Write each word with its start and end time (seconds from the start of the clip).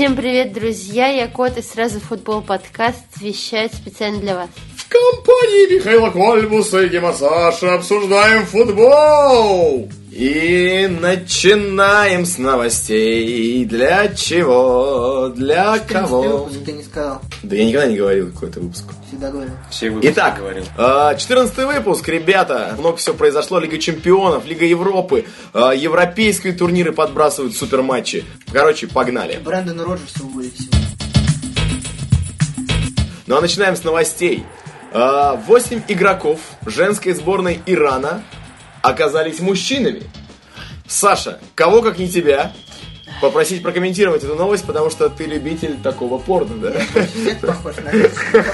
Всем 0.00 0.16
привет, 0.16 0.54
друзья! 0.54 1.08
Я 1.08 1.28
Кот 1.28 1.58
и 1.58 1.62
сразу 1.62 2.00
футбол 2.00 2.40
подкаст 2.40 3.04
вещает 3.20 3.74
специально 3.74 4.18
для 4.18 4.34
вас. 4.34 4.48
Компании 4.90 5.76
Михаила 5.76 6.10
Кольбуса 6.10 6.82
и 6.82 6.88
Дима 6.88 7.12
Саша 7.12 7.74
обсуждаем 7.74 8.44
футбол! 8.44 9.88
И 10.10 10.88
начинаем 11.00 12.26
с 12.26 12.36
новостей. 12.36 13.64
Для 13.64 14.08
чего? 14.08 15.32
Для 15.34 15.78
кого? 15.78 16.38
выпуск 16.38 16.64
ты 16.66 16.72
не 16.72 16.82
сказал. 16.82 17.22
Да 17.44 17.54
я 17.54 17.64
никогда 17.64 17.86
не 17.86 17.96
говорил 17.96 18.32
какой-то 18.32 18.58
выпуск. 18.60 18.84
Всегда 19.06 19.30
говорил. 19.30 19.52
Все 19.70 19.88
выпуски 19.90 20.12
Итак, 20.12 20.38
говорил. 20.38 20.64
а, 20.76 21.14
14 21.14 21.56
выпуск, 21.58 22.08
ребята. 22.08 22.74
Много 22.76 22.96
всего 22.96 23.14
произошло. 23.14 23.60
Лига 23.60 23.78
чемпионов, 23.78 24.44
Лига 24.46 24.64
Европы, 24.66 25.24
а, 25.54 25.70
европейские 25.70 26.52
турниры 26.54 26.92
подбрасывают 26.92 27.56
суперматчи. 27.56 28.24
Короче, 28.52 28.88
погнали. 28.88 29.38
Брэндона 29.42 29.84
Роджерса 29.84 30.24
уволили 30.24 30.50
сегодня. 30.58 30.80
Ну 33.28 33.36
а 33.36 33.40
начинаем 33.40 33.76
с 33.76 33.84
новостей. 33.84 34.44
А, 34.92 35.36
Восемь 35.36 35.82
игроков 35.88 36.40
женской 36.66 37.12
сборной 37.12 37.60
Ирана 37.66 38.22
оказались 38.82 39.40
мужчинами. 39.40 40.02
Саша, 40.86 41.38
кого 41.54 41.82
как 41.82 41.98
не 41.98 42.08
тебя 42.08 42.52
попросить 43.20 43.62
прокомментировать 43.62 44.24
эту 44.24 44.34
новость, 44.34 44.64
потому 44.64 44.90
что 44.90 45.08
ты 45.08 45.24
любитель 45.24 45.76
такого 45.80 46.18
порно, 46.18 46.56
да? 46.56 46.72
Это 47.26 47.46
похож 47.46 47.76
на 47.76 47.92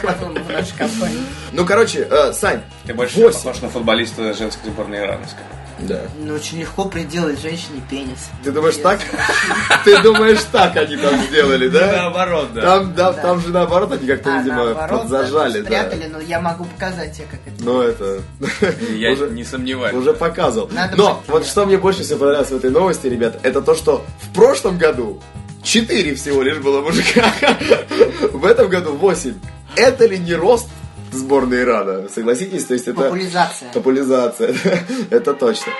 потом 0.03 0.35
в 0.35 0.51
нашей 0.51 0.77
компании. 0.77 1.19
Ну, 1.53 1.65
короче, 1.65 2.07
э, 2.11 2.33
Сань, 2.33 2.63
Ты 2.85 2.93
больше 2.93 3.21
похож 3.21 3.63
на 3.63 3.69
футболиста 3.69 4.35
женской 4.35 4.71
сборной 4.71 4.99
Ирана, 4.99 5.27
скажем. 5.27 5.55
Да. 5.79 6.01
Ну, 6.19 6.35
очень 6.35 6.60
легко 6.60 6.87
приделать 6.87 7.41
женщине 7.41 7.82
пенис. 7.91 8.30
Ты 8.43 8.51
думаешь 8.51 8.77
так? 8.77 8.99
Ты 9.85 10.01
думаешь 10.02 10.43
так 10.51 10.74
они 10.77 10.96
там 10.96 11.21
сделали, 11.24 11.69
да? 11.69 11.93
Наоборот, 11.93 12.49
да. 12.55 12.63
Там, 12.63 12.95
да, 12.95 13.13
там 13.13 13.41
же 13.41 13.49
наоборот 13.51 13.93
они 13.93 14.07
как-то, 14.07 14.35
А, 14.35 14.38
видимо, 14.38 14.65
наоборот, 14.65 15.02
подзажали, 15.02 15.60
да, 15.60 15.69
да. 15.71 15.82
спрятали, 15.88 16.09
но 16.10 16.21
я 16.21 16.41
могу 16.41 16.65
показать 16.65 17.13
тебе, 17.15 17.27
как 17.30 17.41
это. 17.47 17.63
Ну, 17.63 17.82
это... 17.82 18.21
Я 18.95 19.13
уже- 19.13 19.29
не 19.30 19.45
сомневаюсь. 19.45 19.95
Уже 19.95 20.15
показывал. 20.15 20.69
Надо 20.73 20.97
Но 20.97 21.15
быть- 21.16 21.29
вот 21.29 21.47
что 21.47 21.66
мне 21.66 21.77
больше 21.77 22.02
всего 22.04 22.21
понравилось 22.21 22.51
в 22.51 22.57
этой 22.57 22.71
новости, 22.71 23.07
ребята, 23.07 23.38
это 23.43 23.60
то, 23.60 23.74
что 23.74 24.04
в 24.23 24.35
прошлом 24.35 24.79
году 24.79 25.21
4 25.63 26.15
всего 26.15 26.43
лишь 26.43 26.59
было 26.59 26.80
мужика. 26.80 27.24
В 28.32 28.45
этом 28.47 28.69
году 28.69 28.93
8. 28.95 29.35
Это 29.77 30.07
ли 30.07 30.19
не 30.19 30.35
рост 30.35 30.69
сборной 31.17 31.63
Ирана? 31.63 32.09
Согласитесь? 32.09 32.65
То 32.65 32.75
есть 32.75 32.87
это... 32.89 33.01
Популяризация. 33.03 33.73
Популяризация. 33.73 34.55
Это 35.11 35.35
точно. 35.35 35.73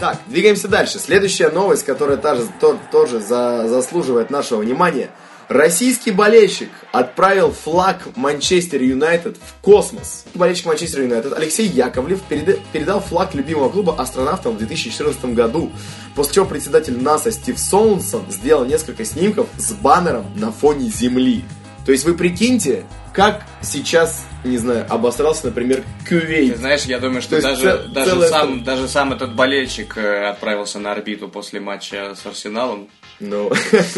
Так, 0.00 0.18
двигаемся 0.26 0.66
дальше. 0.66 0.98
Следующая 0.98 1.48
новость, 1.50 1.84
которая 1.84 2.16
тоже, 2.16 2.48
то- 2.60 2.78
тоже 2.90 3.20
за- 3.20 3.68
заслуживает 3.68 4.30
нашего 4.30 4.60
внимания. 4.60 5.10
Российский 5.48 6.10
болельщик 6.12 6.70
отправил 6.92 7.52
флаг 7.52 8.00
Манчестер 8.16 8.82
Юнайтед 8.82 9.36
в 9.36 9.62
космос. 9.62 10.24
Болельщик 10.34 10.66
Манчестер 10.66 11.02
Юнайтед 11.02 11.32
Алексей 11.34 11.68
Яковлев 11.68 12.20
переда- 12.28 12.58
передал 12.72 13.00
флаг 13.00 13.34
любимого 13.34 13.68
клуба 13.68 13.94
астронавтам 13.96 14.54
в 14.54 14.58
2014 14.58 15.26
году, 15.34 15.70
после 16.16 16.34
чего 16.34 16.46
председатель 16.46 17.00
НАСА 17.00 17.30
Стив 17.30 17.56
Солнсон 17.58 18.24
сделал 18.30 18.64
несколько 18.64 19.04
снимков 19.04 19.46
с 19.58 19.72
баннером 19.72 20.26
на 20.36 20.50
фоне 20.50 20.88
Земли. 20.88 21.44
То 21.84 21.92
есть 21.92 22.04
вы 22.04 22.14
прикиньте, 22.14 22.84
как 23.12 23.42
сейчас, 23.60 24.24
не 24.44 24.56
знаю, 24.58 24.86
обосрался, 24.88 25.46
например, 25.46 25.82
Ты 26.08 26.20
Кювейт. 26.20 26.56
знаешь, 26.58 26.82
я 26.84 26.98
думаю, 26.98 27.20
То 27.22 27.26
что 27.28 27.42
даже, 27.42 27.62
цел- 27.62 27.88
даже, 27.92 28.10
сам, 28.10 28.28
страна. 28.28 28.64
даже 28.64 28.88
сам 28.88 29.12
этот 29.12 29.34
болельщик 29.34 29.96
э, 29.96 30.26
отправился 30.28 30.78
на 30.78 30.92
орбиту 30.92 31.28
после 31.28 31.60
матча 31.60 32.14
с 32.20 32.24
Арсеналом, 32.26 32.88
Ну, 33.22 33.50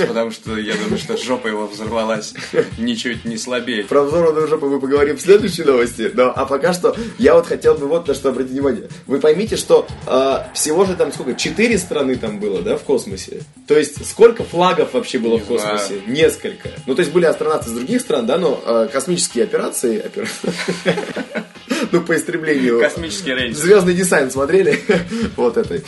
потому 0.06 0.30
что 0.30 0.56
я 0.58 0.74
думаю, 0.74 0.98
что 0.98 1.16
жопа 1.16 1.48
его 1.48 1.66
взорвалась 1.66 2.34
ничуть 2.78 3.24
не 3.24 3.38
слабее. 3.38 3.84
Про 3.84 4.02
взорванную 4.02 4.46
жопу 4.48 4.68
мы 4.68 4.78
поговорим 4.78 5.16
в 5.16 5.20
следующей 5.20 5.64
новости. 5.64 6.10
Но, 6.12 6.32
а 6.34 6.44
пока 6.44 6.74
что 6.74 6.94
я 7.18 7.34
вот 7.34 7.46
хотел 7.46 7.74
бы 7.74 7.86
вот 7.86 8.06
на 8.06 8.14
что 8.14 8.28
обратить 8.28 8.52
внимание. 8.52 8.88
Вы 9.06 9.20
поймите, 9.20 9.56
что 9.56 9.86
э, 10.06 10.38
всего 10.54 10.84
же 10.84 10.94
там 10.94 11.10
сколько? 11.12 11.34
Четыре 11.34 11.78
страны 11.78 12.16
там 12.16 12.38
было, 12.38 12.60
да, 12.60 12.76
в 12.76 12.82
космосе? 12.82 13.40
То 13.66 13.78
есть 13.78 14.04
сколько 14.06 14.44
флагов 14.44 14.92
вообще 14.92 15.18
было 15.18 15.34
Не 15.34 15.40
в 15.40 15.46
космосе? 15.46 16.02
Несколько. 16.06 16.70
Ну, 16.86 16.94
то 16.94 17.00
есть 17.00 17.12
были 17.12 17.24
астронавты 17.24 17.70
из 17.70 17.72
других 17.72 18.00
стран, 18.02 18.26
да, 18.26 18.36
но 18.36 18.60
э, 18.64 18.88
космические 18.92 19.44
операции... 19.44 20.04
опера- 20.04 20.28
Ну, 21.92 22.00
по 22.00 22.16
истреблению... 22.16 22.80
Космический 22.80 23.34
рейндж. 23.34 23.56
Звездный 23.56 23.94
десант 23.94 24.32
смотрели? 24.32 24.80
вот 25.36 25.56
это. 25.56 25.80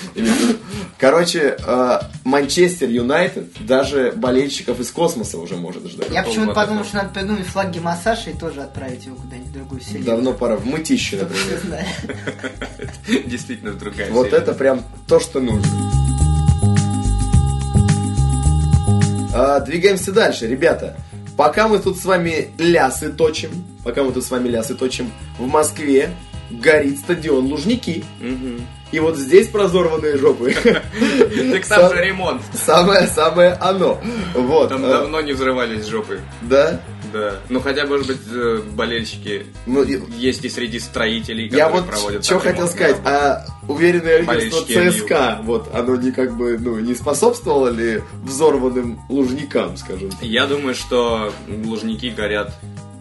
Короче, 0.98 1.56
э, 1.64 1.98
Манчестер 2.24 2.88
Юнайтед 2.88 3.48
даже 3.60 4.12
болельщиков 4.16 4.80
из 4.80 4.90
космоса 4.90 5.38
уже 5.38 5.56
может 5.56 5.86
ждать. 5.86 6.08
Я 6.10 6.22
почему-то 6.22 6.54
подумал, 6.54 6.84
что 6.84 6.96
надо 6.96 7.10
придумать 7.10 7.46
флаг 7.46 7.70
Гемосаши 7.70 8.30
и 8.30 8.38
тоже 8.38 8.62
отправить 8.62 9.04
его 9.06 9.16
куда-нибудь 9.16 9.48
в 9.48 9.52
другую 9.52 9.80
вселенную. 9.80 10.06
Давно 10.06 10.32
пора 10.32 10.56
в 10.56 10.66
мытище, 10.66 11.16
например. 11.20 11.84
Действительно 13.26 13.72
другая 13.74 14.10
Вот 14.10 14.32
это 14.32 14.52
прям 14.54 14.82
то, 15.06 15.20
что 15.20 15.40
нужно. 15.40 15.70
А, 19.38 19.60
двигаемся 19.60 20.12
дальше, 20.12 20.46
ребята. 20.46 20.96
Пока 21.36 21.68
мы 21.68 21.78
тут 21.78 21.98
с 21.98 22.04
вами 22.04 22.48
лясы 22.58 23.10
точим, 23.10 23.50
пока 23.84 24.02
мы 24.02 24.12
тут 24.12 24.24
с 24.24 24.30
вами 24.30 24.48
лясы 24.48 24.74
точим, 24.74 25.12
в 25.38 25.46
Москве 25.46 26.10
горит 26.50 26.98
стадион 26.98 27.46
Лужники. 27.46 28.04
Мгм. 28.20 28.66
И 28.92 29.00
вот 29.00 29.16
здесь 29.16 29.48
прозорванные 29.48 30.16
жопы. 30.16 30.54
Так 30.54 31.66
там 31.66 31.94
же 31.94 32.04
ремонт. 32.04 32.40
Самое, 32.54 33.06
самое 33.08 33.52
оно. 33.60 34.00
Вот. 34.34 34.68
Там 34.68 34.84
а, 34.84 34.88
давно 34.88 35.20
не 35.20 35.32
взрывались 35.32 35.86
жопы. 35.86 36.20
Да? 36.42 36.80
Да. 37.12 37.36
Ну 37.48 37.60
хотя, 37.60 37.86
может 37.86 38.06
быть, 38.06 38.20
э, 38.30 38.62
болельщики 38.72 39.46
Ну, 39.66 39.82
есть 39.84 40.44
и 40.44 40.48
среди 40.48 40.78
строителей, 40.78 41.44
Я 41.48 41.66
которые 41.66 41.82
вот 41.82 41.90
проводят 41.90 42.24
что 42.24 42.38
хотел 42.38 42.66
сказать, 42.68 42.96
работы. 42.96 43.08
а 43.08 43.46
уверенное 43.68 44.18
лидерство 44.20 44.90
ЦСКА, 44.90 45.40
вот 45.42 45.74
оно 45.74 45.96
не 45.96 46.12
как 46.12 46.36
бы, 46.36 46.58
ну, 46.58 46.78
не 46.78 46.94
способствовало 46.94 47.68
ли 47.68 48.02
взорванным 48.22 49.00
лужникам, 49.08 49.76
скажем 49.76 50.10
так? 50.10 50.22
Я 50.22 50.46
думаю, 50.46 50.74
что 50.74 51.32
лужники 51.48 52.06
горят 52.06 52.52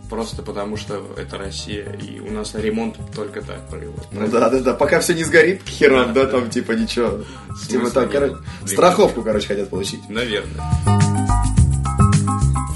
просто 0.09 0.43
потому, 0.43 0.77
что 0.77 1.03
это 1.17 1.37
Россия, 1.37 1.91
и 1.93 2.19
у 2.19 2.31
нас 2.31 2.53
ремонт 2.53 2.95
только 3.15 3.41
так 3.41 3.67
проводят. 3.67 4.05
Ну 4.11 4.27
да, 4.27 4.49
да, 4.49 4.59
да, 4.59 4.73
пока 4.73 4.99
все 4.99 5.13
не 5.13 5.23
сгорит 5.23 5.63
к 5.63 5.67
херам, 5.67 6.13
да, 6.13 6.25
там 6.25 6.49
типа 6.49 6.73
ничего. 6.73 7.23
Типа 7.67 7.89
так, 7.89 8.11
короче, 8.11 8.35
страховку, 8.65 9.21
короче, 9.23 9.47
хотят 9.47 9.69
получить. 9.69 10.07
Наверное. 10.09 11.14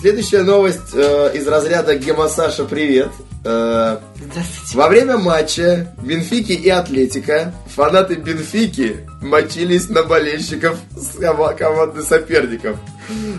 Следующая 0.01 0.43
новость 0.43 0.93
э, 0.93 1.31
из 1.35 1.45
разряда 1.45 1.95
Гемосаша, 1.95 2.63
привет. 2.63 3.09
Э, 3.43 3.97
Здравствуйте. 4.15 4.77
во 4.77 4.87
время 4.87 5.17
матча 5.17 5.93
Бенфики 6.01 6.53
и 6.53 6.69
Атлетика 6.69 7.53
фанаты 7.79 8.15
Бенфики 8.15 9.07
мочились 9.21 9.87
на 9.87 10.03
болельщиков 10.03 10.77
команды 11.57 12.03
соперников. 12.03 12.75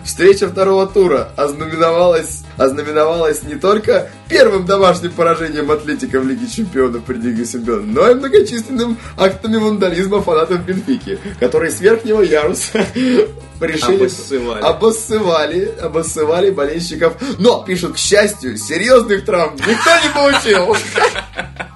Встреча 0.03 0.49
второго 0.49 0.87
тура 0.87 1.29
ознаменовалась, 1.37 2.43
ознаменовалась 2.57 3.43
не 3.43 3.57
только 3.57 4.09
первым 4.31 4.65
домашним 4.65 5.13
поражением 5.13 5.71
Атлетика 5.71 6.19
в 6.21 6.27
Лиге 6.27 6.49
Чемпионов 6.49 7.05
при 7.05 7.17
Лиге 7.17 7.45
Чемпионов, 7.45 7.85
но 7.85 8.11
и 8.11 8.15
многочисленным 8.15 8.97
актами 9.19 9.59
вандализма 9.59 10.23
фанатов 10.23 10.65
Бенфики, 10.65 11.19
которые 11.39 11.71
с 11.71 11.83
верхнего 11.83 12.23
яруса 12.23 12.87
решили 13.61 13.97
Обоссывали. 13.97 14.63
обоссывали, 14.63 15.75
обоссывали 15.83 16.51
болельщиков. 16.51 17.13
Но, 17.39 17.63
пишут, 17.63 17.97
к 17.97 17.99
счастью, 17.99 18.57
серьезных 18.57 19.27
травм 19.27 19.57
никто 19.57 19.91
не 20.03 20.15
получил. 20.15 20.75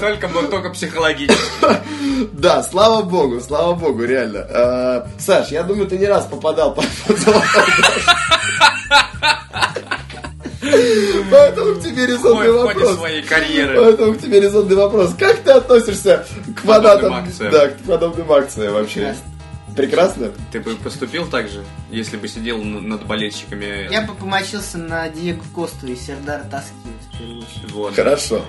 Только, 0.00 0.28
только 0.28 0.70
психологически. 0.70 1.40
Да, 2.32 2.62
слава 2.62 3.02
богу, 3.02 3.40
слава 3.40 3.74
богу, 3.74 4.04
реально. 4.04 4.40
А, 4.50 5.06
Саш, 5.18 5.48
я 5.48 5.62
думаю, 5.62 5.86
ты 5.86 5.98
не 5.98 6.06
раз 6.06 6.24
попадал 6.26 6.74
под 6.74 6.84
золотой. 7.08 7.64
Поэтому 11.30 11.74
к 11.74 11.82
тебе 11.82 12.06
резонный 12.06 12.50
вопрос. 12.50 12.96
своей 12.96 13.22
карьеры. 13.22 13.80
Поэтому 13.80 14.14
к 14.14 14.20
тебе 14.20 14.40
резонный 14.40 14.74
вопрос. 14.74 15.14
Как 15.18 15.36
ты 15.38 15.52
относишься 15.52 16.26
к 16.56 16.60
фанатам? 16.60 17.26
Да, 17.38 17.68
к 17.68 17.78
подобным 17.86 18.32
акциям 18.32 18.74
вообще. 18.74 19.00
Прекрасно. 19.00 19.35
Прекрасно? 19.76 20.32
Ты 20.50 20.60
бы 20.60 20.74
поступил 20.76 21.26
так 21.26 21.48
же, 21.48 21.62
если 21.90 22.16
бы 22.16 22.28
сидел 22.28 22.58
над 22.62 23.06
болельщиками? 23.06 23.90
Я 23.92 24.02
бы 24.02 24.14
помочился 24.14 24.78
на 24.78 25.08
Диего 25.08 25.42
Косту 25.54 25.86
и 25.86 25.96
первую 27.18 27.38
очередь. 27.38 27.72
Вот. 27.72 27.94
Хорошо. 27.94 28.42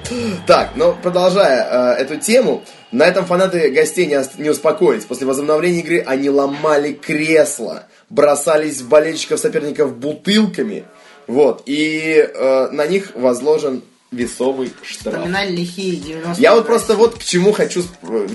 Так, 0.45 0.71
ну 0.75 0.95
продолжая 1.01 1.95
э, 1.97 2.01
эту 2.01 2.17
тему, 2.17 2.63
на 2.91 3.03
этом 3.05 3.25
фанаты 3.25 3.69
гостей 3.71 4.05
не, 4.05 4.41
не 4.41 4.49
успокоились. 4.49 5.05
После 5.05 5.27
возобновления 5.27 5.79
игры 5.79 6.03
они 6.05 6.29
ломали 6.29 6.93
кресла, 6.93 7.83
бросались 8.09 8.81
в 8.81 8.89
болельщиков 8.89 9.39
соперников 9.39 9.97
бутылками. 9.97 10.85
Вот. 11.27 11.63
И 11.65 12.15
э, 12.15 12.67
на 12.71 12.87
них 12.87 13.11
возложен 13.15 13.83
весовый 14.11 14.71
штраф. 14.83 15.15
Вспоминали 15.15 15.51
лихие 15.51 15.97
90 15.97 16.41
Я 16.41 16.55
вот 16.55 16.65
просто 16.65 16.95
вот 16.95 17.15
к 17.15 17.23
чему 17.23 17.51
хочу, 17.51 17.83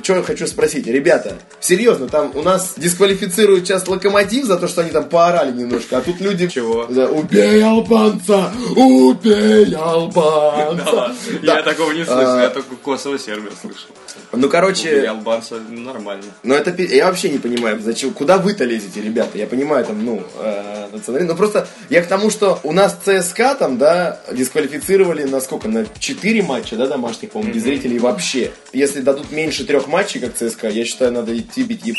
что 0.03 0.17
я 0.17 0.23
хочу 0.23 0.47
спросить. 0.47 0.87
Ребята, 0.87 1.39
серьезно, 1.61 2.09
там 2.09 2.33
у 2.35 2.43
нас 2.43 2.75
дисквалифицируют 2.77 3.67
сейчас 3.67 3.89
локомотив 3.89 4.45
за 4.45 4.59
то, 4.59 4.69
что 4.69 4.83
они 4.83 4.91
там 4.91 5.09
поорали 5.09 5.53
немножко, 5.53 5.99
а 5.99 6.01
тут 6.03 6.21
люди... 6.21 6.47
Чего? 6.49 6.87
Да, 6.87 7.09
убей 7.09 7.65
албанца! 7.65 8.53
Убей 8.77 9.75
албанца! 9.75 11.15
Да. 11.43 11.57
Я 11.57 11.63
такого 11.63 11.93
не 11.93 12.05
слышал, 12.05 12.37
А, 12.37 12.43
я 12.43 12.51
только 12.51 12.77
Косово 12.77 13.19
сервер 13.19 13.53
слышал. 13.59 13.89
Ну, 14.33 14.49
короче, 14.49 15.07
албанца 15.07 15.57
нормально. 15.69 16.25
ну 16.43 16.55
это 16.55 16.71
я 16.83 17.07
вообще 17.07 17.31
не 17.31 17.39
понимаю, 17.39 17.81
зачем, 17.81 18.13
куда 18.13 18.39
вы-то 18.39 18.65
лезете, 18.65 19.01
ребята? 19.01 19.39
Я 19.39 19.47
понимаю, 19.47 19.85
там, 19.85 20.05
ну, 20.05 20.23
э, 20.39 20.89
национализм, 20.93 21.31
но 21.31 21.37
просто 21.37 21.69
я 21.91 22.03
к 22.03 22.07
тому, 22.07 22.31
что 22.31 22.59
у 22.63 22.73
нас 22.73 22.99
ЦСКА 23.05 23.55
там, 23.55 23.79
да, 23.79 24.21
дисквалифицировали 24.33 25.25
на 25.25 25.41
сколько, 25.62 25.69
на 25.69 25.87
4 25.99 26.43
матча, 26.43 26.76
да, 26.76 26.87
домашних, 26.87 27.31
по-моему, 27.31 27.55
без 27.55 27.62
зрителей 27.62 27.99
вообще. 27.99 28.53
Если 28.73 29.00
дадут 29.00 29.31
меньше 29.31 29.64
трех 29.64 29.87
матчей, 29.87 30.20
как 30.20 30.35
ЦСКА, 30.35 30.69
я 30.69 30.85
считаю, 30.85 31.12
надо 31.12 31.37
идти 31.37 31.62
бить 31.62 31.85
еб... 31.85 31.97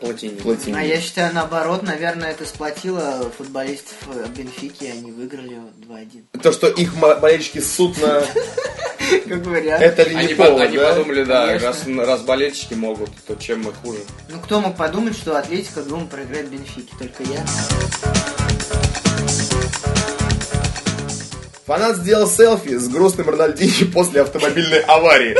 Платини. 0.00 0.36
плотине. 0.36 0.76
А 0.76 0.82
я 0.82 1.00
считаю, 1.00 1.34
наоборот, 1.34 1.82
наверное, 1.82 2.30
это 2.30 2.44
сплотило 2.44 3.30
футболистов 3.36 3.96
Бенфики, 4.36 4.84
они 4.84 5.12
выиграли 5.12 5.60
2-1. 5.88 6.40
То, 6.42 6.52
что 6.52 6.68
их 6.68 6.94
болельщики 6.96 7.58
ссут 7.58 8.00
на... 8.00 8.22
Как 9.28 9.46
вариант. 9.46 9.82
Это 9.82 10.02
ли 10.02 10.14
не 10.16 10.34
по- 10.34 10.46
повод, 10.46 10.62
они 10.62 10.76
да? 10.78 10.92
подумали, 10.92 11.24
да, 11.24 11.46
Конечно. 11.46 11.68
раз, 11.68 12.08
раз 12.08 12.20
болельщики 12.22 12.74
могут, 12.74 13.10
то 13.26 13.36
чем 13.36 13.62
мы 13.62 13.72
хуже. 13.72 14.00
Ну, 14.28 14.40
кто 14.40 14.60
мог 14.60 14.76
подумать, 14.76 15.16
что 15.16 15.38
Атлетика 15.38 15.82
дома 15.82 16.06
проиграет 16.06 16.48
Бенфике? 16.48 16.92
Только 16.98 17.22
я. 17.22 17.44
Фанат 21.66 21.96
сделал 21.96 22.28
селфи 22.28 22.78
с 22.78 22.86
грустным 22.86 23.28
Рональдинho 23.28 23.90
после 23.90 24.20
автомобильной 24.20 24.82
аварии. 24.82 25.36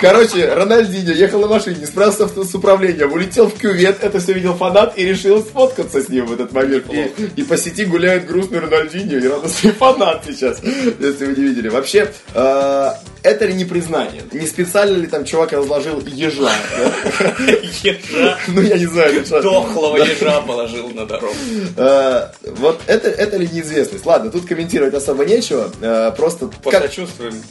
Короче, 0.00 0.52
Рональдинho 0.52 1.12
ехал 1.12 1.38
на 1.38 1.46
машине, 1.46 1.86
справился 1.86 2.26
с 2.26 2.52
управлением, 2.52 3.12
улетел 3.12 3.46
в 3.46 3.56
кювет, 3.56 4.02
это 4.02 4.18
все 4.18 4.32
видел 4.32 4.54
фанат 4.54 4.98
и 4.98 5.04
решил 5.04 5.40
сфоткаться 5.40 6.02
с 6.02 6.08
ним 6.08 6.26
в 6.26 6.32
этот 6.32 6.50
момент. 6.52 6.86
И, 6.92 7.12
и 7.36 7.42
по 7.44 7.56
сети 7.56 7.84
гуляет 7.84 8.26
грустный 8.26 8.58
Рональдинho 8.58 9.24
и 9.24 9.28
радостный 9.28 9.70
фанат 9.78 10.24
сейчас, 10.26 10.60
если 10.64 11.26
вы 11.26 11.36
не 11.36 11.44
видели. 11.44 11.68
Вообще, 11.68 12.12
э, 12.34 12.90
это 13.22 13.46
ли 13.46 13.54
не 13.54 13.64
признание? 13.64 14.22
Не 14.32 14.46
специально 14.46 14.96
ли 14.96 15.06
там 15.06 15.24
чувак 15.24 15.52
разложил 15.52 16.00
ежа? 16.06 16.50
Ежа, 17.82 18.38
Ну, 18.48 18.60
я 18.62 18.78
не 18.78 18.86
знаю. 18.86 19.24
что- 19.24 19.42
дохлого 19.42 19.96
ежа 19.98 20.40
положил 20.42 20.88
на 20.90 21.06
дорогу. 21.06 21.34
Э, 21.76 22.28
Вот 22.44 22.80
это, 22.86 23.08
ли 23.36 23.48
неизвестность? 23.52 24.04
Ладно, 24.06 24.30
тут 24.30 24.46
комментировать 24.46 24.94
особо 24.94 25.24
нечего. 25.24 25.70
э, 25.80 26.12
Просто 26.16 26.46
Посочувствуем 26.62 27.42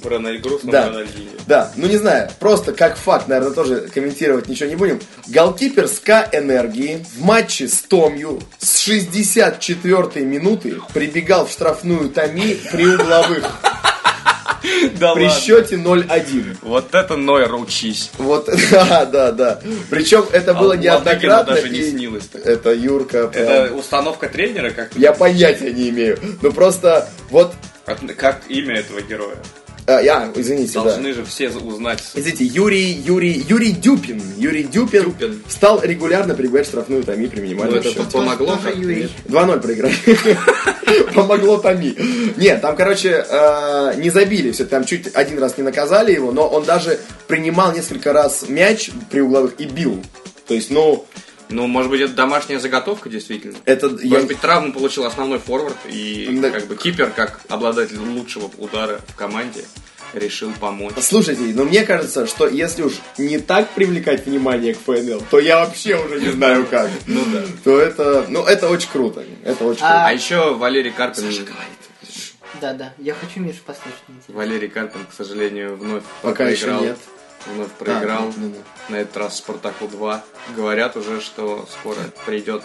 грустному 0.42 0.71
Да. 0.71 0.88
Рональдинho. 0.88 1.42
Да, 1.48 1.71
ну 1.75 1.88
не 1.88 1.98
знаю, 1.98 2.30
просто 2.39 2.74
как 2.74 2.98
факт, 2.98 3.27
наверное, 3.27 3.54
тоже 3.54 3.89
комментировать 3.94 4.48
ничего 4.48 4.69
не 4.69 4.75
будем. 4.75 5.00
Голкипер 5.27 5.88
СКА 5.88 6.30
Энергии 6.31 7.06
в 7.16 7.21
матче 7.24 7.68
с 7.68 7.81
Томью 7.81 8.39
с 8.60 8.88
64-й 8.88 10.21
минуты 10.24 10.75
прибегал 10.94 11.45
в 11.48 11.51
штрафную 11.51 12.10
Томи 12.10 12.60
при 12.71 12.86
угловых 12.88 13.44
Да 15.00 15.14
при 15.14 15.26
ладно. 15.26 15.40
счете 15.40 15.76
0-1. 15.76 16.58
Вот 16.62 16.94
это 16.94 17.16
Нойер 17.16 17.56
учись. 17.56 18.12
Вот, 18.18 18.50
да, 18.72 19.06
да, 19.06 19.32
да. 19.32 19.60
Причем 19.90 20.26
это 20.32 20.54
было 20.54 20.74
А 20.74 20.78
неоднократно. 20.78 21.54
Ладыгину 21.54 21.56
даже 21.56 21.70
не 21.70 21.84
снилось 21.90 22.26
так. 22.28 22.46
Это 22.46 22.74
Юрка. 22.74 23.28
прям- 23.28 23.44
Это 23.48 23.74
установка 23.76 24.28
тренера, 24.30 24.70
как 24.72 24.92
Я 24.96 25.14
понятия 25.14 25.72
не 25.72 25.90
имею. 25.90 26.18
Ну 26.42 26.52
просто 26.52 27.08
вот. 27.30 27.54
Как 28.18 28.42
имя 28.50 28.76
этого 28.76 29.02
героя? 29.02 29.36
А, 29.98 30.02
я, 30.02 30.32
извините, 30.36 30.74
да. 30.76 30.84
Должны 30.84 31.14
же 31.14 31.26
все 31.26 31.50
узнать. 31.50 32.04
Извините, 32.14 32.46
Юрий, 32.46 32.92
Юрий, 32.92 33.44
Юрий 33.48 33.72
Дюпин. 33.72 34.22
Юрий 34.38 34.64
Дюпин, 34.64 35.04
Дюпин. 35.06 35.44
стал 35.50 35.82
регулярно 35.84 36.36
прибегать 36.36 36.68
в 36.68 36.70
штрафную 36.70 37.04
Томи 37.04 37.28
при 37.28 37.40
Ну, 37.40 37.44
минимальном 37.46 37.80
это 37.80 37.90
счете. 37.90 38.04
помогло 38.12 38.58
нет? 38.76 39.12
2-0 39.28 39.60
проиграли. 39.62 39.96
Помогло 41.16 41.58
Томи. 41.58 41.96
Нет, 42.38 42.62
там, 42.62 42.76
короче, 42.76 43.26
э, 43.28 43.94
не 43.98 44.10
забили 44.10 44.52
все. 44.52 44.66
Там 44.66 44.86
чуть 44.86 45.16
один 45.16 45.40
раз 45.40 45.58
не 45.58 45.64
наказали 45.64 46.14
его, 46.14 46.32
но 46.32 46.48
он 46.48 46.64
даже 46.64 47.00
принимал 47.28 47.74
несколько 47.74 48.14
раз 48.14 48.46
мяч 48.48 48.92
при 49.10 49.22
угловых 49.22 49.54
и 49.60 49.66
бил. 49.66 50.00
То 50.48 50.54
есть, 50.54 50.72
ну, 50.72 51.06
Ну, 51.50 51.66
может 51.68 51.90
быть, 51.90 52.01
это 52.01 52.13
домашняя 52.13 52.60
заготовка, 52.60 53.10
действительно. 53.10 53.57
это... 53.66 53.90
Может 53.90 54.04
я- 54.06 54.22
быть, 54.22 54.40
травму 54.40 54.72
получил 54.72 55.06
основной 55.06 55.40
форвард, 55.40 55.78
и 55.88 56.28
Да. 56.42 56.51
как 56.51 56.68
бы 56.68 56.75
кипер, 56.75 57.10
как 57.12 57.42
обладатель 57.50 57.98
лучшего 57.98 58.51
удара 58.57 59.01
в 59.07 59.16
команде, 59.16 59.66
решил 60.13 60.51
помочь. 60.60 60.94
Слушайте, 61.01 61.42
но 61.56 61.63
мне 61.63 61.84
кажется, 61.86 62.28
что 62.28 62.48
если 62.48 62.84
уж 62.84 62.94
не 63.18 63.40
так 63.40 63.69
привлекать 63.72 64.25
внимание 64.25 64.74
к 64.75 64.80
ФНЛ, 64.80 65.24
то 65.30 65.40
я 65.40 65.60
вообще 65.66 65.96
уже 66.04 66.19
не 66.19 66.30
знаю 66.30 66.66
как. 66.68 66.90
Ну 67.07 67.24
да. 67.31 67.44
То 67.63 67.80
это, 67.80 68.25
ну, 68.30 68.44
это 68.44 68.69
очень 68.69 68.90
круто. 68.92 69.24
Это 69.44 69.66
очень 69.66 69.81
А- 69.84 70.07
А 70.07 70.13
еще 70.13 70.54
Валерий 70.56 70.92
Карпин... 70.92 71.25
Да-да, 72.62 72.94
я 72.98 73.13
хочу 73.13 73.40
Мишу 73.40 73.60
послушать. 73.66 74.00
Валерий 74.28 74.68
Карпин, 74.68 75.02
к 75.10 75.13
сожалению, 75.13 75.75
вновь 75.78 76.04
Пока 76.22 76.48
еще 76.50 76.74
нет. 76.74 76.98
Вновь 77.48 77.72
проиграл. 77.72 78.24
А, 78.24 78.34
ну, 78.38 78.48
ну, 78.50 78.56
На 78.90 78.98
этот 78.98 79.18
раз 79.18 79.38
Спартаку 79.38 79.88
2. 79.88 80.24
Говорят 80.56 80.98
уже, 80.98 81.22
что 81.22 81.68
скоро 81.80 82.00
придет 82.26 82.64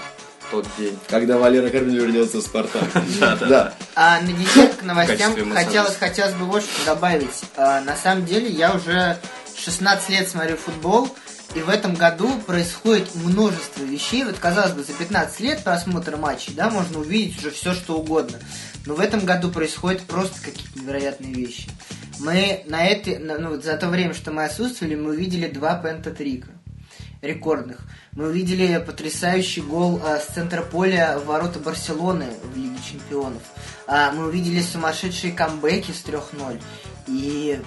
тот 0.51 0.67
день. 0.79 0.99
Когда 1.09 1.39
Валера 1.39 1.69
Карпин 1.71 1.95
вернется 1.95 2.39
в 2.39 2.43
Спартак. 2.43 2.85
Да. 3.21 3.75
А 3.95 4.21
на 4.21 4.33
десерт 4.33 4.77
к 4.77 4.83
новостям 4.83 5.53
хотелось, 5.53 5.97
хотелось 5.97 6.35
бы 6.35 6.45
вот 6.47 6.63
что 6.63 6.87
добавить. 6.87 7.45
А, 7.57 7.81
на 7.81 7.97
самом 7.97 8.27
деле 8.27 8.49
я 8.49 8.73
уже 8.73 9.19
16 9.57 10.11
лет 10.11 10.29
смотрю 10.29 10.57
футбол, 10.57 11.09
и 11.55 11.61
в 11.61 11.69
этом 11.69 11.95
году 11.95 12.29
происходит 12.47 13.15
множество 13.15 13.85
вещей. 13.85 14.25
Вот 14.25 14.39
казалось 14.39 14.73
бы, 14.73 14.83
за 14.83 14.93
15 14.93 15.41
лет 15.41 15.63
просмотра 15.63 16.17
матчей, 16.17 16.53
да, 16.55 16.69
можно 16.69 16.99
увидеть 16.99 17.39
уже 17.39 17.51
все 17.51 17.75
что 17.75 17.97
угодно. 17.97 18.39
Но 18.87 18.95
в 18.95 19.01
этом 19.01 19.25
году 19.25 19.51
происходят 19.51 20.03
просто 20.03 20.41
какие-то 20.43 20.79
невероятные 20.79 21.33
вещи. 21.33 21.69
Мы 22.21 22.63
на 22.67 22.85
это, 22.87 23.19
на- 23.19 23.39
ну, 23.39 23.61
за 23.61 23.77
то 23.77 23.89
время, 23.89 24.15
что 24.15 24.31
мы 24.33 24.45
отсутствовали, 24.45 24.95
мы 24.95 25.11
увидели 25.11 25.49
два 25.49 25.75
пентатрика 25.77 26.49
рекордных. 27.23 27.79
Мы 28.13 28.29
увидели 28.29 28.83
потрясающий 28.85 29.63
гол 29.63 30.01
а, 30.05 30.19
с 30.19 30.27
центра 30.35 30.63
поля 30.63 31.19
в 31.19 31.27
ворота 31.27 31.59
Барселоны 31.59 32.27
в 32.53 32.57
Лиге 32.57 32.77
Чемпионов. 32.89 33.43
А, 33.87 34.13
мы 34.13 34.27
увидели 34.27 34.61
сумасшедшие 34.61 35.33
камбэки 35.33 35.91
с 35.91 36.05
3-0. 36.05 36.61
И... 37.09 37.59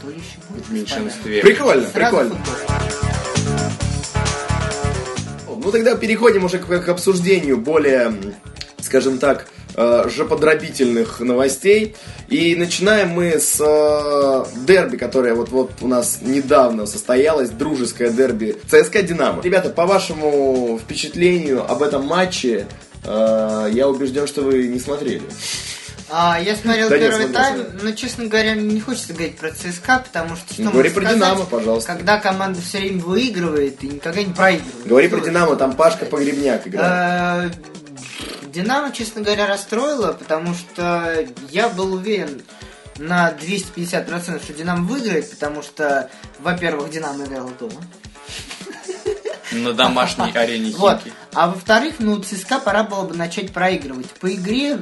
То 0.00 0.10
еще 0.10 0.38
будет, 0.48 0.64
В 0.66 0.72
меньшинстве. 0.72 1.42
Прикольно, 1.42 1.88
Сразу 1.88 1.92
прикольно. 2.16 2.34
футбол. 2.36 2.54
Ну 5.64 5.72
тогда 5.72 5.96
переходим 5.96 6.44
уже 6.44 6.58
к, 6.58 6.66
к 6.66 6.88
обсуждению 6.88 7.58
более, 7.58 8.14
скажем 8.80 9.18
так, 9.18 9.48
э, 9.78 10.08
жоподробительных 10.08 11.20
новостей. 11.20 11.94
И 12.28 12.56
начинаем 12.56 13.10
мы 13.10 13.38
с 13.38 13.60
э, 13.60 14.44
дерби, 14.66 14.96
которое 14.96 15.34
вот, 15.34 15.50
вот 15.50 15.70
у 15.80 15.86
нас 15.86 16.18
недавно 16.20 16.84
состоялось, 16.86 17.50
дружеское 17.50 18.10
дерби 18.10 18.56
ЦСКА 18.66 19.02
Динамо. 19.02 19.40
Ребята, 19.42 19.70
по 19.70 19.86
вашему 19.86 20.78
впечатлению 20.82 21.64
об 21.70 21.82
этом 21.82 22.04
матче, 22.04 22.66
э, 23.04 23.68
я 23.72 23.88
убежден, 23.88 24.26
что 24.26 24.42
вы 24.42 24.66
не 24.66 24.80
смотрели. 24.80 25.22
А, 26.10 26.40
я 26.40 26.56
смотрел 26.56 26.88
Да 26.88 26.98
нет, 26.98 27.10
первый 27.10 27.26
смотрел, 27.26 27.42
тайм, 27.42 27.56
смотрел. 27.56 27.80
но, 27.82 27.92
честно 27.92 28.24
говоря, 28.26 28.54
мне 28.54 28.74
не 28.74 28.80
хочется 28.80 29.12
говорить 29.12 29.36
про 29.36 29.50
ЦСКА, 29.50 30.04
потому 30.10 30.36
что 30.36 30.54
что 30.54 30.62
Ну, 30.62 30.70
говори 30.70 30.88
про 30.88 31.02
сказать, 31.02 31.16
«Динамо», 31.18 31.44
пожалуйста. 31.44 31.92
Когда 31.92 32.18
команда 32.18 32.60
все 32.62 32.78
время 32.78 33.02
выигрывает 33.02 33.84
и 33.84 33.88
никогда 33.88 34.22
не 34.22 34.32
проигрывает. 34.32 34.86
Говори 34.86 35.08
Что 35.08 35.18
про 35.18 35.24
Динамо, 35.24 35.56
там 35.56 35.76
Пашка? 35.76 36.06
Погребняк 36.06 36.66
играет. 36.66 37.52
Динамо, 38.46 38.92
честно 38.92 39.22
говоря, 39.22 39.46
расстроило, 39.46 40.12
потому 40.12 40.54
что 40.54 41.26
я 41.50 41.68
был 41.68 41.94
уверен 41.94 42.42
на 42.98 43.32
250%, 43.32 44.42
что 44.42 44.52
Динамо 44.52 44.84
выиграет, 44.84 45.30
потому 45.30 45.62
что, 45.62 46.10
во-первых, 46.38 46.90
Динамо 46.90 47.24
играл 47.24 47.50
дома. 47.58 47.80
На 49.52 49.72
домашней 49.72 50.30
арене 50.32 50.74
Вот. 50.76 51.00
А 51.32 51.48
во-вторых, 51.48 51.94
ну, 52.00 52.20
ЦСКА 52.22 52.58
пора 52.58 52.82
было 52.82 53.04
бы 53.04 53.14
начать 53.14 53.52
проигрывать. 53.52 54.10
По 54.20 54.32
игре, 54.34 54.78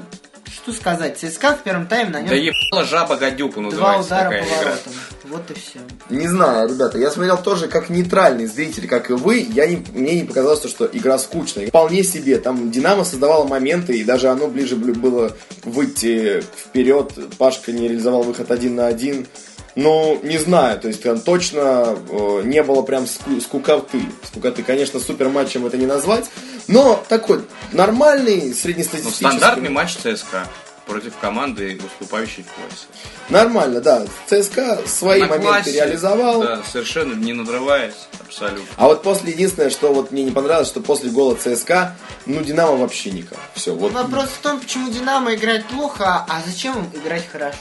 что 0.53 0.73
сказать, 0.73 1.19
ЦСКА 1.19 1.57
в 1.57 1.63
первом 1.63 1.87
тайме 1.87 2.11
на 2.11 2.23
Да 2.23 2.35
нем 2.37 2.53
ебала 2.71 2.85
жаба 2.85 3.17
гадюку 3.17 3.61
два 3.61 3.71
называется 3.71 4.07
удара 4.07 4.25
такая 4.31 4.43
по 4.43 4.47
игра. 4.47 4.57
воротам. 4.59 4.93
Вот 5.25 5.51
и 5.51 5.55
все. 5.55 5.79
Не 6.11 6.29
знаю, 6.29 6.69
ребята, 6.69 6.99
я 6.99 7.11
смотрел 7.11 7.37
тоже 7.43 7.67
как 7.69 7.91
нейтральный 7.91 8.47
зритель, 8.47 8.87
как 8.87 9.11
и 9.11 9.15
вы. 9.15 9.39
Я 9.41 9.67
не, 9.67 9.85
мне 9.93 10.21
не 10.21 10.25
показалось, 10.25 10.65
что 10.69 10.89
игра 10.93 11.19
скучная. 11.19 11.67
Вполне 11.69 12.03
себе. 12.05 12.39
Там 12.39 12.71
Динамо 12.71 13.05
создавала 13.05 13.45
моменты, 13.45 13.97
и 13.99 14.05
даже 14.05 14.29
оно 14.29 14.47
ближе 14.47 14.77
бл- 14.77 14.95
было 14.95 15.37
выйти 15.65 16.43
вперед. 16.57 17.13
Пашка 17.39 17.73
не 17.73 17.89
реализовал 17.89 18.23
выход 18.23 18.51
один 18.51 18.77
на 18.77 18.87
один. 18.87 19.27
Ну, 19.75 20.19
не 20.23 20.39
знаю, 20.39 20.81
то 20.81 20.89
есть 20.89 21.03
там 21.03 21.21
точно 21.21 21.99
э, 22.09 22.43
не 22.45 22.63
было 22.63 22.81
прям 22.81 23.05
ску- 23.05 23.41
скукоты. 23.43 24.01
Скукоты, 24.25 24.63
конечно, 24.63 24.99
супер 25.01 25.29
матчем 25.29 25.67
это 25.67 25.77
не 25.77 25.85
назвать, 25.85 26.25
но 26.69 27.05
такой 27.09 27.45
нормальный 27.73 28.49
Ну, 28.49 28.55
среднестатистический. 28.55 29.25
стандартный 29.27 29.71
матч 29.71 29.97
ЦСКА. 29.97 30.47
против 30.87 31.17
команды, 31.21 31.81
выступающей 31.83 32.45
в 32.45 32.47
классе. 32.47 32.87
Нормально, 33.29 33.81
да. 33.81 34.07
ЦСКА 34.29 34.79
свои 34.87 35.21
На 35.21 35.27
моменты 35.27 35.49
классе, 35.49 35.73
реализовал. 35.73 36.43
Да, 36.43 36.63
совершенно 36.71 37.15
не 37.15 37.33
надрываясь, 37.33 38.07
абсолютно. 38.21 38.63
А 38.77 38.87
вот 38.87 39.03
после 39.03 39.33
единственное, 39.33 39.71
что 39.71 39.93
вот 39.93 40.13
мне 40.13 40.23
не 40.23 40.31
понравилось, 40.31 40.69
что 40.69 40.81
после 40.81 41.11
гола 41.11 41.35
ЦСКА, 41.35 41.97
ну 42.25 42.41
Динамо 42.43 42.77
вообще 42.77 43.11
никак. 43.11 43.39
Все, 43.55 43.75
вот. 43.75 43.91
Вопрос 43.93 44.27
в 44.29 44.39
том, 44.43 44.61
почему 44.61 44.89
Динамо 44.89 45.35
играет 45.35 45.67
плохо, 45.67 46.25
а 46.29 46.41
зачем 46.47 46.79
им 46.79 47.01
играть 47.01 47.29
хорошо? 47.33 47.57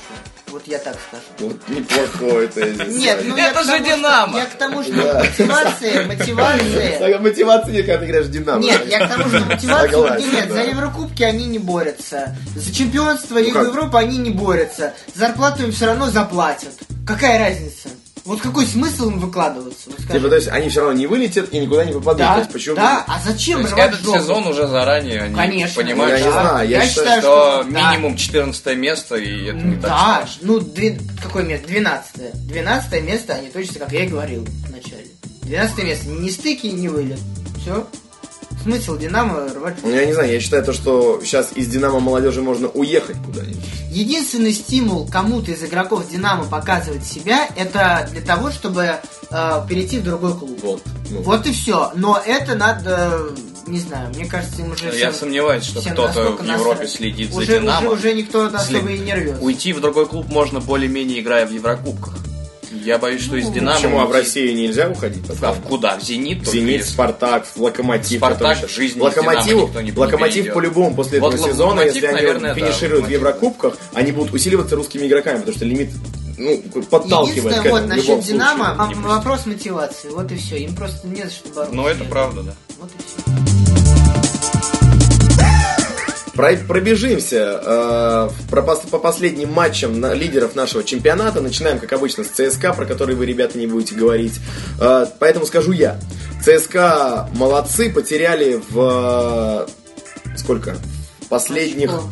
Вот 0.56 0.68
я 0.68 0.80
так 0.80 0.96
скажу. 1.10 1.24
Вот 1.40 1.68
неплохой 1.68 2.48
тезис. 2.48 2.96
Нет, 2.96 3.20
ну 3.26 3.36
Это 3.36 3.62
же 3.66 3.78
Динамо! 3.78 4.38
Я 4.40 4.46
к 4.46 4.54
тому, 4.58 4.84
что 4.84 4.94
Да. 4.94 5.20
мотивация, 5.20 6.08
мотивация. 6.08 7.00
Так, 7.00 7.20
мотивации 7.20 7.72
нет, 7.74 7.86
когда 7.86 8.00
ты 8.00 8.06
играешь 8.06 8.26
в 8.28 8.32
Динамо. 8.32 8.62
Нет, 8.64 8.86
я 8.88 9.06
к 9.06 9.10
тому, 9.18 9.28
что 9.28 9.40
Согласен, 9.60 10.26
нигде 10.26 10.38
нет. 10.38 10.52
За 10.54 10.62
Еврокубки 10.62 11.24
они 11.24 11.46
не 11.48 11.60
борются. 11.60 12.38
За 12.56 12.74
чемпионство 12.74 13.38
Лигу 13.38 13.52
как? 13.60 13.68
Европы 13.68 13.98
они 13.98 14.18
не 14.18 14.30
борются. 14.30 14.94
Зарплату 15.14 15.64
им 15.64 15.74
все 15.74 15.88
равно 15.88 16.10
заплатят. 16.10 16.72
Какая 17.06 17.38
разница? 17.38 17.90
Вот 18.26 18.42
какой 18.42 18.66
смысл 18.66 19.10
им 19.12 19.20
выкладываться? 19.20 19.90
Вот. 19.92 19.98
Типа, 20.12 20.30
то 20.30 20.36
есть 20.36 20.48
они 20.48 20.70
все 20.70 20.82
равно 20.82 20.98
не 20.98 21.06
вылетят 21.06 21.54
и 21.54 21.60
никуда 21.60 21.86
не 21.86 21.94
попадут. 21.94 22.18
То 22.18 22.24
да, 22.34 22.38
есть 22.40 22.52
почему? 22.52 22.76
да, 22.76 23.06
а 23.08 23.20
То 23.20 23.32
зачем 23.32 23.60
есть 23.62 23.72
рвать 23.72 23.90
этот 23.94 24.04
жопу? 24.04 24.18
сезон 24.20 24.48
уже 24.48 24.68
заранее 24.68 25.22
они 25.24 25.36
Конечно. 25.36 25.84
понимают, 25.84 26.12
Я 26.20 26.26
не 26.26 26.32
что, 26.32 26.32
знаю, 26.42 26.70
я 26.70 26.86
считаю, 26.88 26.90
считаю, 27.06 27.22
что 27.22 27.66
да. 27.70 27.92
минимум 27.92 28.18
14 28.18 28.78
место, 28.78 29.16
и 29.16 29.46
это 29.46 29.58
не 29.60 29.76
так 29.76 29.84
Да, 29.84 30.26
ну, 30.42 30.60
две- 30.60 31.00
какое 31.22 31.44
место? 31.44 31.68
12 31.68 32.48
12 32.48 33.02
место, 33.04 33.34
они 33.36 33.50
точно, 33.50 33.80
как 33.80 33.92
я 33.92 34.04
и 34.06 34.08
говорил 34.08 34.44
в 34.44 34.72
начале. 34.72 35.06
12 35.44 35.84
место, 35.84 36.08
не 36.10 36.32
стыки, 36.32 36.66
не 36.68 36.90
вылет. 36.90 37.20
Все. 37.62 37.86
Смысл 38.66 38.98
Динамо 38.98 39.48
рвать. 39.54 39.76
Ну, 39.84 39.92
я 39.92 40.08
не 40.08 40.14
знаю, 40.14 40.32
я 40.32 40.40
считаю 40.40 40.64
то, 40.66 40.74
что 40.74 41.22
сейчас 41.24 41.52
из 41.54 41.68
Динамо 41.68 42.00
молодежи 42.00 42.42
можно 42.42 42.68
уехать 42.68 43.16
куда-нибудь. 43.24 43.64
Единственный 43.92 44.54
стимул 44.54 45.08
кому-то 45.08 45.52
из 45.52 45.64
игроков 45.64 46.10
Динамо 46.10 46.46
показывать 46.46 47.06
себя, 47.06 47.48
это 47.56 48.10
для 48.12 48.22
того, 48.22 48.50
чтобы 48.50 48.96
э, 49.30 49.62
перейти 49.70 50.00
в 50.00 50.04
другой 50.04 50.34
клуб. 50.36 50.60
Вот. 50.64 50.82
Ну, 51.12 51.22
Вот 51.22 51.46
и 51.46 51.52
все. 51.52 51.92
Но 51.94 52.20
это 52.26 52.56
надо, 52.56 53.20
не 53.68 53.78
знаю, 53.78 54.10
мне 54.16 54.26
кажется, 54.26 54.64
им 54.64 54.72
уже 54.72 54.86
Я 54.86 55.12
всем- 55.12 55.14
сомневаюсь, 55.14 55.64
что 55.64 55.82
кто-то 55.82 56.32
в 56.32 56.44
Европе 56.44 56.82
насрать. 56.82 56.90
следит 56.90 57.32
за 57.32 57.42
уже, 57.42 57.60
Динамо. 57.60 57.90
Уже, 57.92 57.98
уже 58.00 58.14
никто 58.16 58.46
особо 58.48 58.90
и 58.90 58.98
не 58.98 59.14
рвется. 59.14 59.44
Уйти 59.44 59.74
в 59.74 59.80
другой 59.80 60.08
клуб 60.08 60.28
можно 60.28 60.60
более-менее 60.60 61.20
играя 61.20 61.46
в 61.46 61.52
Еврокубках. 61.52 62.16
Я 62.84 62.98
боюсь, 62.98 63.22
что 63.22 63.36
из 63.38 63.46
Ну, 63.46 63.54
Динамо... 63.54 63.76
Почему? 63.78 64.00
А 64.02 64.06
в 64.06 64.12
Россию 64.12 64.56
нельзя 64.56 64.90
уходить? 64.90 65.24
А 65.42 65.54
в 65.54 65.62
куда? 65.62 65.98
В 65.98 66.04
Зенит? 66.04 66.48
Зенит, 66.48 66.80
если- 66.82 66.92
Спартак, 66.92 67.46
Локомотив. 67.56 68.18
Спартак 68.20 68.68
в 68.68 68.70
жизни 68.74 69.00
не 69.00 69.06
Локомотив 69.06 70.34
перейдет. 70.34 70.54
по-любому 70.54 70.96
после 70.96 71.20
Вот 71.20 71.34
этого 71.34 71.50
сезона, 71.50 71.70
Локомотив, 71.70 71.96
если 71.96 72.08
они 72.08 72.16
наверное, 72.16 72.54
да, 72.54 72.60
финишируют 72.60 73.06
в 73.06 73.08
Локомотив. 73.08 73.12
Еврокубках, 73.20 73.78
они 73.94 74.12
будут 74.12 74.34
усиливаться 74.34 74.76
русскими 74.76 75.08
игроками, 75.08 75.40
потому 75.40 75.56
что 75.56 75.66
лимит 75.66 75.90
ну, 76.38 76.62
подталкивает 76.90 77.26
к 77.26 77.36
Единственное, 77.38 77.60
этому 77.60 77.74
вот 77.76 77.84
в 77.84 77.88
насчет 77.88 78.08
любом 78.10 78.22
Динамо, 78.22 78.76
случае. 78.76 78.98
а, 79.06 79.08
вопрос 79.16 79.46
мотивации. 79.46 80.10
Вот 80.10 80.32
и 80.32 80.36
все. 80.36 80.58
Им 80.58 80.76
просто 80.76 81.08
не 81.08 81.24
за 81.24 81.30
что 81.32 81.50
бороться. 81.50 81.76
Ну, 81.76 81.88
это 81.88 82.04
правда, 82.04 82.42
да. 82.44 82.54
Вот 82.80 82.90
и 82.92 83.42
все. 83.42 83.55
Про- 86.36 86.58
пробежимся 86.68 87.62
э, 87.64 88.30
по 88.92 89.00
последним 89.00 89.52
матчам 89.54 90.04
лидеров 90.14 90.56
нашего 90.56 90.84
чемпионата. 90.84 91.42
Начинаем, 91.42 91.80
как 91.80 91.94
обычно, 91.94 92.24
с 92.24 92.28
ЦСКА, 92.28 92.74
про 92.74 92.86
который 92.86 93.16
вы, 93.16 93.26
ребята, 93.26 93.58
не 93.58 93.68
будете 93.68 93.96
говорить. 93.96 94.40
Э, 94.80 95.06
поэтому 95.20 95.46
скажу 95.46 95.72
я. 95.72 96.00
ЦСКА 96.44 97.30
молодцы, 97.36 97.90
потеряли 97.90 98.62
в... 98.70 99.68
э, 100.28 100.38
сколько? 100.38 100.76
Последних... 101.30 101.90
Очко. 101.90 102.10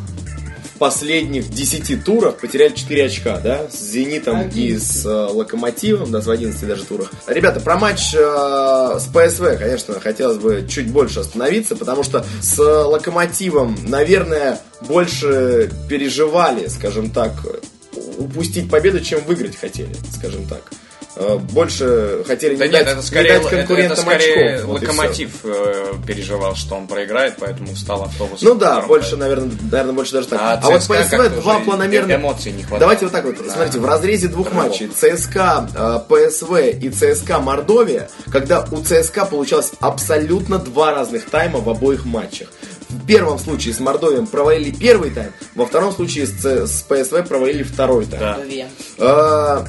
Последних 0.84 1.48
10 1.48 2.04
турах 2.04 2.36
потеряли 2.36 2.74
4 2.74 3.06
очка, 3.06 3.38
да, 3.38 3.70
с 3.70 3.90
Зенитом 3.90 4.42
и 4.42 4.44
11. 4.44 4.82
с 4.86 5.06
э, 5.06 5.08
Локомотивом, 5.08 6.12
да, 6.12 6.20
в 6.20 6.28
11 6.28 6.68
даже 6.68 6.84
турах. 6.84 7.10
Ребята, 7.26 7.60
про 7.60 7.78
матч 7.78 8.14
э, 8.14 8.18
с 8.18 9.06
ПСВ, 9.06 9.56
конечно, 9.58 9.98
хотелось 9.98 10.36
бы 10.36 10.66
чуть 10.68 10.88
больше 10.88 11.20
остановиться, 11.20 11.74
потому 11.74 12.02
что 12.02 12.26
с 12.42 12.58
Локомотивом, 12.58 13.78
наверное, 13.86 14.60
больше 14.82 15.70
переживали, 15.88 16.66
скажем 16.66 17.10
так, 17.10 17.32
упустить 18.18 18.68
победу, 18.68 19.00
чем 19.00 19.24
выиграть 19.24 19.56
хотели, 19.56 19.96
скажем 20.18 20.44
так. 20.46 20.64
Э, 21.16 21.36
Больше 21.38 22.24
хотели 22.26 22.56
Да 22.56 22.66
не, 22.66 22.72
нет, 22.72 22.84
дать, 22.84 22.88
это 22.92 22.96
не 22.96 23.06
скорее, 23.06 23.28
дать 23.34 23.40
это, 23.42 23.48
это 23.48 23.56
конкурентам 23.66 23.96
скорее 23.98 24.54
очков. 24.56 24.70
Локомотив 24.70 25.30
э, 25.44 25.92
переживал, 26.06 26.56
что 26.56 26.74
он 26.74 26.86
проиграет, 26.88 27.34
поэтому 27.38 27.74
встал 27.74 28.02
автобус. 28.02 28.42
Ну 28.42 28.54
да, 28.54 28.80
больше, 28.82 29.16
наверное, 29.16 29.50
наверное, 29.70 29.92
больше 29.94 30.12
даже 30.12 30.28
так. 30.28 30.40
А 30.42 30.60
А, 30.62 30.70
вот 30.70 30.82
ПСВ 30.82 31.28
два 31.40 31.60
планомерных... 31.60 32.16
эмоций 32.16 32.52
не 32.52 32.62
хватает. 32.62 32.80
Давайте 32.80 33.04
вот 33.06 33.12
так 33.12 33.24
вот, 33.24 33.36
Да. 33.36 33.52
смотрите, 33.52 33.78
в 33.78 33.84
разрезе 33.86 34.28
двух 34.28 34.48
Рывок. 34.50 34.64
матчей 34.68 34.88
ЦСКА, 34.88 35.68
э, 35.74 36.00
ПСВ 36.08 36.58
и 36.82 36.90
ЦСКА 36.90 37.38
Мордовия, 37.38 38.08
когда 38.32 38.66
у 38.72 38.82
ЦСКА 38.82 39.24
получалось 39.26 39.70
абсолютно 39.80 40.58
два 40.58 40.94
разных 40.94 41.26
тайма 41.30 41.60
в 41.60 41.68
обоих 41.68 42.04
матчах. 42.04 42.48
В 42.88 43.06
первом 43.06 43.38
случае 43.38 43.74
с 43.74 43.80
Мордовием 43.80 44.26
провалили 44.26 44.70
первый 44.70 45.10
тайм, 45.10 45.32
во 45.54 45.66
втором 45.66 45.92
случае 45.92 46.26
с, 46.26 46.44
с 46.44 46.82
ПСВ 46.82 47.26
провалили 47.28 47.62
второй 47.62 48.04
тайм. 48.06 48.20
Да 48.98 49.64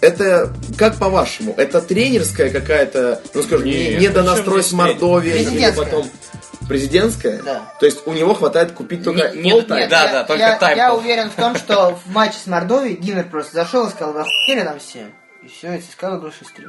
это, 0.00 0.52
как 0.76 0.96
по-вашему, 0.96 1.54
это 1.56 1.80
тренерская 1.80 2.50
какая-то, 2.50 3.20
ну 3.34 3.42
скажем, 3.42 3.66
не, 3.66 3.96
не 3.96 4.08
донастрой 4.08 4.62
с 4.62 4.72
Мордовией? 4.72 5.42
Или 5.42 5.70
потом 5.74 6.08
президентская? 6.68 7.42
Да. 7.42 7.74
То 7.80 7.86
есть 7.86 8.06
у 8.06 8.12
него 8.12 8.34
хватает 8.34 8.72
купить 8.72 9.04
только 9.04 9.30
не, 9.30 9.52
нет, 9.52 9.68
нет, 9.68 9.88
да-да, 9.88 10.24
только 10.24 10.58
я. 10.60 10.72
Я 10.72 10.94
уверен 10.94 11.30
в 11.30 11.34
том, 11.34 11.56
что 11.56 11.98
в 12.04 12.10
матче 12.10 12.38
с 12.42 12.46
Мордовией 12.46 12.96
Гиммер 12.96 13.28
просто 13.28 13.54
зашел 13.54 13.86
и 13.86 13.90
сказал, 13.90 14.12
вы 14.12 14.20
охуели 14.20 14.62
нам 14.62 14.78
все". 14.78 15.06
И 15.42 15.48
все, 15.48 15.74
и 15.74 15.80
ЦСКА 15.80 16.10
выиграл 16.10 16.30
6-3. 16.30 16.68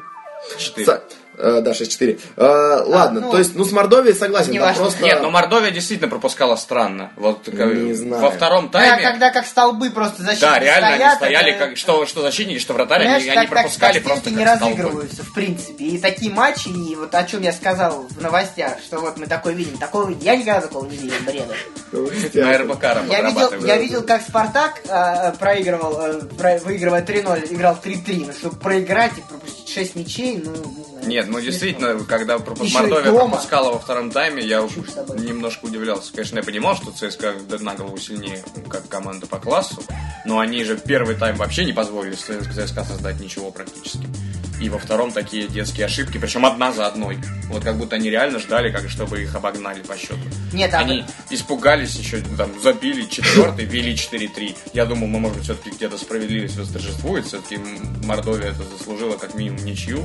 4 0.57 1.01
да, 1.37 1.71
6-4. 1.71 2.19
Э, 2.35 2.83
ладно, 2.85 3.21
ну, 3.21 3.31
то 3.31 3.37
есть, 3.37 3.55
ну, 3.55 3.63
с 3.63 3.71
Мордовией 3.71 4.15
согласен, 4.15 4.51
не 4.51 4.59
просто... 4.59 5.03
Нет, 5.03 5.21
но 5.21 5.29
Мордовия 5.29 5.69
действительно 5.71 6.09
пропускала 6.09 6.55
странно. 6.55 7.11
Вот 7.15 7.45
как- 7.45 7.73
Не 7.73 7.93
знаю. 7.93 8.23
во 8.23 8.31
втором 8.31 8.69
Да, 8.71 8.79
тайме. 8.79 9.03
когда 9.03 9.29
как 9.31 9.45
столбы 9.45 9.89
просто 9.91 10.23
защитники 10.23 10.41
Да, 10.49 10.59
реально 10.59 10.87
стоят, 10.95 11.01
они 11.01 11.15
стояли, 11.15 11.51
это- 11.51 11.65
как, 11.67 11.77
что, 11.77 12.05
что 12.07 12.21
защитники, 12.21 12.57
что 12.59 12.73
вратарь, 12.73 13.05
они, 13.07 13.25
так, 13.25 13.37
они 13.37 13.47
так- 13.47 13.49
пропускали 13.49 13.93
так 13.93 14.03
просто 14.03 14.21
стенки 14.29 14.43
как 14.43 14.51
не 14.53 14.57
столбы. 14.57 14.75
разыгрываются, 14.81 15.23
в 15.23 15.33
принципе. 15.33 15.85
И 15.85 15.97
такие 15.99 16.31
матчи, 16.33 16.69
и 16.69 16.95
вот 16.95 17.13
о 17.13 17.23
чем 17.23 17.41
я 17.43 17.53
сказал 17.53 18.07
в 18.09 18.21
новостях, 18.21 18.79
что 18.83 18.99
вот 18.99 19.17
мы 19.17 19.27
такое 19.27 19.53
видим. 19.53 19.77
Такого 19.77 20.09
я 20.21 20.35
никогда 20.35 20.61
такого 20.61 20.85
не 20.89 20.97
видел, 20.97 21.15
бреда. 21.25 21.53
Ну, 21.91 22.09
На 22.33 22.57
РБК 22.57 22.83
Я 22.83 22.93
видел, 23.03 23.13
разрабатывают. 23.25 23.67
я 23.67 23.77
видел, 23.77 24.03
как 24.03 24.21
Спартак 24.23 24.81
э, 24.87 25.31
проигрывал, 25.39 25.99
э, 26.01 26.21
про- 26.37 26.57
выигрывая 26.59 27.01
3-0, 27.03 27.45
играл 27.53 27.77
3-3. 27.81 28.25
Но 28.27 28.33
чтобы 28.33 28.55
проиграть 28.57 29.11
и 29.17 29.21
пропустить 29.21 29.69
6 29.69 29.95
мячей, 29.95 30.41
ну. 30.43 30.53
Нет, 31.07 31.27
ну 31.29 31.39
действительно, 31.39 32.03
когда 32.03 32.37
Мордовия 32.37 33.11
пропускала 33.13 33.71
во 33.71 33.79
втором 33.79 34.11
тайме, 34.11 34.45
я 34.45 34.61
уж 34.61 34.73
немножко 35.17 35.65
удивлялся. 35.65 36.11
Конечно, 36.11 36.37
я 36.37 36.43
понимал, 36.43 36.75
что 36.75 36.91
ЦСКА 36.91 37.35
на 37.59 37.75
голову 37.75 37.97
сильнее, 37.97 38.43
как 38.69 38.87
команда 38.89 39.25
по 39.25 39.39
классу, 39.39 39.81
но 40.25 40.39
они 40.39 40.63
же 40.63 40.77
первый 40.77 41.15
тайм 41.15 41.37
вообще 41.37 41.65
не 41.65 41.73
позволили 41.73 42.15
ЦСКА 42.15 42.83
создать 42.83 43.19
ничего 43.19 43.51
практически. 43.51 44.07
И 44.59 44.69
во 44.69 44.79
втором 44.79 45.11
такие 45.11 45.47
детские 45.47 45.85
ошибки, 45.85 46.17
причем 46.17 46.45
одна 46.45 46.71
за 46.71 46.87
одной. 46.87 47.19
Вот 47.49 47.63
как 47.63 47.77
будто 47.77 47.95
они 47.95 48.09
реально 48.09 48.39
ждали, 48.39 48.71
как 48.71 48.89
чтобы 48.89 49.21
их 49.21 49.35
обогнали 49.35 49.81
по 49.83 49.95
счету. 49.95 50.17
Нет, 50.51 50.73
а 50.73 50.79
Они 50.79 51.05
испугались 51.29 51.95
еще, 51.95 52.21
там, 52.35 52.49
забили 52.61 53.05
четвертый, 53.05 53.65
вели 53.65 53.93
4-3. 53.93 54.57
Я 54.73 54.85
думал, 54.85 55.07
ну, 55.07 55.19
может 55.19 55.37
быть, 55.37 55.45
все-таки 55.45 55.69
где-то 55.69 55.97
справедливость 55.97 56.57
восторжествует. 56.57 57.27
Все-таки 57.27 57.59
Мордовия 58.03 58.49
это 58.49 58.63
заслужила 58.63 59.15
как 59.17 59.35
минимум 59.35 59.63
ничью. 59.63 60.03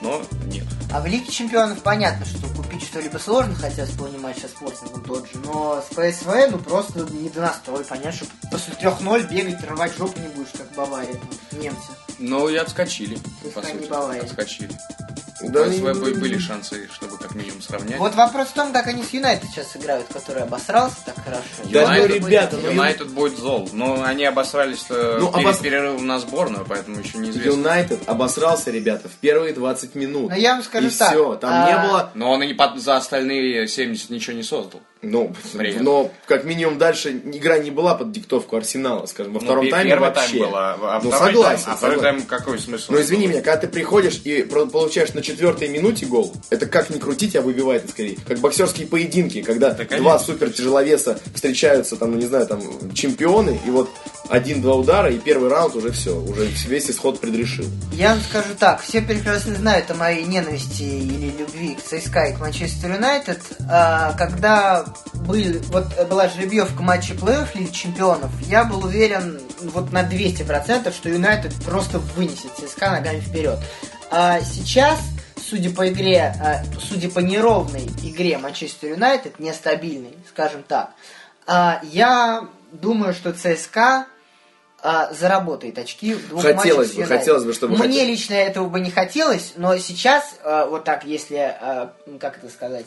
Но 0.00 0.22
нет. 0.46 0.64
А 0.92 1.00
в 1.00 1.06
Лиге 1.06 1.30
Чемпионов 1.30 1.82
понятно, 1.82 2.24
что 2.26 2.46
купить 2.54 2.82
что-либо 2.84 3.18
сложно, 3.18 3.54
хотя 3.54 3.86
вспомни 3.86 4.16
матч 4.18 4.38
со 4.40 4.48
Спортингом 4.48 5.02
тот 5.04 5.24
же. 5.26 5.38
Но 5.44 5.82
с 5.82 5.94
ПСВ, 5.94 6.28
ну 6.50 6.58
просто 6.58 7.00
не 7.10 7.28
до 7.30 7.40
настрой. 7.42 7.84
Понятно, 7.84 8.12
что 8.12 8.26
после 8.50 8.74
3-0 8.74 9.28
бегать, 9.32 9.64
рвать 9.68 9.96
жопу 9.96 10.18
не 10.20 10.28
будешь, 10.28 10.50
как 10.56 10.70
Бавария. 10.74 11.14
там, 11.14 11.60
Немцы. 11.60 11.88
Ну 12.18 12.48
и 12.48 12.56
отскочили, 12.56 13.16
по 13.42 13.48
Пускай 13.50 13.72
не 13.74 13.78
сути. 13.80 13.90
Бавария. 13.90 14.22
Отскочили. 14.22 14.70
У 15.42 15.50
Да, 15.50 15.64
ПСВ 15.64 15.82
ну, 15.82 16.00
бы- 16.00 16.14
были 16.14 16.38
шансы, 16.38 16.88
чтобы 16.94 17.18
как 17.18 17.34
минимум 17.34 17.60
сравнять. 17.60 17.98
Вот 17.98 18.14
вопрос 18.14 18.48
в 18.48 18.52
том, 18.54 18.72
как 18.72 18.86
они 18.86 19.04
с 19.04 19.10
Юнайтед 19.10 19.50
сейчас 19.50 19.76
играют, 19.76 20.06
который 20.10 20.42
обосрался 20.44 20.96
так 21.04 21.14
хорошо. 21.22 21.42
Да, 21.64 21.88
ну, 21.88 21.94
Юнайтед 21.94 22.10
ребята, 22.24 22.56
будет- 22.56 22.64
ну, 22.64 22.70
Юнайтед 22.72 23.08
будет 23.10 23.38
зол. 23.38 23.68
Но 23.74 24.02
они 24.02 24.24
обосрались 24.24 24.86
Ну, 24.88 25.30
перед 25.30 25.46
обос- 25.46 25.60
перерывом 25.62 26.06
на 26.06 26.18
сборную, 26.20 26.64
поэтому 26.66 27.00
еще 27.00 27.18
неизвестно. 27.18 27.50
Юнайтед 27.50 28.08
обосрался, 28.08 28.70
ребята, 28.70 29.10
в 29.10 29.12
первые 29.12 29.52
20 29.52 29.85
минут. 29.94 30.30
Но 30.30 30.36
я 30.36 30.54
вам 30.54 30.62
скажу 30.62 30.88
и 30.88 30.90
так, 30.90 31.10
все, 31.10 31.34
там 31.36 31.50
а, 31.52 31.66
не 31.70 31.88
было... 31.88 32.10
Но 32.14 32.32
он 32.32 32.42
и 32.42 32.46
не 32.48 32.54
под- 32.54 32.78
за 32.80 32.96
остальные 32.96 33.68
70 33.68 34.10
ничего 34.10 34.36
не 34.36 34.42
создал. 34.42 34.80
Ну, 35.02 35.32
Привет. 35.52 35.82
но 35.82 36.10
как 36.26 36.44
минимум 36.44 36.78
дальше 36.78 37.12
игра 37.12 37.58
не 37.58 37.70
была 37.70 37.94
под 37.94 38.10
диктовку 38.12 38.56
Арсенала, 38.56 39.06
скажем, 39.06 39.34
во 39.34 39.40
Ну, 39.40 39.44
втором 39.44 39.64
пе- 39.66 39.70
тайме 39.70 39.90
первый 39.90 40.08
вообще. 40.08 40.26
тайм 40.38 40.38
был, 40.42 40.56
а, 40.56 40.78
а 40.82 41.00
ну, 41.04 41.10
согласен, 41.12 41.64
тайм, 41.64 41.74
а 41.74 41.76
второй 41.76 42.00
тайм 42.00 42.22
какой 42.22 42.58
смысл? 42.58 42.92
Но 42.92 43.00
извини 43.00 43.26
меня, 43.28 43.42
когда 43.42 43.58
ты 43.58 43.68
приходишь 43.68 44.20
и 44.24 44.42
получаешь 44.42 45.12
на 45.12 45.22
четвертой 45.22 45.68
минуте 45.68 46.06
гол, 46.06 46.32
это 46.50 46.66
как 46.66 46.90
ни 46.90 46.98
крути, 46.98 47.28
тебя 47.30 47.42
выбивает 47.42 47.84
это 47.84 47.92
скорее. 47.92 48.16
Как 48.26 48.38
боксерские 48.38 48.86
поединки, 48.88 49.42
когда 49.42 49.74
конечно. 49.74 49.98
два 49.98 50.18
супер 50.18 50.50
тяжеловеса 50.50 51.20
встречаются, 51.34 51.96
там, 51.96 52.12
ну 52.12 52.16
не 52.16 52.26
знаю, 52.26 52.46
там, 52.46 52.60
чемпионы, 52.94 53.60
и 53.66 53.70
вот 53.70 53.88
один-два 54.28 54.74
удара, 54.74 55.10
и 55.10 55.18
первый 55.18 55.48
раунд 55.48 55.74
уже 55.76 55.92
все, 55.92 56.18
уже 56.18 56.46
весь 56.66 56.90
исход 56.90 57.20
предрешил. 57.20 57.66
Я 57.92 58.10
вам 58.10 58.20
скажу 58.20 58.54
так, 58.58 58.80
все 58.80 59.00
прекрасно 59.00 59.54
знают 59.54 59.90
о 59.90 59.94
моей 59.94 60.24
ненависти 60.24 60.82
или 60.82 61.30
любви 61.38 61.74
к 61.74 61.82
ЦСКА 61.82 62.26
и 62.26 62.34
к 62.34 62.40
Манчестер 62.40 62.92
Юнайтед. 62.92 63.40
А, 63.68 64.12
Когда 64.14 64.86
был, 65.14 65.36
вот 65.68 65.86
была 66.08 66.28
жеребьевка 66.28 66.82
матча 66.82 67.14
плей-офф 67.14 67.48
Лиги 67.54 67.72
Чемпионов, 67.72 68.30
я 68.42 68.64
был 68.64 68.84
уверен 68.84 69.40
вот 69.60 69.92
на 69.92 70.02
200%, 70.02 70.92
что 70.92 71.08
Юнайтед 71.08 71.54
просто 71.64 71.98
вынесет 71.98 72.50
ЦСКА 72.56 72.90
ногами 72.90 73.20
вперед. 73.20 73.58
А 74.10 74.40
сейчас, 74.40 74.98
судя 75.40 75.70
по 75.70 75.88
игре, 75.88 76.34
а, 76.40 76.62
судя 76.80 77.08
по 77.10 77.20
неровной 77.20 77.86
игре 78.02 78.38
Манчестер 78.38 78.90
Юнайтед, 78.90 79.38
нестабильной, 79.38 80.16
скажем 80.28 80.62
так, 80.62 80.90
а, 81.46 81.80
я 81.84 82.48
думаю, 82.72 83.14
что 83.14 83.32
ЦСКА 83.32 84.06
а, 84.82 85.12
заработает 85.12 85.78
очки 85.78 86.14
в 86.14 86.28
двух 86.28 86.42
Хотелось 86.42 86.88
матчах 86.94 87.08
бы, 87.08 87.16
хотелось 87.16 87.44
бы, 87.44 87.52
чтобы 87.52 87.74
Мне 87.76 87.88
хотел- 87.88 88.06
лично 88.06 88.34
этого 88.34 88.68
бы 88.68 88.80
не 88.80 88.90
хотелось, 88.90 89.52
но 89.56 89.76
сейчас, 89.78 90.34
а, 90.44 90.66
вот 90.66 90.84
так, 90.84 91.04
если, 91.04 91.36
а, 91.36 91.92
как 92.20 92.38
это 92.38 92.48
сказать, 92.50 92.86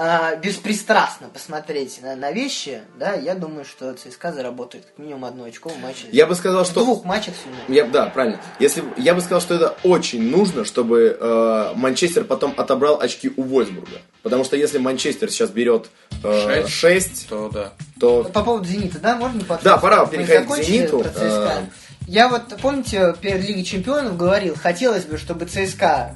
а, 0.00 0.36
беспристрастно 0.36 1.28
посмотреть 1.28 2.00
на, 2.02 2.14
на 2.14 2.30
вещи, 2.30 2.82
да, 3.00 3.14
я 3.14 3.34
думаю, 3.34 3.64
что 3.64 3.92
ЦСКА 3.94 4.32
заработает 4.32 4.84
как 4.84 4.96
минимум 4.96 5.24
одно 5.24 5.42
очко 5.42 5.70
в 5.70 5.78
матче. 5.80 6.06
Я 6.12 6.26
бы 6.26 6.36
сказал, 6.36 6.62
в 6.62 6.68
что... 6.68 6.84
двух 6.84 7.04
матчах 7.04 7.34
с 7.34 7.44
Юнайтед. 7.44 7.68
Я, 7.68 7.84
да, 7.84 8.06
правильно. 8.06 8.40
Если, 8.60 8.84
я 8.96 9.16
бы 9.16 9.20
сказал, 9.20 9.40
что 9.40 9.56
это 9.56 9.76
очень 9.82 10.30
нужно, 10.30 10.64
чтобы 10.64 11.18
э, 11.20 11.72
Манчестер 11.74 12.22
потом 12.22 12.54
отобрал 12.56 13.00
очки 13.00 13.32
у 13.36 13.42
Вольсбурга. 13.42 14.00
Потому 14.22 14.44
что 14.44 14.56
если 14.56 14.78
Манчестер 14.78 15.32
сейчас 15.32 15.50
берет 15.50 15.90
э, 16.22 16.66
Шесть. 16.68 17.24
6, 17.24 17.28
То 17.28 17.50
да. 17.52 17.72
то 17.98 18.22
По 18.22 18.44
поводу 18.44 18.66
«Зенита», 18.66 19.00
да, 19.00 19.16
можно 19.16 19.42
по 19.44 19.58
Да, 19.60 19.78
пора 19.78 20.06
переходить 20.06 20.48
к 20.48 20.62
«Зениту». 20.62 21.04
А. 21.16 21.64
Я 22.06 22.28
вот, 22.28 22.56
помните, 22.62 23.16
перед 23.20 23.44
Лигой 23.44 23.64
Чемпионов 23.64 24.16
говорил, 24.16 24.54
хотелось 24.54 25.06
бы, 25.06 25.18
чтобы 25.18 25.46
ЦСКА 25.46 26.14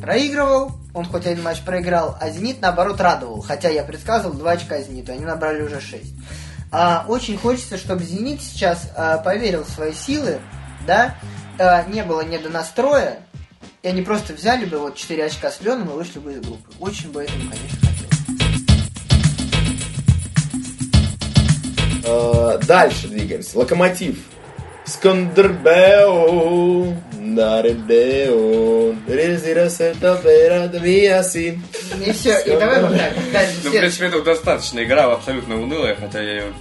проигрывал, 0.00 0.72
он 0.94 1.04
хоть 1.04 1.26
один 1.26 1.42
матч 1.42 1.62
проиграл, 1.62 2.16
а 2.20 2.30
«Зенит», 2.30 2.60
наоборот, 2.60 3.00
радовал. 3.00 3.40
Хотя 3.40 3.68
я 3.68 3.84
предсказывал 3.84 4.34
2 4.34 4.50
очка 4.50 4.80
«Зениту», 4.80 5.12
они 5.12 5.24
набрали 5.24 5.62
уже 5.62 5.80
6. 5.80 6.02
А, 6.72 7.04
очень 7.08 7.36
хочется, 7.36 7.76
чтобы 7.76 8.04
«Зенит» 8.04 8.40
сейчас 8.40 8.90
а, 8.96 9.18
поверил 9.18 9.64
в 9.64 9.70
свои 9.70 9.92
силы, 9.92 10.38
да, 10.86 11.16
а, 11.58 11.84
не 11.84 12.02
было 12.02 12.22
недонастроя, 12.22 13.18
и 13.82 13.88
они 13.88 14.02
просто 14.02 14.32
взяли 14.32 14.64
бы 14.64 14.78
вот 14.78 14.96
4 14.96 15.24
очка 15.24 15.50
с 15.50 15.60
Леном 15.60 15.90
и 15.90 15.94
вышли 15.94 16.18
бы 16.18 16.32
из 16.32 16.40
группы. 16.40 16.70
Очень 16.80 17.12
бы 17.12 17.22
этому, 17.22 17.50
конечно, 17.50 17.78
хотелось. 17.80 18.10
э, 22.10 22.58
дальше 22.66 23.08
двигаемся. 23.08 23.58
Локомотив. 23.58 24.18
Скандербео, 24.84 26.94
Резирасета 29.08 30.20
Верада 30.24 30.78
Виаси. 30.78 31.58
И 32.04 32.12
все, 32.12 32.38
и 32.40 32.50
давай 32.50 32.82
вот 32.82 32.96
так. 32.96 33.12
дальше, 33.32 33.54
Ну, 33.64 33.70
в 33.70 33.72
принципе, 33.72 34.06
это 34.06 34.22
достаточно. 34.22 34.82
Игра 34.82 35.12
абсолютно 35.12 35.60
унылая, 35.60 35.94
хотя 35.94 36.20
я 36.20 36.32
ее 36.32 36.52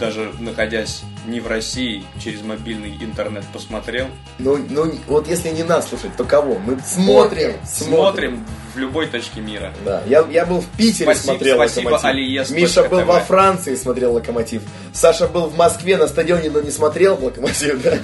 даже 0.00 0.32
находясь 0.40 1.02
не 1.26 1.38
в 1.40 1.46
России, 1.46 2.02
через 2.22 2.42
мобильный 2.42 2.96
интернет 3.00 3.44
посмотрел. 3.52 4.06
Ну, 4.38 4.58
ну, 4.68 4.90
вот 5.06 5.28
если 5.28 5.50
не 5.50 5.62
нас 5.62 5.88
слушать, 5.88 6.16
то 6.16 6.24
кого? 6.24 6.58
Мы 6.58 6.78
смотрим, 6.84 7.52
Смотрим 7.64 8.44
в 8.74 8.78
любой 8.78 9.06
точке 9.06 9.40
мира. 9.40 9.72
Да, 9.84 10.02
я, 10.06 10.26
я 10.30 10.46
был 10.46 10.60
в 10.62 10.66
Питере, 10.76 11.04
Спасибо- 11.04 11.32
смотрел 11.32 11.56
спасибо, 11.56 11.88
Локомотив. 11.88 12.04
Алиес 12.10 12.50
Миша 12.50 12.84
был 12.84 13.04
во 13.04 13.20
Франции, 13.20 13.74
смотрел 13.74 14.14
Локомотив. 14.14 14.62
Саша 14.92 15.28
был 15.28 15.46
в 15.48 15.56
Москве 15.56 15.96
на 15.98 16.08
стадионе, 16.08 16.50
но 16.50 16.60
не 16.60 16.70
смотрел 16.70 17.18
Локомотив. 17.22 17.82
Да? 17.82 17.98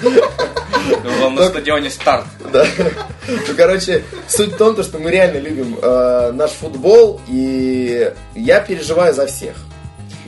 Он 1.25 1.35
на 1.35 1.49
стадионе 1.49 1.91
старт. 1.91 2.27
Да. 2.53 2.67
Ну, 3.29 3.55
короче, 3.57 4.05
суть 4.29 4.53
в 4.53 4.57
том, 4.57 4.77
то, 4.77 4.83
что 4.83 4.99
мы 4.99 5.11
реально 5.11 5.39
любим 5.39 5.79
э, 5.81 6.33
наш 6.33 6.51
футбол, 6.51 7.21
и 7.27 8.13
я 8.35 8.61
переживаю 8.61 9.15
за 9.15 9.27
всех. 9.27 9.57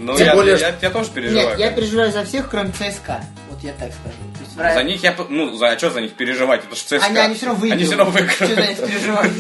Ну, 0.01 0.17
Тем 0.17 0.27
я, 0.27 0.35
более, 0.35 0.57
я, 0.59 0.75
я 0.81 0.91
тоже 0.91 1.11
переживаю. 1.11 1.49
Нет, 1.51 1.59
я 1.59 1.71
переживаю 1.73 2.13
за 2.13 2.25
всех, 2.25 2.49
кроме 2.51 2.71
ЦСКА. 2.73 3.23
Вот 3.51 3.63
я 3.63 3.73
так 3.73 3.91
скажу. 3.93 4.17
То 4.35 4.41
есть, 4.45 4.55
в 4.57 4.75
За 4.75 4.83
них 4.85 5.03
я... 5.03 5.15
Ну, 5.29 5.57
за, 5.57 5.69
а 5.71 5.79
что 5.79 5.91
за 5.91 6.01
них 6.01 6.13
переживать? 6.15 6.63
Это 6.65 6.75
же 6.77 6.83
ЦСКА. 6.83 7.05
Они, 7.07 7.19
они 7.19 7.35
все 7.35 7.47
равно 7.47 7.61
выиграют. 7.61 7.81
Они 7.81 7.85
все 7.87 7.97
равно 7.97 8.13
Что 8.13 8.47
за 8.47 8.53
выиграют. 8.53 8.79
них 8.79 8.89
переживать? 8.89 9.31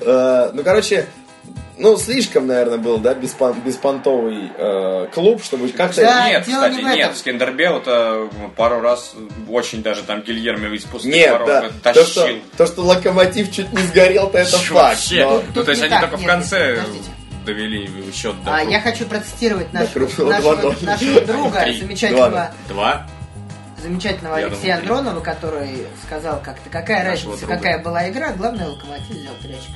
Э, 0.02 0.50
ну, 0.54 0.62
короче, 0.62 1.06
ну, 1.78 1.96
слишком, 1.96 2.46
наверное, 2.48 2.78
был, 2.78 2.98
да, 2.98 3.14
беспон- 3.14 3.62
беспонтовый 3.64 4.50
э, 4.56 5.06
клуб, 5.14 5.42
чтобы 5.44 5.68
как-то... 5.68 6.02
Да. 6.02 6.28
Нет, 6.28 6.44
дело 6.46 6.62
не 6.68 6.68
кстати, 6.70 6.74
в 6.74 6.86
этом. 6.86 6.96
нет, 6.98 7.16
Скендербел 7.16 7.76
это 7.78 8.28
пару 8.56 8.80
раз 8.80 9.14
очень 9.48 9.82
даже 9.82 10.02
там 10.02 10.22
Гильермо 10.22 10.74
из 10.74 10.84
пустых 10.84 11.12
Нет, 11.14 11.30
ворот 11.30 11.46
да. 11.46 11.70
тащил. 11.92 12.02
То 12.04 12.10
что, 12.10 12.28
то, 12.56 12.66
что 12.66 12.82
локомотив 12.82 13.52
чуть 13.52 13.72
не 13.72 13.82
сгорел, 13.82 14.28
то 14.28 14.38
это 14.38 14.58
факт. 14.58 14.70
Вообще. 14.70 15.24
но- 15.24 15.30
Ну, 15.36 15.42
Тут 15.54 15.64
то 15.66 15.70
есть 15.70 15.82
не 15.82 15.86
они 15.88 15.94
так, 15.94 16.00
только 16.02 16.16
в 16.16 16.20
нет, 16.20 16.28
конце 16.30 16.58
нет, 16.66 16.78
подождите. 16.80 17.10
Довели 17.48 18.12
счет 18.12 18.34
до 18.44 18.54
А, 18.56 18.62
я 18.62 18.80
хочу 18.80 19.06
процитировать 19.06 19.72
нашего, 19.72 20.00
нашего, 20.28 20.54
2-0. 20.72 20.84
нашего 20.84 21.20
друга, 21.22 21.60
Три. 21.62 21.80
замечательного, 21.80 22.50
Два. 22.68 23.06
замечательного 23.82 24.36
Я 24.38 24.46
Алексея 24.46 24.76
думал, 24.76 24.80
три. 24.80 24.90
Андронова, 24.98 25.20
который 25.24 25.68
сказал 26.06 26.40
как-то, 26.44 26.68
какая 26.70 27.04
разница, 27.04 27.38
друга. 27.40 27.56
какая 27.56 27.78
была 27.82 28.08
игра, 28.10 28.32
главное, 28.32 28.68
Локомотив 28.68 29.10
взял 29.10 29.34
три 29.42 29.52
очка. 29.54 29.72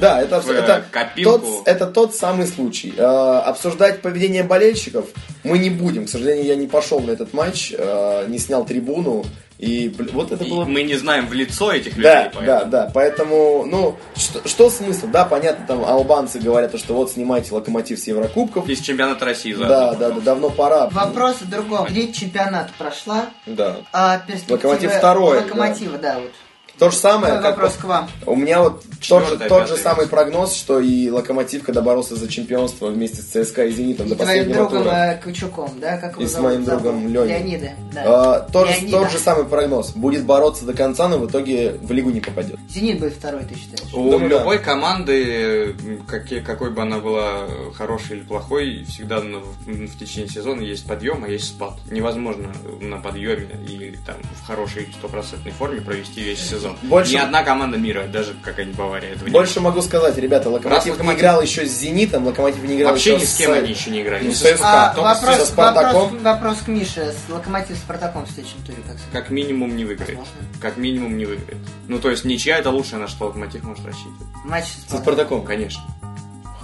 Да, 0.00 0.20
это, 0.22 0.40
В, 0.40 0.48
это, 0.50 0.82
копилку. 0.90 1.38
тот, 1.40 1.68
это 1.68 1.86
тот 1.86 2.14
самый 2.14 2.46
случай. 2.46 2.94
Э, 2.96 3.02
обсуждать 3.44 4.00
поведение 4.00 4.42
болельщиков 4.42 5.04
мы 5.44 5.58
не 5.58 5.68
будем. 5.68 6.06
К 6.06 6.08
сожалению, 6.08 6.46
я 6.46 6.56
не 6.56 6.66
пошел 6.66 7.00
на 7.00 7.10
этот 7.10 7.34
матч, 7.34 7.74
э, 7.76 8.24
не 8.28 8.38
снял 8.38 8.64
трибуну. 8.64 9.26
И 9.60 9.94
вот 10.12 10.32
это 10.32 10.42
И 10.42 10.48
было... 10.50 10.64
мы 10.64 10.82
не 10.82 10.94
знаем 10.96 11.26
в 11.26 11.34
лицо 11.34 11.70
этих 11.70 11.96
людей, 11.96 12.02
Да, 12.10 12.30
поэтому- 12.34 12.46
да, 12.46 12.64
да. 12.64 12.90
Поэтому, 12.94 13.66
ну, 13.66 13.96
что, 14.16 14.48
что 14.48 14.70
смысл? 14.70 15.06
Да, 15.08 15.26
понятно, 15.26 15.66
там 15.66 15.84
албанцы 15.84 16.38
говорят, 16.38 16.78
что 16.78 16.94
вот 16.94 17.10
снимайте 17.10 17.54
локомотив 17.54 17.98
с 17.98 18.06
Еврокубков. 18.06 18.66
Из 18.70 18.80
чемпионата 18.80 19.24
России 19.26 19.52
за 19.52 19.66
Да, 19.66 19.94
да, 19.94 20.10
да, 20.12 20.20
давно 20.20 20.48
пора. 20.48 20.88
Вопрос 20.88 21.36
в 21.42 21.50
другом. 21.50 21.86
Треть 21.88 22.16
чемпионата 22.16 22.70
прошла, 22.78 23.26
Да. 23.44 23.76
а 23.92 24.18
перспективы 24.20 24.56
Локомотив 24.56 24.92
второй, 24.94 25.38
Локомотива, 25.40 25.98
да, 25.98 26.20
вот. 26.20 26.30
То 26.80 26.90
же 26.90 26.96
самое, 26.96 27.34
Мой 27.34 27.42
как 27.42 27.52
вопрос 27.56 27.74
вот- 27.74 27.80
к 27.82 27.84
вам. 27.84 28.10
У 28.26 28.34
меня 28.36 28.62
вот 28.62 28.82
тот 29.06 29.28
же, 29.28 29.36
тот 29.38 29.68
же 29.68 29.76
самый 29.76 30.06
прогноз, 30.08 30.54
что 30.54 30.80
и 30.80 31.10
Локомотив, 31.10 31.62
когда 31.62 31.82
боролся 31.82 32.16
за 32.16 32.26
чемпионство 32.26 32.86
вместе 32.88 33.20
с 33.20 33.26
ЦСКА 33.26 33.66
и 33.66 33.70
Зенитом 33.70 34.08
до 34.08 34.14
И 34.14 34.16
твоим 34.16 34.28
последнего 34.46 34.64
другом 34.68 34.82
тура. 34.84 34.94
э, 34.94 35.22
Кучуком, 35.22 35.70
да, 35.78 35.98
как 35.98 36.12
его 36.14 36.22
И 36.22 36.26
с 36.26 36.30
зовут? 36.32 36.48
моим 36.50 36.64
Забыл. 36.64 36.80
другом 36.92 37.08
Леней. 37.08 37.28
Леонида, 37.38 37.70
да. 37.92 38.02
А, 38.06 38.40
тот, 38.50 38.68
же, 38.68 38.74
Леонида. 38.80 38.96
тот 38.98 39.10
же 39.12 39.18
самый 39.18 39.44
прогноз. 39.44 39.90
Будет 39.90 40.24
бороться 40.24 40.64
до 40.64 40.72
конца, 40.72 41.06
но 41.08 41.18
в 41.18 41.28
итоге 41.28 41.72
в 41.82 41.92
лигу 41.92 42.08
не 42.10 42.20
попадет. 42.20 42.56
Зенит 42.70 42.98
будет 42.98 43.12
второй, 43.12 43.44
ты 43.44 43.54
считаешь? 43.56 43.92
У 43.92 44.10
Думаю, 44.10 44.30
да. 44.30 44.38
любой 44.38 44.58
команды, 44.58 45.76
какие- 46.08 46.40
какой 46.40 46.70
бы 46.70 46.80
она 46.82 46.98
была 46.98 47.46
хорошей 47.74 48.16
или 48.16 48.24
плохой, 48.24 48.84
всегда 48.88 49.20
в, 49.20 49.26
в 49.66 49.98
течение 49.98 50.30
сезона 50.30 50.62
есть 50.62 50.86
подъем, 50.86 51.24
а 51.24 51.28
есть 51.28 51.48
спад. 51.48 51.74
Невозможно 51.90 52.48
на 52.80 52.96
подъеме 52.98 53.48
или 53.68 53.98
там 54.06 54.16
в 54.42 54.46
хорошей 54.46 54.88
стопроцентной 54.98 55.52
форме 55.52 55.82
провести 55.82 56.22
весь 56.22 56.40
сезон. 56.40 56.69
Больше- 56.82 57.12
Ни 57.14 57.18
одна 57.18 57.42
команда 57.42 57.76
мира, 57.78 58.04
даже 58.04 58.34
какая-нибудь 58.42 58.76
Бавария, 58.78 59.10
этого 59.12 59.26
не 59.26 59.32
Больше 59.32 59.60
могу 59.60 59.82
сказать, 59.82 60.16
ребята, 60.18 60.50
Локомотив 60.50 60.86
Раз 60.92 60.98
Локомотив- 60.98 61.14
не 61.14 61.20
играл 61.20 61.42
еще 61.42 61.66
с 61.66 61.70
Зенитом, 61.70 62.26
Локомотив 62.26 62.62
не 62.64 62.76
играл 62.78 62.92
Вообще 62.92 63.14
еще 63.14 63.20
ни 63.22 63.26
с 63.26 63.36
кем 63.36 63.52
они 63.52 63.70
еще 63.70 63.90
не 63.90 64.02
играли. 64.02 64.22
ну, 64.24 64.28
Ни 64.30 64.34
с 64.34 64.38
со 64.40 64.54
ЦСКА. 64.54 64.90
А, 64.90 64.94
вопрос, 65.00 65.36
со 65.36 65.46
Спартаком. 65.46 66.02
вопрос, 66.02 66.22
вопрос 66.22 66.58
к 66.64 66.68
Мише. 66.68 67.12
С 67.12 67.30
Локомотив 67.32 67.76
Спартаком 67.76 68.26
в 68.26 68.30
следующем 68.30 68.58
туре, 68.64 68.78
как 68.86 68.96
сказать? 68.98 69.12
Как 69.12 69.30
минимум 69.30 69.76
не 69.76 69.84
выиграет. 69.84 70.10
Возможно. 70.18 70.32
Как 70.60 70.76
минимум 70.76 71.16
не 71.16 71.26
выиграет. 71.26 71.60
Ну, 71.88 71.98
то 71.98 72.10
есть 72.10 72.24
ничья 72.24 72.58
это 72.58 72.70
лучшее, 72.70 72.98
на 72.98 73.08
что 73.08 73.26
Локомотив 73.26 73.62
может 73.64 73.84
рассчитывать. 73.86 74.26
Матч 74.44 74.64
с 74.64 74.68
Со 74.68 74.80
Спартаком. 74.80 75.02
Спартаком. 75.02 75.44
Конечно. 75.44 75.82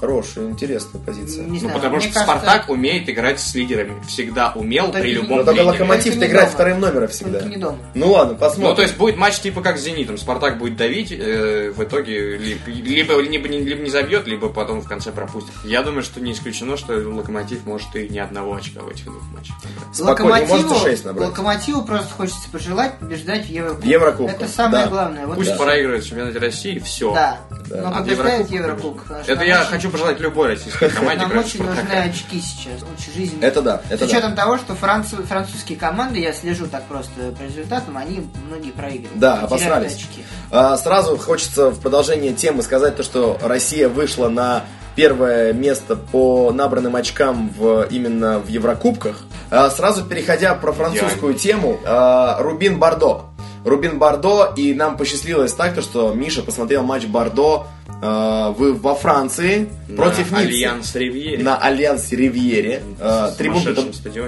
Хорошая, 0.07 0.49
интересная 0.51 1.01
позиция. 1.03 1.45
Не 1.45 1.51
Ну, 1.55 1.59
знаю, 1.59 1.75
потому 1.75 2.01
что 2.01 2.13
кажется, 2.13 2.23
Спартак 2.39 2.69
умеет 2.71 3.09
играть 3.11 3.41
с 3.41 3.55
лидерами. 3.57 4.01
Всегда 4.07 4.53
умел 4.55 4.87
Только 4.87 5.01
при 5.01 5.13
любом 5.15 5.39
Но 5.39 5.45
только 5.45 5.53
тренере. 5.53 5.71
Локомотив 5.73 6.05
Только 6.15 6.19
не 6.21 6.31
играет 6.31 6.47
дома. 6.49 6.55
вторым 6.55 6.81
номером 6.81 7.09
всегда. 7.09 7.39
Только 7.41 7.49
не 7.49 7.57
дома. 7.57 7.79
Ну 7.95 8.11
ладно, 8.13 8.35
посмотрим. 8.35 8.69
Ну, 8.69 8.75
то 8.77 8.83
есть 8.83 8.97
будет 8.97 9.17
матч 9.17 9.41
типа 9.41 9.63
как 9.63 9.79
с 9.79 9.83
Зенитом. 9.83 10.17
Спартак 10.17 10.59
будет 10.59 10.77
давить, 10.77 11.11
э, 11.13 11.73
в 11.77 11.83
итоге 11.83 12.37
ли- 12.37 12.59
либо, 12.67 13.21
либо, 13.21 13.49
не, 13.49 13.59
либо 13.59 13.83
не 13.83 13.91
забьет, 13.91 14.27
либо 14.29 14.49
потом 14.49 14.81
в 14.81 14.87
конце 14.89 15.11
пропустит. 15.11 15.53
Я 15.65 15.83
думаю, 15.83 16.03
что 16.05 16.21
не 16.21 16.33
исключено, 16.33 16.77
что 16.77 16.93
Локомотив 16.95 17.67
может 17.67 17.95
и 17.97 18.09
ни 18.09 18.19
одного 18.19 18.55
очка 18.55 18.81
в 18.83 18.89
этих 18.89 19.07
двух 19.07 19.23
матчах. 19.35 19.57
Локомотиву. 19.99 20.75
Локомотиву 21.21 21.83
просто 21.83 22.11
хочется 22.15 22.49
пожелать 22.51 22.99
побеждать 22.99 23.47
в 23.47 23.51
Еврокубках. 23.51 23.85
В 23.85 23.89
Еврокубках, 23.89 24.37
Это 24.43 24.49
самое 24.49 24.85
да. 24.85 24.91
главное. 24.91 25.27
Вот 25.27 25.37
Пусть 25.37 25.53
и- 25.55 25.59
проиграет 25.59 26.05
в 26.05 26.09
чемпионате 26.09 26.39
России, 26.39 26.79
все. 26.79 27.13
Да. 27.15 27.41
Да. 27.69 27.83
Но 27.83 27.93
потому 27.99 28.11
что 28.17 29.33
Это 29.33 29.45
я 29.45 29.57
хочу 29.65 29.91
пожелать 29.97 30.21
любой 30.21 30.49
российской 30.49 30.89
команде. 30.89 31.27
Нам 31.27 31.39
очень 31.39 31.63
нужны 31.65 31.93
очки 31.93 32.41
сейчас, 32.41 32.83
очень 32.83 33.13
жизненные. 33.15 33.49
Это 33.49 33.63
да, 33.63 33.81
это 33.89 33.97
С 34.07 34.09
да. 34.11 34.17
учетом 34.17 34.35
того, 34.35 34.59
что 34.59 34.75
францу- 34.75 35.23
французские 35.25 35.79
команды, 35.79 36.19
я 36.21 36.33
слежу 36.33 36.67
так 36.67 36.85
просто 36.85 37.11
по 37.39 37.43
результатам, 37.43 37.97
они 37.97 38.29
многие 38.49 38.71
проигрывают. 38.71 39.19
Да, 39.19 39.41
обосрались. 39.41 39.95
очки. 39.95 40.25
А, 40.51 40.77
Сразу 40.77 41.17
хочется 41.17 41.71
в 41.71 41.81
продолжение 41.81 42.33
темы 42.33 42.63
сказать 42.63 42.97
то, 42.97 43.03
что 43.03 43.39
Россия 43.43 43.89
вышла 43.89 44.29
на 44.29 44.65
первое 44.95 45.53
место 45.53 45.95
по 45.97 46.53
набранным 46.53 46.97
очкам 46.97 47.51
в, 47.51 47.87
именно 47.91 48.39
в 48.39 48.49
Еврокубках. 48.49 49.17
А, 49.51 49.69
Сразу 49.71 50.05
переходя 50.05 50.55
про 50.55 50.73
французскую 50.73 51.35
тему, 51.35 51.79
а, 51.85 52.39
Рубин 52.41 52.79
Бордо. 52.79 53.25
Рубин 53.65 53.99
Бордо, 53.99 54.53
и 54.57 54.73
нам 54.75 54.97
посчастливилось 54.97 55.53
так, 55.53 55.75
то, 55.75 55.83
что 55.83 56.13
Миша 56.15 56.43
посмотрел 56.43 56.85
матч 56.85 57.05
Бордо 57.07 57.67
а, 58.03 58.51
в- 58.51 58.81
во 58.81 58.95
Франции 58.95 59.69
На 59.89 59.97
против 59.97 60.31
Ниццы. 60.33 60.35
Allianz 60.47 60.95
Ривьере. 60.95 61.43
На 61.43 61.57
Allianz 61.57 62.11
Ривьере. 62.13 62.83
В 62.99 63.35
Трибунка-то 63.39 63.83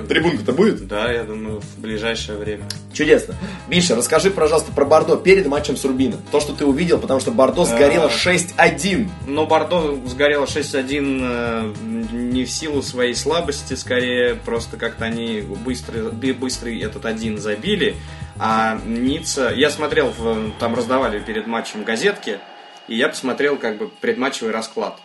трибунка-то 0.09 0.53
будет? 0.53 0.87
Да, 0.87 1.13
я 1.13 1.25
думаю, 1.25 1.61
в 1.61 1.81
ближайшее 1.81 2.39
время. 2.39 2.65
Чудесно. 2.93 3.35
Миша, 3.69 3.95
расскажи, 3.97 4.31
пожалуйста, 4.31 4.73
про 4.73 4.85
Бордо 4.85 5.17
перед 5.17 5.47
матчем 5.47 5.77
с 5.77 5.85
Рубином. 5.85 6.21
То, 6.31 6.41
что 6.41 6.53
ты 6.55 6.65
увидел, 6.65 6.99
потому 6.99 7.21
что 7.21 7.31
Бордо 7.31 7.65
сгорело 7.65 8.07
А. 8.07 8.09
6-1. 8.09 9.09
Но 9.27 9.47
Бордо 9.47 9.99
сгорело 10.07 10.45
6-1 10.47 11.21
э, 11.23 11.73
не 12.13 12.45
в 12.45 12.51
силу 12.51 12.83
своей 12.83 13.15
слабости, 13.15 13.75
скорее 13.75 14.35
просто 14.35 14.77
как-то 14.77 15.05
они 15.05 15.43
быстро, 15.65 16.11
быстрый 16.11 16.81
этот 16.81 17.05
один 17.07 17.39
забили. 17.39 17.97
А 18.39 18.79
Ницца... 18.87 19.53
Я 19.55 19.69
смотрел, 19.71 20.13
там 20.61 20.75
раздавали 20.75 21.19
перед 21.19 21.47
матчем 21.47 21.83
газетки, 21.85 22.39
и 22.89 22.97
я 22.97 23.09
посмотрел 23.09 23.57
как 23.59 23.79
бы 23.79 23.89
предматчевый 24.01 24.53
расклад. 24.53 24.99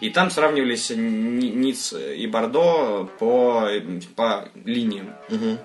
И 0.00 0.10
там 0.10 0.30
сравнивались 0.30 0.90
Ни- 0.90 1.46
Ниц 1.54 1.92
и 1.94 2.26
Бордо 2.26 3.08
по, 3.18 3.68
по 4.16 4.48
линиям. 4.64 5.14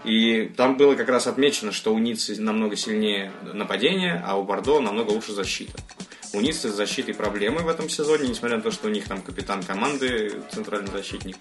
И 0.06 0.52
там 0.56 0.78
было 0.78 0.96
как 0.96 1.10
раз 1.10 1.28
отмечено, 1.28 1.72
что 1.72 1.94
у 1.94 1.98
Ниццы 1.98 2.40
намного 2.42 2.76
сильнее 2.76 3.32
нападение, 3.54 4.24
а 4.26 4.38
у 4.38 4.44
Бордо 4.44 4.80
намного 4.80 5.12
лучше 5.12 5.34
защита. 5.34 5.74
У 6.36 6.42
Ниццы 6.42 6.70
с 6.70 6.74
защитой 6.74 7.14
проблемы 7.14 7.62
в 7.62 7.68
этом 7.68 7.88
сезоне, 7.88 8.28
несмотря 8.28 8.58
на 8.58 8.64
то, 8.64 8.72
что 8.72 8.88
у 8.88 8.90
них 8.90 9.08
там 9.08 9.22
капитан 9.22 9.62
команды, 9.62 10.42
центральный 10.52 10.92
защитник. 10.92 11.38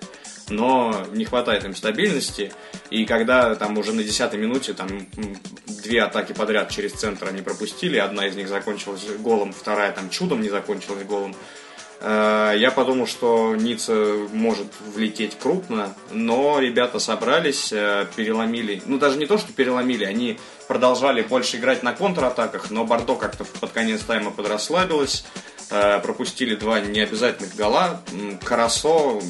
Но 0.50 1.06
не 1.12 1.24
хватает 1.24 1.64
им 1.64 1.74
стабильности. 1.74 2.52
И 2.90 3.06
когда 3.06 3.54
там 3.54 3.78
уже 3.78 3.94
на 3.94 4.02
10 4.02 4.34
минуте 4.34 4.74
там 4.74 5.06
две 5.66 6.02
атаки 6.02 6.34
подряд 6.34 6.68
через 6.68 6.92
центр 6.92 7.26
они 7.28 7.40
пропустили, 7.40 7.96
одна 7.96 8.26
из 8.26 8.36
них 8.36 8.48
закончилась 8.48 9.06
голом, 9.20 9.54
вторая 9.54 9.92
там 9.92 10.10
чудом 10.10 10.42
не 10.42 10.50
закончилась 10.50 11.04
голом. 11.04 11.34
Э, 12.04 12.54
Я 12.56 12.70
подумал, 12.72 13.06
что 13.06 13.54
Ницца 13.54 13.94
может 14.32 14.66
влететь 14.94 15.38
крупно, 15.38 15.94
но 16.10 16.58
ребята 16.58 16.98
собрались, 16.98 17.72
э, 17.72 18.06
переломили. 18.16 18.82
Ну, 18.86 18.98
даже 18.98 19.18
не 19.18 19.26
то, 19.26 19.38
что 19.38 19.52
переломили, 19.52 20.04
они 20.04 20.38
продолжали 20.66 21.22
больше 21.22 21.58
играть 21.58 21.82
на 21.84 21.92
контратаках, 21.92 22.70
но 22.70 22.84
Бордо 22.84 23.14
как-то 23.14 23.44
под 23.44 23.70
конец 23.70 24.00
тайма 24.02 24.32
подрасслабилось. 24.32 25.24
Э, 25.70 26.00
Пропустили 26.00 26.56
два 26.56 26.80
необязательных 26.80 27.54
гола. 27.56 28.02
Карасо 28.42 29.20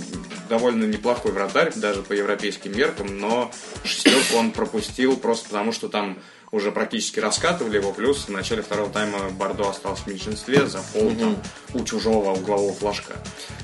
довольно 0.49 0.85
неплохой 0.85 1.33
вратарь, 1.33 1.73
даже 1.77 2.03
по 2.03 2.15
европейским 2.15 2.77
меркам, 2.77 3.19
но 3.19 3.51
шестерку 3.85 4.37
он 4.39 4.51
пропустил 4.51 5.17
просто 5.19 5.49
потому, 5.51 5.73
что 5.73 5.89
там 5.89 6.19
уже 6.53 6.71
практически 6.71 7.19
раскатывали 7.19 7.79
его, 7.79 7.93
плюс 7.95 8.27
в 8.27 8.29
начале 8.29 8.61
второго 8.61 8.91
тайма 8.91 9.31
Бордо 9.31 9.71
остался 9.71 10.03
в 10.03 10.07
меньшинстве 10.07 10.67
за 10.67 10.79
фол 10.81 11.11
там, 11.19 11.37
у 11.73 11.83
чужого 11.83 12.33
углового 12.35 12.75
флажка. 12.75 13.15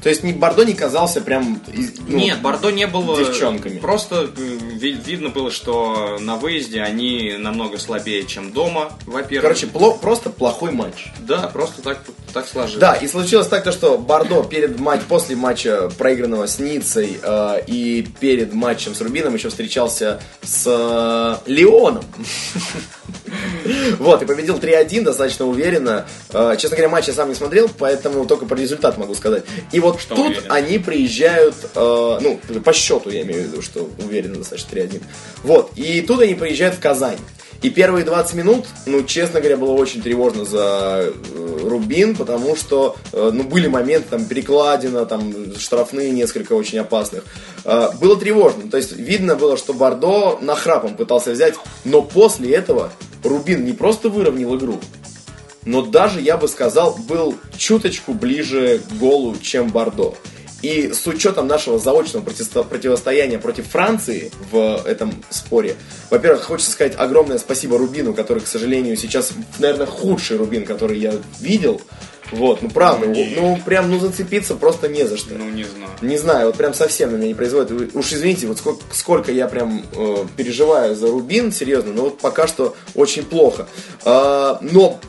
То 0.03 0.09
есть 0.09 0.23
ни 0.23 0.33
Бордо 0.33 0.65
не 0.65 0.73
казался 0.73 1.21
прям... 1.21 1.61
ну, 1.67 2.17
Нет, 2.17 2.41
Бордо 2.41 2.71
не 2.71 2.87
был... 2.87 3.15
э, 3.19 3.27
девчонками. 3.27 3.79
Просто 3.79 4.23
ви- 4.35 4.93
видно 5.05 5.29
было, 5.29 5.51
что 5.51 6.17
на 6.19 6.37
выезде 6.37 6.81
они 6.81 7.35
намного 7.39 7.77
слабее, 7.77 8.25
чем 8.25 8.53
дома, 8.53 8.91
во-первых. 9.05 9.43
Короче, 9.43 9.67
пло- 9.67 9.99
просто 9.99 10.31
плохой 10.31 10.71
матч. 10.71 11.09
да, 11.19 11.49
просто 11.49 11.83
так, 11.83 11.99
так 12.33 12.49
сложилось. 12.49 12.81
Да, 12.81 12.95
и 12.95 13.07
случилось 13.07 13.49
так, 13.49 13.65
то, 13.65 13.73
что 13.73 13.99
Бордо 13.99 14.43
перед 14.45 14.81
матч, 14.81 15.03
после 15.07 15.37
матча 15.37 15.91
проигранного 15.99 16.47
с 16.47 16.59
Ницей 16.59 17.21
э, 17.23 17.61
и 17.67 18.09
перед 18.19 18.55
матчем 18.55 18.95
с 18.95 19.01
Рубином 19.03 19.35
еще 19.35 19.51
встречался 19.51 20.23
с 20.43 20.65
э, 20.67 21.51
Леоном. 21.53 22.05
Вот, 23.99 24.23
и 24.23 24.27
победил 24.27 24.57
3-1 24.59 25.03
достаточно 25.03 25.47
уверенно. 25.47 26.07
Э, 26.33 26.55
Честно 26.59 26.77
говоря, 26.77 26.89
матч 26.89 27.07
я 27.09 27.13
сам 27.15 27.29
не 27.29 27.35
смотрел, 27.35 27.69
поэтому 27.79 28.25
только 28.27 28.47
про 28.47 28.57
результат 28.57 28.97
могу 28.99 29.15
сказать. 29.15 29.45
И 29.73 29.81
вот 29.81 30.01
Что 30.01 30.15
тут 30.15 30.27
уверенно? 30.27 30.55
они 30.55 30.79
приезжают, 30.79 31.55
э, 31.75 32.19
ну, 32.21 32.41
по 32.65 32.73
счету 32.73 33.11
я 33.11 33.23
имею 33.23 33.43
в 33.43 33.47
виду, 33.47 33.63
что 33.63 33.89
уверенно 34.03 34.37
достаточно 34.37 34.77
3-1. 34.77 35.03
Вот, 35.43 35.73
и 35.77 36.01
тут 36.03 36.21
они 36.23 36.35
приезжают 36.35 36.77
в 36.77 36.81
Казань. 36.81 37.19
И 37.61 37.71
первые 37.71 38.05
20 38.05 38.35
минут, 38.35 38.67
ну, 38.87 39.03
честно 39.03 39.41
говоря, 39.41 39.57
было 39.57 39.73
очень 39.73 40.01
тревожно 40.01 40.45
за 40.45 41.11
э, 41.11 41.59
Рубин, 41.65 42.15
потому 42.15 42.55
что, 42.55 42.97
э, 43.13 43.31
ну, 43.33 43.43
были 43.43 43.67
моменты, 43.67 44.07
там, 44.11 44.27
перекладина, 44.27 45.07
там, 45.07 45.33
штрафные 45.59 46.13
несколько 46.13 46.53
очень 46.53 46.79
опасных. 46.79 47.25
Э, 47.65 47.89
было 48.01 48.17
тревожно, 48.17 48.71
то 48.71 48.77
есть 48.77 48.93
видно 48.93 49.35
было, 49.35 49.57
что 49.57 49.75
Бордо 49.75 50.39
нахрапом 50.41 50.95
пытался 50.95 51.33
взять, 51.33 51.55
но 51.85 52.01
после 52.01 52.55
этого 52.55 52.93
Рубин 53.25 53.65
не 53.65 53.73
просто 53.73 54.09
выровнял 54.09 54.57
игру, 54.57 54.79
но 55.65 55.83
даже, 55.83 56.21
я 56.21 56.37
бы 56.37 56.47
сказал, 56.47 56.97
был 57.09 57.35
чуточку 57.57 58.15
ближе 58.15 58.81
к 58.89 58.93
голу, 58.95 59.37
чем 59.43 59.69
Бордо. 59.69 60.15
И 60.61 60.93
с 60.93 61.07
учетом 61.07 61.47
нашего 61.47 61.79
заочного 61.79 62.25
противостояния 62.25 63.39
против 63.39 63.69
Франции 63.69 64.33
в 64.51 64.83
этом 64.85 65.15
споре, 65.31 65.77
во-первых, 66.11 66.45
хочется 66.45 66.73
сказать 66.73 66.95
огромное 66.97 67.39
спасибо 67.39 67.79
Рубину, 67.79 68.13
который, 68.13 68.41
к 68.41 68.47
сожалению, 68.47 68.97
сейчас, 68.97 69.33
наверное, 69.59 69.87
худший 69.87 70.37
Рубин, 70.37 70.65
который 70.65 70.99
я 70.99 71.15
видел. 71.41 71.81
Вот, 72.33 72.61
ну 72.61 72.69
правда, 72.69 73.07
Ну, 73.07 73.27
ну 73.37 73.61
прям, 73.65 73.91
ну 73.91 73.99
зацепиться 73.99 74.55
просто 74.55 74.89
не 74.89 75.05
за 75.07 75.17
что. 75.17 75.35
Ну, 75.35 75.49
не 75.49 75.65
знаю. 75.65 75.91
Не 76.03 76.19
знаю, 76.19 76.47
вот 76.49 76.57
прям 76.57 76.75
совсем 76.75 77.13
на 77.13 77.17
меня 77.17 77.29
не 77.29 77.35
производит. 77.35 77.95
Уж 77.95 78.13
извините, 78.13 78.47
вот 78.47 78.59
сколько, 78.59 78.83
сколько 78.93 79.33
я 79.33 79.49
прям 79.49 79.83
э, 79.95 80.17
переживаю 80.37 80.95
за 80.95 81.07
Рубин, 81.07 81.53
серьезно, 81.53 81.93
но 81.93 82.03
вот 82.03 82.19
пока 82.19 82.47
что 82.47 82.77
очень 82.95 83.25
плохо. 83.25 83.67
А, 84.05 84.59
но 84.61 85.01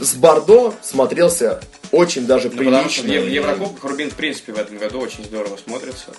с 0.00 0.14
Бордо 0.14 0.72
смотрелся 0.82 1.60
очень 1.92 2.26
даже 2.26 2.48
Ну, 2.50 2.56
прилично. 2.58 3.02
в 3.04 3.06
Ев- 3.06 3.24
в 3.24 3.28
Еврокубках 3.28 3.84
Рубин, 3.90 4.10
в 4.10 4.14
принципе, 4.14 4.52
в 4.52 4.58
этом 4.58 4.78
году 4.78 4.98
очень 5.00 5.24
здорово 5.24 5.56
смотрится. 5.56 6.14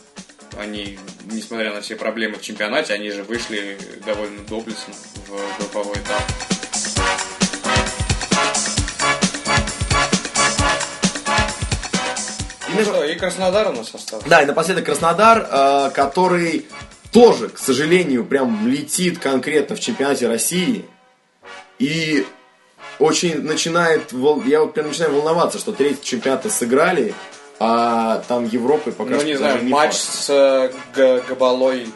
Они, 0.57 0.99
несмотря 1.31 1.73
на 1.73 1.81
все 1.81 1.95
проблемы 1.95 2.35
в 2.35 2.41
чемпионате, 2.41 2.93
они 2.93 3.09
же 3.09 3.23
вышли 3.23 3.77
довольно 4.05 4.39
доблестно 4.47 4.93
в 5.27 5.57
групповой 5.59 5.95
этап. 5.95 6.21
И 12.69 12.75
Ну 12.75 12.83
что, 12.83 13.03
и 13.03 13.15
Краснодар 13.15 13.67
у 13.69 13.73
нас 13.73 13.93
остался. 13.93 14.27
Да, 14.27 14.41
и 14.41 14.45
напоследок 14.45 14.85
Краснодар, 14.85 15.47
э, 15.49 15.91
который 15.93 16.65
тоже, 17.11 17.49
к 17.49 17.57
сожалению, 17.59 18.25
прям 18.25 18.67
летит 18.67 19.19
конкретно 19.19 19.75
в 19.75 19.79
чемпионате 19.79 20.27
России. 20.27 20.85
И 21.77 22.25
очень 22.99 23.41
начинает, 23.41 24.11
я 24.45 24.61
вот 24.61 24.73
прям 24.73 24.87
начинаю 24.87 25.13
волноваться, 25.13 25.59
что 25.59 25.71
третий 25.71 26.03
чемпионат 26.03 26.51
сыграли, 26.51 27.13
а 27.59 28.23
там 28.27 28.45
Европы 28.45 28.91
пока 28.91 29.11
Ну, 29.11 29.17
что 29.17 29.25
не 29.25 29.35
знаю, 29.35 29.63
матч 29.63 29.93
факт. 29.93 30.15
с 30.15 30.71
э, 30.95 31.21
Габалой 31.27 31.87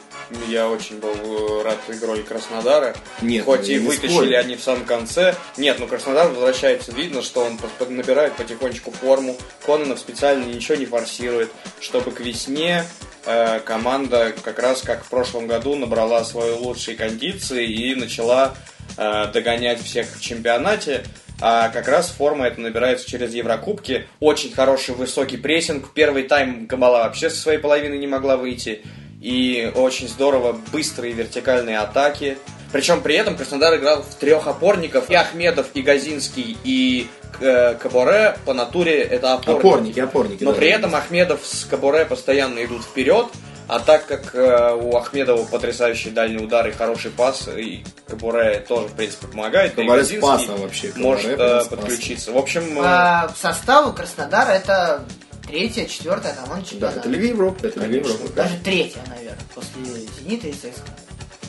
я 0.48 0.68
очень 0.68 1.00
был 1.00 1.10
э, 1.14 1.64
рад 1.64 1.78
игрой 1.90 2.24
Краснодара. 2.24 2.96
Нет, 3.22 3.46
Хоть 3.46 3.70
и 3.70 3.74
не 3.74 3.80
вытащили 3.80 4.10
спорю. 4.10 4.40
они 4.40 4.56
в 4.56 4.62
самом 4.62 4.86
конце. 4.86 5.36
Нет, 5.58 5.78
ну 5.80 5.88
Краснодар 5.88 6.28
возвращается, 6.30 6.92
видно, 6.92 7.22
что 7.22 7.42
он 7.46 7.58
набирает 7.90 8.34
потихонечку 8.34 8.92
форму. 8.92 9.38
Кононов 9.66 10.00
специально 10.00 10.44
ничего 10.46 10.76
не 10.76 10.86
форсирует, 10.86 11.50
чтобы 11.80 12.12
к 12.12 12.20
весне 12.20 12.84
э, 13.26 13.60
команда 13.62 14.34
как 14.44 14.60
раз 14.60 14.82
как 14.82 15.04
в 15.06 15.10
прошлом 15.10 15.48
году 15.48 15.76
набрала 15.76 16.24
свои 16.24 16.52
лучшие 16.52 16.98
кондиции 16.98 17.66
и 17.66 17.96
начала 17.96 18.54
догонять 18.95 19.82
всех 19.82 20.08
в 20.08 20.21
чемпионате. 20.21 21.04
А 21.39 21.69
как 21.69 21.88
раз 21.88 22.10
форма 22.10 22.47
это 22.47 22.62
набирается 22.62 23.08
через 23.08 23.34
Еврокубки. 23.34 24.08
Очень 24.19 24.52
хороший 24.52 24.95
высокий 24.95 25.38
прессинг. 25.38 25.93
Первый 25.93 26.23
тайм 26.23 26.65
Габала 26.65 27.04
вообще 27.04 27.30
со 27.30 27.38
своей 27.38 27.60
половины 27.60 27.95
не 27.95 28.08
могла 28.08 28.38
выйти. 28.38 28.82
И 29.21 29.71
очень 29.76 30.08
здорово 30.08 30.60
быстрые 30.71 31.13
вертикальные 31.13 31.80
атаки. 31.80 32.38
Причем 32.71 33.02
при 33.02 33.15
этом 33.15 33.36
Краснодар 33.38 33.76
играл 33.78 34.02
в 34.02 34.15
трех 34.15 34.47
опорников. 34.47 35.10
И 35.10 35.15
Ахмедов, 35.15 35.67
и 35.73 35.82
Газинский, 35.82 36.58
и 36.63 37.08
э, 37.39 37.76
Каборе 37.76 38.38
по 38.45 38.54
натуре 38.54 39.02
это 39.02 39.34
опорники. 39.34 39.60
Опорники, 39.60 40.00
опорники. 40.00 40.43
Но 40.43 40.52
да. 40.52 40.58
при 40.58 40.69
этом 40.69 40.95
Ахмедов 40.95 41.41
с 41.43 41.65
Кабуре 41.65 42.06
постоянно 42.06 42.63
идут 42.65 42.84
вперед, 42.84 43.28
а 43.67 43.80
так 43.80 44.06
как 44.06 44.34
э, 44.34 44.73
у 44.75 44.95
Ахмедова 44.95 45.45
потрясающий 45.45 46.10
дальний 46.12 46.43
удар 46.43 46.67
и 46.67 46.71
хороший 46.71 47.12
пас, 47.12 47.47
и 47.47 47.84
Кабуре 48.08 48.63
тоже, 48.67 48.88
в 48.88 48.93
принципе, 48.93 49.27
помогает, 49.27 49.75
да 49.75 49.82
и 49.84 49.86
Кабуре 49.86 50.01
Газинский 50.01 50.19
спасом 50.19 50.62
вообще, 50.62 50.88
Кабуре 50.89 51.06
может 51.08 51.39
э, 51.39 51.63
подключиться. 51.69 52.32
В 52.32 52.38
общем, 52.38 52.80
э, 52.80 52.82
По 52.82 53.34
составу 53.39 53.93
Краснодара 53.93 54.51
это 54.51 55.03
Третья, 55.47 55.86
четвертая 55.86 56.34
команда 56.34 56.65
Да, 56.65 56.69
чемпионата. 56.69 56.99
это 56.99 57.10
Лига 57.10 57.25
Европы, 57.27 57.67
это 57.67 57.80
Лига 57.80 58.06
Европы. 58.06 58.34
да. 58.36 58.43
Даже 58.43 58.58
третья, 58.63 58.99
наверное, 59.08 59.39
после 59.56 59.82
Зенита 60.19 60.47
и 60.47 60.51
ЦСКА. 60.51 60.91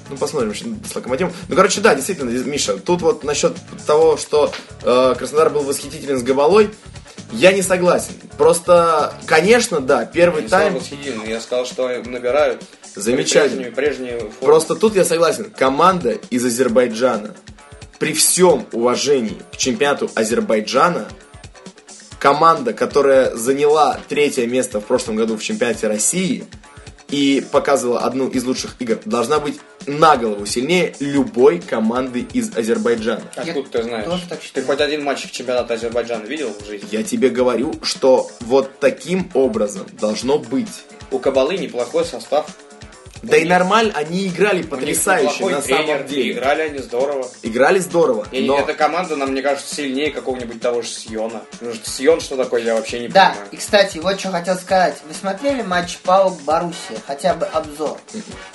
Ну, 0.08 0.16
посмотрим 0.16 0.54
что 0.54 0.66
с 0.88 0.94
Локомотивом. 0.94 1.32
Ну, 1.48 1.56
короче, 1.56 1.80
да, 1.80 1.94
действительно, 1.94 2.30
Миша, 2.30 2.78
тут 2.78 3.02
вот 3.02 3.24
насчет 3.24 3.56
того, 3.86 4.16
что 4.16 4.52
э, 4.82 5.14
Краснодар 5.18 5.50
был 5.50 5.62
восхитителен 5.64 6.18
с 6.18 6.22
Габалой, 6.22 6.70
я 7.32 7.52
не 7.52 7.62
согласен. 7.62 8.14
Просто, 8.36 9.14
конечно, 9.26 9.80
да, 9.80 10.04
первый 10.06 10.42
Не 10.42 10.48
тайм... 10.48 10.74
восхитительно, 10.74 11.24
я 11.24 11.40
сказал, 11.40 11.66
что 11.66 11.88
набирают 12.04 12.62
Замечательно. 12.94 13.70
прежнюю, 13.70 13.74
прежнюю 13.74 14.18
форму. 14.20 14.32
Просто 14.40 14.74
тут 14.74 14.96
я 14.96 15.04
согласен. 15.04 15.50
Команда 15.56 16.18
из 16.30 16.44
Азербайджана, 16.44 17.34
при 17.98 18.12
всем 18.12 18.66
уважении 18.72 19.42
к 19.52 19.56
чемпионату 19.56 20.10
Азербайджана, 20.14 21.08
команда, 22.18 22.72
которая 22.72 23.34
заняла 23.34 23.98
третье 24.08 24.46
место 24.46 24.80
в 24.80 24.84
прошлом 24.84 25.16
году 25.16 25.36
в 25.36 25.42
чемпионате 25.42 25.88
России 25.88 26.44
и 27.10 27.44
показывала 27.52 28.00
одну 28.00 28.28
из 28.28 28.44
лучших 28.44 28.76
игр, 28.80 28.98
должна 29.04 29.38
быть 29.38 29.58
на 29.86 30.16
голову 30.16 30.44
сильнее 30.46 30.94
любой 31.00 31.60
команды 31.60 32.26
из 32.32 32.56
Азербайджана. 32.56 33.22
Откуда 33.34 33.68
ты 33.70 33.82
знаешь? 33.82 34.04
тоже 34.04 34.22
так 34.28 34.38
ты 34.40 34.46
считаю. 34.46 34.66
хоть 34.66 34.80
один 34.80 35.04
матч 35.04 35.30
чемпионата 35.30 35.74
Азербайджана 35.74 36.24
видел 36.24 36.52
в 36.52 36.66
жизни? 36.66 36.88
Я 36.90 37.02
тебе 37.02 37.30
говорю, 37.30 37.72
что 37.82 38.30
вот 38.40 38.78
таким 38.78 39.30
образом 39.34 39.86
должно 40.00 40.38
быть. 40.38 40.84
У 41.10 41.18
Кабалы 41.18 41.56
неплохой 41.56 42.04
состав. 42.04 42.46
Да 43.22 43.36
и 43.36 43.44
нормально, 43.44 43.92
они 43.94 44.26
играли 44.28 44.62
потрясающе 44.62 45.46
на 45.46 45.60
тренер, 45.60 45.86
самом 45.88 46.04
и 46.04 46.08
деле. 46.08 46.32
играли 46.32 46.62
они 46.62 46.78
здорово. 46.78 47.28
Играли 47.42 47.78
здорово, 47.78 48.26
И 48.30 48.40
но... 48.46 48.58
эта 48.58 48.74
команда, 48.74 49.16
нам, 49.16 49.30
мне 49.32 49.42
кажется, 49.42 49.74
сильнее 49.74 50.10
какого-нибудь 50.10 50.60
того 50.60 50.82
же 50.82 50.88
Сиона. 50.88 51.42
Потому 51.52 51.74
что 51.74 51.90
Сион 51.90 52.20
что 52.20 52.36
такое, 52.36 52.62
я 52.62 52.74
вообще 52.74 53.00
не 53.00 53.08
Да, 53.08 53.30
понимаю. 53.30 53.48
и 53.52 53.56
кстати, 53.56 53.98
вот 53.98 54.18
что 54.20 54.30
хотел 54.30 54.56
сказать. 54.56 54.96
Вы 55.06 55.14
смотрели 55.14 55.62
матч 55.62 55.98
Паук 55.98 56.40
Боруссия? 56.42 56.98
Хотя 57.06 57.34
бы 57.34 57.46
обзор. 57.46 57.98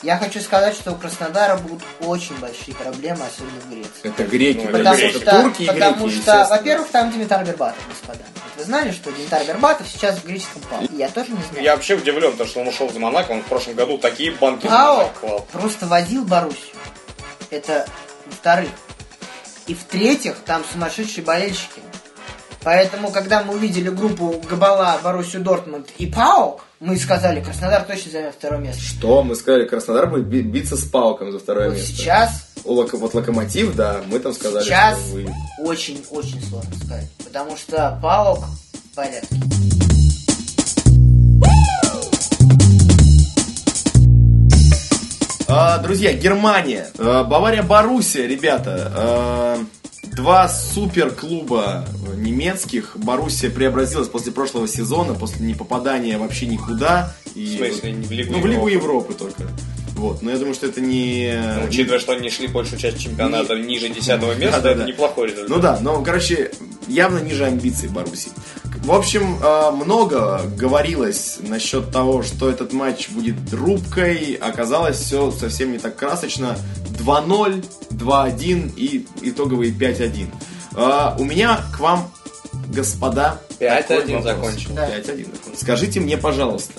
Я 0.01 0.17
хочу 0.17 0.39
сказать, 0.39 0.75
что 0.75 0.91
у 0.91 0.95
Краснодара 0.95 1.57
будут 1.57 1.83
очень 2.01 2.35
большие 2.37 2.75
проблемы, 2.75 3.19
особенно 3.25 3.59
в 3.65 3.69
Греции. 3.69 3.89
Это 4.03 4.23
греки, 4.23 4.65
Ну, 4.65 4.71
Потому 4.77 4.95
греки. 4.95 5.17
что, 5.17 5.41
турки 5.41 5.63
и 5.63 5.67
потому 5.67 6.07
греки, 6.07 6.21
что 6.21 6.47
во-первых, 6.49 6.87
там 6.89 7.11
Димитар 7.11 7.45
Бербатов, 7.45 7.83
господа. 7.89 8.23
Вы 8.57 8.63
знали, 8.63 8.91
что 8.91 9.11
Димитар 9.11 9.43
Бербатов 9.45 9.87
сейчас 9.87 10.19
в 10.19 10.25
греческом 10.25 10.61
Пауке? 10.69 10.89
Я 10.95 11.09
тоже 11.09 11.31
не 11.31 11.41
знаю. 11.49 11.63
Я 11.63 11.75
вообще 11.75 11.95
удивлен, 11.95 12.31
потому 12.31 12.49
что 12.49 12.59
он 12.61 12.67
ушел 12.67 12.87
из 12.87 12.95
Монако, 12.97 13.31
он 13.31 13.41
в 13.41 13.45
прошлом 13.45 13.73
году 13.75 13.97
такие 13.97 14.31
банки 14.31 14.67
клал. 14.67 15.11
просто 15.51 15.87
возил 15.87 16.23
Боруссию. 16.23 16.75
Это 17.49 17.87
во-вторых. 18.27 18.69
И 19.67 19.73
в-третьих, 19.73 20.35
там 20.45 20.63
сумасшедшие 20.71 21.23
болельщики. 21.23 21.81
Поэтому, 22.63 23.11
когда 23.11 23.43
мы 23.43 23.55
увидели 23.55 23.89
группу 23.89 24.41
Габала, 24.49 24.97
Боруссию 25.03 25.41
Дортмунд 25.41 25.89
и 25.97 26.05
Паук, 26.07 26.63
мы 26.79 26.97
сказали, 26.97 27.41
Краснодар 27.41 27.83
точно 27.83 28.11
займет 28.11 28.35
второе 28.35 28.59
место. 28.59 28.81
Что? 28.81 29.23
Мы 29.23 29.35
сказали, 29.35 29.65
Краснодар 29.67 30.07
будет 30.07 30.25
би- 30.25 30.41
биться 30.41 30.77
с 30.77 30.83
Пауком 30.85 31.31
за 31.31 31.39
второе 31.39 31.69
Вот 31.69 31.77
место. 31.77 31.91
сейчас 31.95 32.52
Локо- 32.65 32.97
вот 32.97 33.13
Локомотив, 33.13 33.75
да, 33.75 34.01
мы 34.07 34.19
там 34.19 34.33
сказали, 34.33 34.63
Сейчас 34.63 34.97
что 34.99 35.15
вы... 35.15 35.27
очень-очень 35.59 36.41
сложно 36.43 36.71
сказать. 36.85 37.07
Потому 37.23 37.57
что 37.57 37.99
Паук 38.01 38.39
в 38.91 38.95
порядке. 38.95 39.35
А, 45.47 45.77
друзья, 45.79 46.13
Германия. 46.13 46.87
А, 46.97 47.23
Бавария 47.23 47.63
Боруссия, 47.63 48.25
ребята. 48.27 48.91
А, 48.95 49.59
Два 50.15 50.47
суперклуба 50.47 51.85
немецких. 52.17 52.95
Боруссия 52.97 53.49
преобразилась 53.49 54.07
после 54.07 54.31
прошлого 54.31 54.67
сезона, 54.67 55.15
после 55.15 55.43
непопадания 55.45 56.19
вообще 56.19 56.45
никуда. 56.45 57.13
И 57.33 57.45
В 57.45 57.57
смысле, 57.57 57.91
не 57.93 58.05
в 58.05 58.11
Лигу 58.11 58.33
Ну, 58.33 58.39
в 58.41 58.45
Лигу 58.45 58.67
Европы? 58.67 59.13
Европы 59.13 59.13
только. 59.15 59.51
Вот, 60.03 60.21
но 60.21 60.31
я 60.31 60.37
думаю, 60.37 60.53
что 60.53 60.65
это 60.67 60.81
не... 60.81 61.33
Ну, 61.61 61.67
учитывая, 61.69 61.97
что 61.99 62.11
они 62.11 62.29
шли 62.29 62.47
большую 62.47 62.77
часть 62.77 62.99
чемпионата 62.99 63.55
ниже 63.55 63.87
10 63.87 63.97
места, 63.97 64.17
Да-да-да. 64.57 64.71
это 64.71 64.83
неплохой 64.83 65.27
результат. 65.29 65.49
Ну 65.49 65.59
да, 65.61 65.79
но, 65.79 66.03
короче, 66.03 66.51
явно 66.89 67.19
ниже 67.19 67.45
амбиций 67.45 67.87
Баруси. 67.87 68.27
В 68.83 68.91
общем, 68.91 69.39
э, 69.41 69.71
много 69.71 70.41
говорилось 70.57 71.37
насчет 71.39 71.89
того, 71.91 72.21
что 72.21 72.49
этот 72.49 72.73
матч 72.73 73.07
будет 73.11 73.35
рубкой. 73.53 74.33
Оказалось, 74.33 74.97
все 74.97 75.31
совсем 75.31 75.71
не 75.71 75.77
так 75.79 75.95
красочно. 75.95 76.57
2-0, 76.99 77.63
2-1 77.91 78.73
и 78.75 79.07
итоговый 79.21 79.71
5-1. 79.71 80.27
Э, 80.75 81.15
У 81.17 81.23
меня 81.23 81.61
к 81.73 81.79
вам, 81.79 82.11
господа, 82.75 83.39
5-1 83.61 83.83
такой 83.87 84.15
вопрос. 84.15 84.23
закончил. 84.25 84.69
Да. 84.75 84.89
5-1. 84.97 85.27
Скажите 85.55 86.01
мне, 86.01 86.17
пожалуйста, 86.17 86.73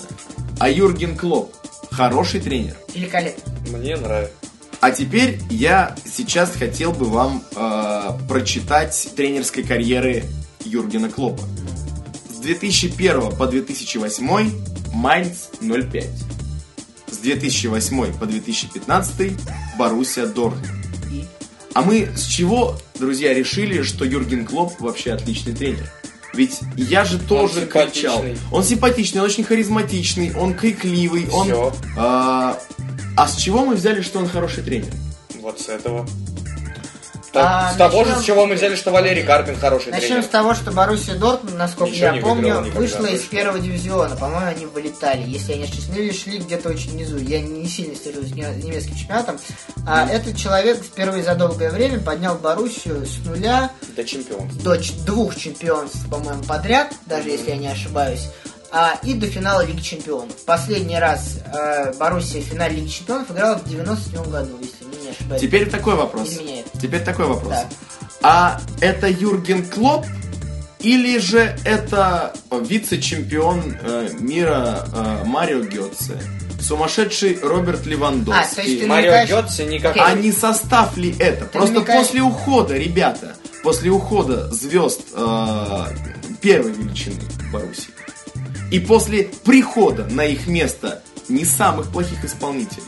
а 0.59 0.69
Юрген 0.69 1.17
Клоп 1.17 1.55
хороший 1.95 2.41
тренер? 2.41 2.77
Великолепно. 2.95 3.53
Мне 3.71 3.97
нравится. 3.97 4.35
А 4.81 4.91
теперь 4.91 5.39
я 5.49 5.97
сейчас 6.05 6.55
хотел 6.55 6.93
бы 6.93 7.07
вам 7.07 7.43
э, 7.57 8.11
прочитать 8.29 9.09
тренерской 9.17 9.63
карьеры 9.63 10.25
Юргена 10.65 11.09
Клопа. 11.09 11.43
С 12.31 12.39
2001 12.41 13.37
по 13.37 13.47
2008 13.47 14.51
Майнц 14.93 15.47
05. 15.61 16.07
С 17.11 17.17
2008 17.19 18.19
по 18.19 18.27
2015 18.27 19.33
Боруссия 19.79 20.27
Дортмунд. 20.27 20.69
А 21.75 21.83
мы 21.83 22.09
с 22.15 22.27
чего, 22.27 22.79
друзья, 22.99 23.35
решили, 23.35 23.83
что 23.83 24.05
Юрген 24.05 24.47
Клоп 24.47 24.79
вообще 24.81 25.13
отличный 25.13 25.55
тренер? 25.55 25.91
Ведь 26.35 26.61
я 26.77 27.05
же 27.05 27.19
тоже 27.19 27.61
симпатичный. 27.61 27.93
кричал. 27.93 28.25
Он 28.53 28.65
симпатичный, 28.65 29.21
он 29.21 29.27
очень 29.27 29.45
харизматичный, 29.45 30.35
он 30.35 30.55
крикливый, 30.55 31.29
он... 31.31 31.47
Всё. 31.47 31.73
А, 31.97 32.59
а 33.17 33.29
с 33.29 33.37
чего 33.37 33.65
мы 33.65 33.75
взяли, 33.75 34.03
что 34.03 34.19
он 34.19 34.29
хороший 34.29 34.63
тренер? 34.63 34.93
Вот 35.41 35.61
с 35.61 35.69
этого. 35.69 36.07
А, 37.35 37.73
с 37.73 37.77
того 37.77 38.05
же, 38.05 38.11
начнем- 38.11 38.23
с 38.23 38.27
чего 38.27 38.47
мы 38.47 38.55
взяли, 38.55 38.77
что 38.77 38.91
Валерий 38.91 39.23
Карпин 39.23 39.57
хороший 39.59 39.91
Начнем 39.93 40.09
тренер. 40.09 40.23
с 40.25 40.29
того, 40.29 40.55
что 40.55 40.71
Боруссия 40.73 41.15
Дортмунд, 41.15 41.57
насколько 41.59 41.93
Ничего 41.93 42.07
я 42.15 42.21
помню, 42.23 42.61
вышла 42.73 43.07
из 43.07 43.23
первого 43.23 43.59
дивизиона. 43.59 44.17
По-моему, 44.17 44.47
они 44.47 44.67
вылетали, 44.67 45.23
если 45.27 45.53
я 45.53 45.59
не 45.59 45.65
ошибаюсь. 45.65 45.89
Ну 45.95 46.03
или 46.03 46.13
шли 46.13 46.39
где-то 46.39 46.69
очень 46.69 46.91
внизу. 46.93 47.17
Я 47.19 47.41
не 47.41 47.67
сильно 47.69 47.95
слежу 47.97 48.23
с 48.23 48.31
не- 48.33 48.43
немецким 48.63 48.95
чемпионатом. 48.97 49.39
А 49.87 50.09
этот 50.09 50.37
человек 50.37 50.83
впервые 50.83 51.23
за 51.25 51.35
долгое 51.35 51.71
время 51.71 51.99
поднял 52.01 52.37
Боруссию 52.37 53.05
с 53.07 53.25
нуля 53.27 53.71
Да 53.97 54.05
чемпион. 54.05 54.49
до 54.63 54.77
двух 55.05 55.37
чемпионств, 55.37 56.09
по-моему, 56.11 56.43
подряд, 56.45 56.93
даже 57.07 57.29
если 57.31 57.51
я 57.51 57.57
не 57.57 57.69
ошибаюсь. 57.69 58.29
А, 58.77 58.99
и 59.05 59.15
до 59.15 59.29
финала 59.29 59.65
Лиги 59.65 59.81
Чемпионов. 59.81 60.35
Последний 60.47 60.99
раз 60.99 61.39
э, 61.53 61.93
Боруссия 61.97 62.41
в 62.41 62.45
финале 62.45 62.75
Лиги 62.75 62.89
Чемпионов 62.89 63.31
играла 63.31 63.55
в 63.57 63.69
97 63.69 64.25
году, 64.31 64.59
если 64.61 64.84
ошибаюсь. 65.19 65.41
Теперь 65.43 65.71
такой 65.71 65.95
вопрос. 65.95 66.29
Изменяет. 66.29 66.67
Теперь 66.81 67.01
такой 67.03 67.27
вопрос. 67.27 67.55
Так. 67.55 67.67
А 68.23 68.61
это 68.81 69.09
Юрген 69.09 69.65
Клоп 69.67 70.07
или 70.81 71.19
же 71.19 71.57
это 71.65 72.33
вице-чемпион 72.51 73.77
э, 73.83 74.09
мира 74.21 74.87
э, 74.95 75.25
Марио 75.25 75.63
Гетце? 75.63 76.19
Сумасшедший 76.61 77.39
Роберт 77.43 77.81
А, 77.81 77.83
то 77.83 77.85
есть 77.85 77.87
Левандовский. 77.87 78.81
ты 78.81 78.87
Марио 78.87 79.13
намекаешь- 79.13 79.29
Гетце 79.29 79.65
никак... 79.65 79.91
Окей. 79.97 80.03
А 80.07 80.15
не 80.15 80.33
состав 80.33 80.97
ли 80.97 81.15
это? 81.19 81.45
Просто 81.45 81.75
намекаешь- 81.81 81.99
после 82.07 82.23
ухода, 82.23 82.75
ребята, 82.79 83.37
после 83.63 83.91
ухода 83.91 84.51
звезд 84.51 85.01
э, 85.15 85.85
первой 86.41 86.73
величины 86.73 87.21
Баруси 87.53 87.89
и 88.71 88.81
после 88.81 89.25
прихода 89.45 90.05
на 90.11 90.25
их 90.25 90.47
место 90.47 91.03
не 91.29 91.45
самых 91.45 91.91
плохих 91.93 92.25
исполнителей, 92.25 92.83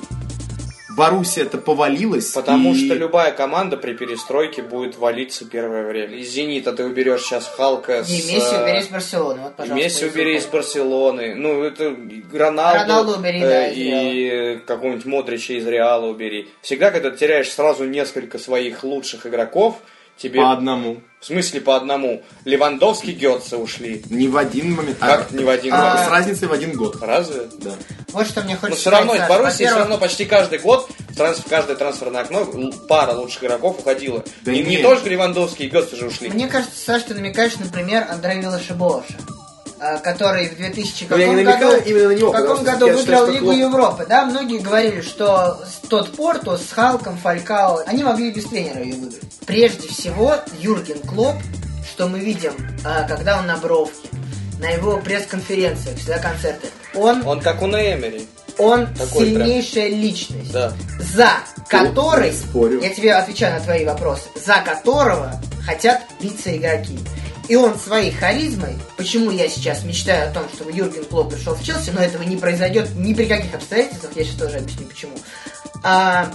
Боруссия 0.97 1.45
это 1.45 1.59
повалилась. 1.59 2.33
Потому 2.33 2.73
и- 2.73 2.87
что 2.87 2.95
любая 2.95 3.33
команда 3.33 3.77
при 3.77 3.93
перестройке 3.93 4.63
будет 4.63 4.97
валиться 4.97 5.45
первое 5.45 5.87
время. 5.87 6.17
Из 6.17 6.31
«Зенита» 6.31 6.73
ты 6.73 6.85
уберешь 6.85 7.23
сейчас 7.23 7.47
Халка 7.47 8.03
с... 8.03 8.09
Не, 8.09 8.17
Месси 8.17 8.55
э, 8.55 8.63
убери 8.63 8.79
из 8.79 8.89
Барселоны. 8.89 9.41
Вот, 9.43 9.57
пожалуйста. 9.57 9.85
Месси 9.85 10.05
убери 10.07 10.37
из. 10.37 10.47
Барселоны. 10.47 11.35
Ну, 11.35 11.63
это 11.63 11.95
Роналду. 12.33 12.81
Роналду 12.81 13.19
убери, 13.19 13.41
э, 13.41 13.49
да, 13.49 13.69
И 13.69 14.57
какого-нибудь 14.67 15.05
Модрича 15.05 15.55
из 15.55 15.67
Реала 15.67 16.07
убери. 16.07 16.49
Всегда, 16.63 16.91
когда 16.91 17.11
ты 17.11 17.19
теряешь 17.19 17.51
сразу 17.51 17.85
несколько 17.85 18.39
своих 18.39 18.83
лучших 18.83 19.27
игроков, 19.27 19.81
тебе... 20.17 20.41
по 20.41 20.53
одному. 20.53 20.99
В 21.21 21.25
смысле 21.27 21.61
по 21.61 21.77
одному. 21.77 22.23
Левандовский, 22.45 23.13
Гетце 23.13 23.57
ушли. 23.57 24.05
Не 24.11 24.29
в 24.29 24.37
один 24.37 24.75
момент. 24.75 24.99
Как 24.99 25.33
не 25.33 25.43
в 25.45 25.49
один 25.49 25.75
а, 25.75 25.79
момент? 25.79 26.07
С 26.07 26.11
разницей 26.11 26.47
в 26.47 26.53
один 26.53 26.73
год. 26.77 27.03
Разве? 27.03 27.49
Да. 27.59 27.73
Вот 28.13 28.27
что 28.29 28.43
мне 28.43 28.55
Но 28.55 28.61
хочется 28.61 28.81
все 28.81 28.91
равно 28.91 29.15
из 29.15 29.19
сказать, 29.19 29.29
Саш. 29.29 29.39
Боруссии 29.39 29.65
все 29.65 29.79
равно 29.79 29.99
почти 29.99 30.25
каждый 30.25 30.59
год 30.59 30.89
в, 31.09 31.17
транс- 31.17 31.39
в 31.39 31.49
каждое 31.49 31.75
трансферное 31.75 32.21
окно 32.23 32.47
пара 32.89 33.13
лучших 33.13 33.45
игроков 33.45 33.79
уходила. 33.81 34.25
Да 34.43 34.53
и 34.53 34.63
не 34.63 34.77
нет. 34.77 34.83
только 34.83 35.09
Левандовский 35.09 35.67
и 35.67 35.69
Гетце 35.69 35.97
же 35.97 36.07
ушли. 36.07 36.29
Мне 36.29 36.47
кажется, 36.49 36.79
Саш, 36.79 37.03
ты 37.05 37.15
намекаешь, 37.15 37.57
например, 37.57 38.07
Андрея 38.09 38.41
Виллашебоша, 38.43 39.15
который 40.03 40.49
в 40.49 40.57
2000 40.57 41.07
Ну, 41.11 41.17
я 41.17 41.29
не 41.29 41.45
каком 41.45 41.71
году, 41.71 41.83
именно 41.85 42.09
на 42.09 42.13
него, 42.13 42.31
в 42.31 42.33
каком 42.33 42.65
году 42.65 42.87
выиграл 42.87 43.01
считаю, 43.03 43.33
Лигу 43.33 43.47
Клоп- 43.53 43.57
Европы, 43.59 44.07
да? 44.09 44.25
Многие 44.25 44.59
говорили, 44.59 45.01
что 45.01 45.61
тот 45.89 46.13
Порту 46.17 46.57
с 46.59 46.73
Халком, 46.73 47.19
Фалькао, 47.19 47.83
они 47.87 48.03
могли 48.03 48.31
без 48.31 48.45
тренера 48.47 48.83
ее 48.83 48.95
выиграть. 48.95 49.23
Прежде 49.47 49.89
всего, 49.89 50.37
Юрген 50.61 51.01
Клоп, 51.01 51.37
что 51.91 52.09
мы 52.09 52.19
видим, 52.21 52.53
а, 52.85 53.05
когда 53.07 53.39
он 53.39 53.47
на 53.47 53.57
бровке, 53.59 54.09
на 54.59 54.69
его 54.71 54.97
пресс-конференциях, 54.99 55.99
всегда 55.99 56.19
концерты. 56.19 56.69
Он, 56.95 57.19
он, 57.21 57.27
Он 57.27 57.41
как 57.41 57.61
у 57.63 57.67
Неймери. 57.67 58.27
Такой 58.97 59.27
сильнейшая 59.27 59.89
личность, 59.91 60.51
Да. 60.51 60.73
за 60.99 61.29
спорю. 62.33 62.81
я 62.81 62.89
тебе 62.89 63.13
отвечаю 63.15 63.55
на 63.55 63.61
твои 63.61 63.85
вопросы, 63.85 64.23
за 64.43 64.63
которого 64.65 65.39
хотят 65.67 66.01
биться 66.21 66.57
игроки. 66.57 66.99
И 67.49 67.57
он 67.57 67.79
своей 67.79 68.11
харизмой, 68.11 68.79
почему 68.97 69.31
я 69.31 69.49
сейчас 69.49 69.85
мечтаю 69.85 70.31
о 70.31 70.33
том, 70.33 70.45
чтобы 70.55 70.73
Юрген 70.73 71.05
Клоп 71.05 71.33
пришел 71.33 71.55
в 71.55 71.63
Челси, 71.63 71.91
но 71.91 72.01
этого 72.01 72.23
не 72.23 72.37
произойдет 72.37 72.95
ни 72.95 73.15
при 73.15 73.27
каких 73.27 73.55
обстоятельствах, 73.55 74.13
я 74.17 74.25
сейчас 74.25 74.37
тоже 74.37 74.57
объясню 74.57 74.87
почему. 74.87 75.17
А, 75.83 76.31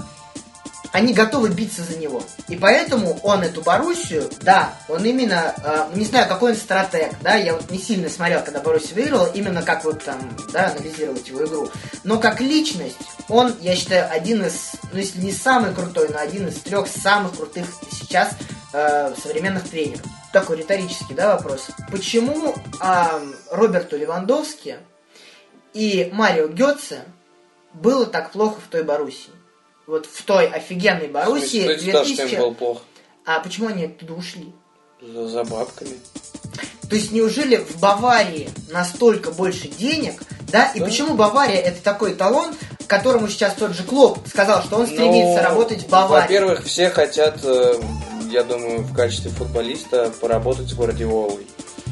они 0.91 1.13
готовы 1.13 1.49
биться 1.49 1.83
за 1.83 1.97
него. 1.97 2.23
И 2.47 2.55
поэтому 2.55 3.19
он 3.23 3.41
эту 3.41 3.61
Боруссию, 3.61 4.29
да, 4.41 4.73
он 4.89 5.05
именно, 5.05 5.53
э, 5.63 5.89
не 5.95 6.05
знаю, 6.05 6.27
какой 6.27 6.51
он 6.51 6.57
стратег, 6.57 7.13
да, 7.21 7.35
я 7.35 7.53
вот 7.53 7.69
не 7.71 7.77
сильно 7.77 8.09
смотрел, 8.09 8.41
когда 8.43 8.59
Боруссия 8.59 8.95
выиграла, 8.95 9.31
именно 9.33 9.61
как 9.63 9.85
вот 9.85 10.03
там, 10.03 10.19
да, 10.51 10.71
анализировать 10.71 11.27
его 11.27 11.45
игру. 11.45 11.69
Но 12.03 12.19
как 12.19 12.41
личность, 12.41 12.97
он, 13.29 13.55
я 13.61 13.75
считаю, 13.75 14.11
один 14.11 14.43
из, 14.43 14.71
ну 14.91 14.99
если 14.99 15.19
не 15.19 15.31
самый 15.31 15.73
крутой, 15.73 16.09
но 16.09 16.19
один 16.19 16.47
из 16.47 16.55
трех 16.55 16.87
самых 16.87 17.37
крутых 17.37 17.65
сейчас 17.91 18.31
э, 18.73 19.13
современных 19.21 19.69
тренеров. 19.69 20.01
Такой 20.33 20.57
риторический, 20.57 21.13
да, 21.13 21.35
вопрос. 21.35 21.67
Почему 21.91 22.55
а, 22.79 23.21
Роберту 23.51 23.97
Левандовски 23.97 24.77
и 25.73 26.09
Марио 26.13 26.47
Гетце 26.47 27.01
было 27.73 28.05
так 28.05 28.31
плохо 28.31 28.61
в 28.65 28.69
той 28.69 28.83
Боруссии? 28.83 29.31
Вот 29.87 30.05
в 30.05 30.23
той 30.23 30.47
офигенной 30.47 31.07
Боруссии 31.07 31.63
что 31.77 32.03
2000... 32.03 32.33
им 32.33 32.39
было 32.39 32.53
плохо. 32.53 32.81
А 33.25 33.39
почему 33.41 33.67
они 33.67 33.85
оттуда 33.85 34.13
ушли? 34.13 34.53
За, 35.01 35.27
за 35.27 35.43
бабками. 35.43 35.97
То 36.89 36.95
есть 36.95 37.11
неужели 37.11 37.55
в 37.57 37.79
Баварии 37.79 38.49
настолько 38.69 39.31
больше 39.31 39.67
денег, 39.67 40.21
да? 40.51 40.71
И 40.75 40.79
Да. 40.79 40.85
почему 40.85 41.15
Бавария 41.15 41.59
это 41.59 41.81
такой 41.81 42.13
талон, 42.15 42.53
которому 42.87 43.27
сейчас 43.27 43.53
тот 43.53 43.73
же 43.73 43.83
Клоп 43.83 44.19
сказал, 44.27 44.61
что 44.63 44.77
он 44.77 44.87
стремится 44.87 45.41
Ну, 45.41 45.43
работать 45.43 45.83
в 45.83 45.89
Баварии? 45.89 46.23
Во-первых, 46.23 46.65
все 46.65 46.89
хотят, 46.89 47.39
э, 47.43 47.75
я 48.31 48.43
думаю, 48.43 48.79
в 48.81 48.93
качестве 48.93 49.31
футболиста 49.31 50.11
поработать 50.19 50.69
с 50.69 50.73
Гвардиолой. 50.73 51.45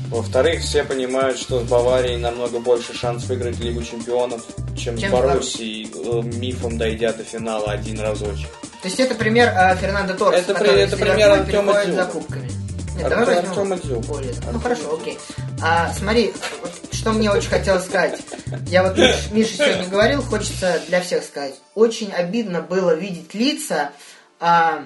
Во-вторых, 0.09 0.61
все 0.61 0.83
понимают, 0.83 1.37
что 1.37 1.59
с 1.59 1.63
Баварией 1.63 2.17
намного 2.17 2.59
больше 2.59 2.95
шанс 2.97 3.25
выиграть 3.25 3.59
Лигу 3.59 3.83
Чемпионов, 3.83 4.41
чем, 4.75 4.97
Чем 4.97 5.09
с 5.09 5.13
Боруссией, 5.13 5.91
э, 5.93 6.21
мифом 6.37 6.77
дойдя 6.79 7.13
до 7.13 7.23
финала 7.23 7.71
один 7.71 7.99
разочек. 7.99 8.49
То 8.81 8.87
есть 8.87 8.99
это 8.99 9.13
пример 9.13 9.49
э, 9.55 9.75
Фернандо 9.75 10.15
Торреса, 10.15 10.41
Это 10.43 10.53
при- 10.55 10.59
который 10.63 10.81
это 10.81 10.95
из 10.95 10.99
пример 11.01 11.31
Артема 11.31 11.73
за 11.85 12.05
кубками. 12.05 12.49
Нет, 12.95 13.05
Ар- 13.05 13.09
давай 13.19 13.25
возьмем 13.41 13.79
Дзюба. 13.79 14.01
более. 14.07 14.31
Ну 14.33 14.37
Артема 14.39 14.61
хорошо, 14.61 14.99
окей. 14.99 15.17
А, 15.61 15.93
смотри, 15.93 16.33
вот 16.61 16.71
что 16.91 17.11
мне 17.11 17.29
очень 17.29 17.49
хотелось 17.49 17.85
сказать. 17.85 18.19
Я 18.67 18.83
вот 18.83 18.97
Миш- 18.97 19.31
Миша 19.31 19.53
сегодня 19.57 19.87
говорил, 19.89 20.21
хочется 20.23 20.81
для 20.87 21.01
всех 21.01 21.23
сказать. 21.23 21.53
Очень 21.75 22.11
обидно 22.11 22.61
было 22.61 22.95
видеть 22.95 23.33
лица 23.35 23.91
а, 24.39 24.83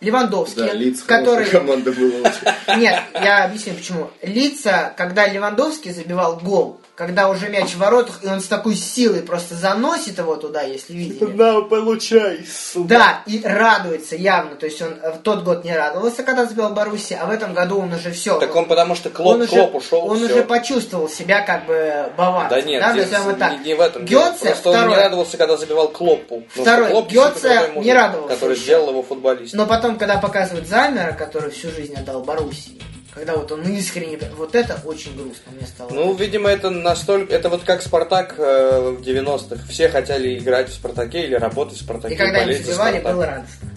Левандовски, 0.00 0.58
Да, 0.58 0.72
лиц 0.72 1.02
который... 1.02 1.44
было 1.92 2.20
очень. 2.22 2.80
Нет, 2.80 3.02
я 3.14 3.44
объясню 3.44 3.74
почему. 3.74 4.10
Лица, 4.22 4.94
когда 4.96 5.26
Левандовский 5.28 5.92
забивал 5.92 6.38
гол, 6.38 6.79
когда 7.00 7.30
уже 7.30 7.48
мяч 7.48 7.70
в 7.70 7.78
воротах, 7.78 8.22
и 8.22 8.26
он 8.28 8.42
с 8.42 8.46
такой 8.46 8.74
силой 8.74 9.22
просто 9.22 9.54
заносит 9.54 10.18
его 10.18 10.36
туда, 10.36 10.60
если 10.60 10.92
видели. 10.92 11.24
На, 11.32 11.62
получай, 11.62 12.44
сука. 12.46 12.88
Да, 12.88 13.22
и 13.24 13.40
радуется 13.42 14.16
явно. 14.16 14.56
То 14.56 14.66
есть 14.66 14.82
он 14.82 14.98
э, 15.02 15.12
в 15.12 15.22
тот 15.22 15.42
год 15.42 15.64
не 15.64 15.74
радовался, 15.74 16.22
когда 16.24 16.44
забил 16.44 16.68
Баруси, 16.68 17.14
а 17.14 17.24
в 17.24 17.30
этом 17.30 17.54
году 17.54 17.80
он 17.80 17.90
уже 17.94 18.10
все. 18.12 18.38
Так 18.38 18.54
он 18.54 18.66
потому 18.66 18.94
что 18.94 19.08
Клоп, 19.08 19.36
он 19.36 19.40
уже, 19.40 19.48
Клоп 19.50 19.76
ушел, 19.76 20.06
он 20.10 20.18
всё. 20.18 20.26
уже 20.26 20.42
почувствовал 20.44 21.08
себя 21.08 21.40
как 21.40 21.64
бы 21.64 22.12
баварцем. 22.18 22.60
Да 22.60 22.66
нет, 22.66 22.82
да, 22.82 22.92
здесь 22.92 23.18
вот 23.20 23.38
так. 23.38 23.52
не, 23.52 23.68
не 23.68 23.74
в 23.74 23.80
этом. 23.80 24.04
дело. 24.04 24.24
Гётце, 24.26 24.44
Просто 24.48 24.68
он 24.68 24.74
не 24.74 24.80
второй. 24.82 24.96
радовался, 24.96 25.36
когда 25.38 25.56
забивал 25.56 25.88
Клоппу. 25.88 26.44
Потому 26.54 26.64
Второй. 26.64 26.90
Клоп 26.90 27.08
крутой 27.08 27.82
не 27.82 27.94
радовался 27.94 28.34
Который 28.34 28.56
еще. 28.56 28.62
сделал 28.64 28.90
его 28.90 29.02
футболистом. 29.02 29.58
Но 29.58 29.66
потом, 29.66 29.96
когда 29.96 30.18
показывают 30.18 30.68
Замера, 30.68 31.12
который 31.12 31.50
всю 31.50 31.70
жизнь 31.70 31.94
отдал 31.94 32.22
Боруссии, 32.22 32.78
когда 33.20 33.36
вот 33.36 33.52
он 33.52 33.62
искренне... 33.68 34.18
Вот 34.36 34.54
это 34.54 34.80
очень 34.84 35.14
грустно 35.14 35.52
мне 35.52 35.66
стало. 35.66 35.90
Ну, 35.90 36.14
видимо, 36.14 36.48
это 36.48 36.70
настолько... 36.70 37.34
Это 37.34 37.50
вот 37.50 37.64
как 37.64 37.82
Спартак 37.82 38.36
э, 38.38 38.96
в 38.98 39.02
90-х. 39.02 39.66
Все 39.68 39.90
хотели 39.90 40.38
играть 40.38 40.70
в 40.70 40.72
Спартаке 40.72 41.24
или 41.26 41.34
работать 41.34 41.76
в 41.76 41.82
Спартаке. 41.82 42.14
и 42.14 42.16
когда 42.16 42.46
за 42.46 42.52
забивали, 42.54 43.00
было 43.00 43.26
радостно. 43.26 43.68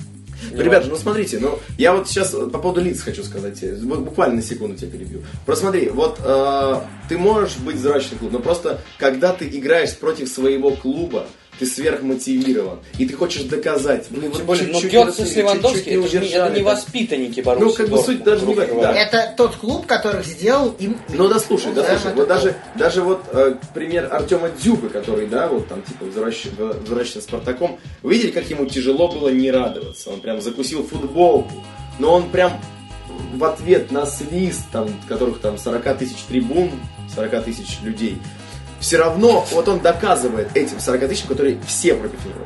Не 0.51 0.63
Ребята, 0.63 0.88
ну 0.88 0.95
смотрите, 0.95 1.39
ну 1.39 1.60
я 1.77 1.93
вот 1.93 2.08
сейчас 2.08 2.32
по 2.32 2.60
поводу 2.60 2.82
лиц 2.82 3.01
хочу 3.01 3.23
сказать. 3.23 3.62
Вот 3.84 3.99
буквально 3.99 4.36
на 4.36 4.41
секунду 4.41 4.77
тебя 4.77 4.91
перебью. 4.91 5.23
Просто 5.45 5.63
смотри, 5.63 5.89
вот 5.89 6.19
э, 6.23 6.82
ты 7.10 7.17
можешь 7.17 7.58
быть 7.58 7.77
зрачный 7.77 8.17
клуб, 8.17 8.32
но 8.32 8.39
просто 8.39 8.79
когда 8.97 9.34
ты 9.34 9.47
играешь 9.47 9.95
против 9.97 10.29
своего 10.29 10.71
клуба, 10.71 11.27
ты 11.63 11.69
сверхмотивирован, 11.69 12.80
и 12.97 13.06
ты 13.06 13.13
хочешь 13.15 13.43
доказать. 13.43 14.08
Вы 14.10 14.28
вот 14.28 14.38
Тем 14.38 14.45
более, 14.45 14.67
ну, 14.67 14.73
чуть-чуть 14.73 14.91
Гёрце 14.91 15.21
не- 15.23 15.30
с 15.30 15.36
Левандовским, 15.36 16.04
это, 16.04 16.19
не- 16.19 16.28
это 16.28 16.49
не 16.49 16.62
воспитанники 16.62 17.41
Боруссии 17.41 17.65
Ну, 17.65 17.73
как 17.73 17.89
бы 17.89 17.97
суть 17.99 18.23
даже 18.23 18.45
не 18.45 18.54
в 18.54 18.60
этом, 18.60 18.82
да. 18.82 18.93
Это 18.93 19.34
тот 19.38 19.56
клуб, 19.56 19.86
который 19.86 20.23
сделал 20.23 20.76
им... 20.80 20.97
Ну 21.10 21.28
да 21.28 21.39
слушай, 21.39 21.71
да 21.73 21.82
Назовем 21.82 21.99
слушай, 22.02 22.15
вот 22.15 22.28
даже, 22.28 22.56
даже 22.76 23.02
вот 23.02 23.23
э, 23.32 23.56
пример 23.73 24.10
Артема 24.12 24.49
Дзюбы, 24.49 24.89
который, 24.89 25.28
да, 25.28 25.47
вот 25.47 25.67
там 25.67 25.82
типа 25.84 26.06
возвращен 26.06 27.21
Спартаком, 27.21 27.80
вы 28.02 28.13
видели, 28.13 28.32
как 28.32 28.49
ему 28.49 28.65
тяжело 28.65 29.08
было 29.08 29.30
не 29.30 29.49
радоваться, 29.52 30.10
он 30.10 30.19
прям 30.19 30.41
закусил 30.41 30.86
футболку, 30.86 31.63
но 31.99 32.13
он 32.13 32.30
прям 32.30 32.60
в 33.36 33.43
ответ 33.43 33.91
на 33.91 34.06
свист, 34.06 34.63
там, 34.71 34.89
которых 35.08 35.39
там 35.39 35.58
40 35.58 35.97
тысяч 35.97 36.17
трибун, 36.28 36.71
40 37.15 37.43
тысяч 37.43 37.80
людей, 37.84 38.17
все 38.84 38.98
равно 38.98 39.46
вот 39.52 39.69
он 39.69 39.80
доказывает 39.80 40.50
этим 40.56 40.78
40 40.78 41.08
тысячам, 41.08 41.30
которые 41.30 41.58
все 41.65 41.96
против 41.96 42.26
него. 42.26 42.46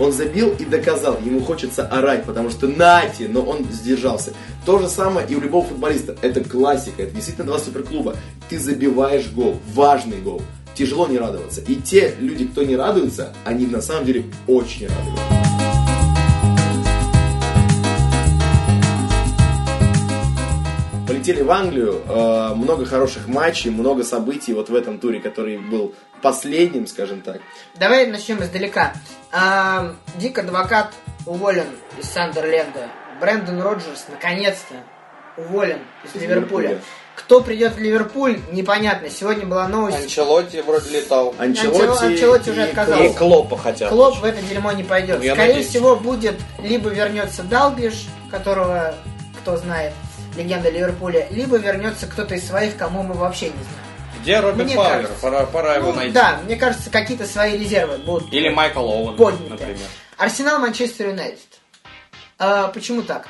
Он 0.00 0.12
забил 0.12 0.52
и 0.58 0.64
доказал, 0.64 1.18
ему 1.24 1.40
хочется 1.40 1.86
орать, 1.86 2.24
потому 2.24 2.50
что 2.50 2.66
нате, 2.66 3.28
но 3.28 3.42
он 3.42 3.64
сдержался. 3.70 4.32
То 4.66 4.80
же 4.80 4.88
самое 4.88 5.26
и 5.28 5.36
у 5.36 5.40
любого 5.40 5.64
футболиста. 5.64 6.16
Это 6.20 6.42
классика, 6.42 7.02
это 7.02 7.14
действительно 7.14 7.46
два 7.46 7.60
суперклуба. 7.60 8.16
Ты 8.48 8.58
забиваешь 8.58 9.30
гол, 9.30 9.60
важный 9.72 10.20
гол. 10.20 10.42
Тяжело 10.74 11.06
не 11.06 11.16
радоваться. 11.16 11.60
И 11.60 11.76
те 11.76 12.14
люди, 12.18 12.46
кто 12.46 12.64
не 12.64 12.76
радуется, 12.76 13.32
они 13.44 13.66
на 13.66 13.80
самом 13.80 14.04
деле 14.04 14.24
очень 14.48 14.88
радуются. 14.88 15.67
Полетели 21.08 21.40
в 21.40 21.50
Англию, 21.50 22.02
э, 22.06 22.54
много 22.54 22.84
хороших 22.84 23.28
матчей, 23.28 23.70
много 23.70 24.04
событий 24.04 24.52
вот 24.52 24.68
в 24.68 24.74
этом 24.74 24.98
туре, 24.98 25.20
который 25.20 25.56
был 25.56 25.94
последним, 26.20 26.86
скажем 26.86 27.22
так. 27.22 27.40
Давай 27.76 28.06
начнем 28.06 28.42
издалека. 28.42 28.92
А, 29.32 29.94
Дик 30.16 30.38
Адвокат 30.38 30.92
уволен 31.24 31.64
из 31.98 32.10
Сандерленда. 32.10 32.88
Брэндон 33.22 33.62
Роджерс 33.62 34.04
наконец-то 34.10 34.74
уволен 35.38 35.78
из, 36.04 36.14
Из 36.14 36.22
Ливерпуля. 36.22 36.68
Ливерпуля. 36.68 36.84
Кто 37.16 37.40
придет 37.40 37.74
в 37.74 37.78
Ливерпуль, 37.78 38.38
непонятно. 38.52 39.08
Сегодня 39.08 39.46
была 39.46 39.66
новость. 39.66 40.02
Анчелотти 40.02 40.58
вроде 40.60 40.90
летал. 40.90 41.34
Анчелотти, 41.38 42.04
Анчелотти 42.04 42.50
уже 42.50 42.60
и 42.60 42.64
отказался. 42.64 43.04
И 43.04 43.14
Клопа 43.14 43.56
хотят. 43.56 43.88
Клоп 43.88 44.18
в 44.18 44.24
это 44.24 44.42
дерьмо 44.42 44.72
не 44.72 44.84
пойдет. 44.84 45.18
Ну, 45.18 45.24
я 45.24 45.32
Скорее 45.34 45.48
надеюсь. 45.54 45.68
всего, 45.70 45.96
будет 45.96 46.36
либо 46.62 46.90
вернется 46.90 47.42
Далглиш, 47.42 48.06
которого 48.30 48.94
кто 49.40 49.56
знает, 49.56 49.94
легенда 50.38 50.70
Ливерпуля, 50.70 51.26
либо 51.30 51.56
вернется 51.58 52.06
кто-то 52.06 52.34
из 52.34 52.46
своих, 52.46 52.76
кому 52.76 53.02
мы 53.02 53.14
вообще 53.14 53.46
не 53.46 53.52
знаем. 53.52 54.22
Где 54.22 54.40
Робин 54.40 54.64
Мне 54.66 54.74
Фаулер? 54.76 54.92
кажется. 54.92 55.16
Пора, 55.20 55.46
пора 55.46 55.74
его 55.76 55.90
Ну, 55.90 55.96
найти. 55.96 56.12
да, 56.12 56.40
мне 56.44 56.56
кажется, 56.56 56.90
какие-то 56.90 57.26
свои 57.26 57.56
резервы 57.58 57.98
будут 57.98 58.32
Или 58.32 58.48
Майкл 58.48 58.80
Оуэн, 58.80 59.16
подняты. 59.16 59.50
например. 59.50 59.86
Арсенал, 60.16 60.58
Манчестер 60.58 61.08
Юнайтед. 61.08 61.38
А, 62.38 62.68
почему 62.68 63.02
так? 63.02 63.28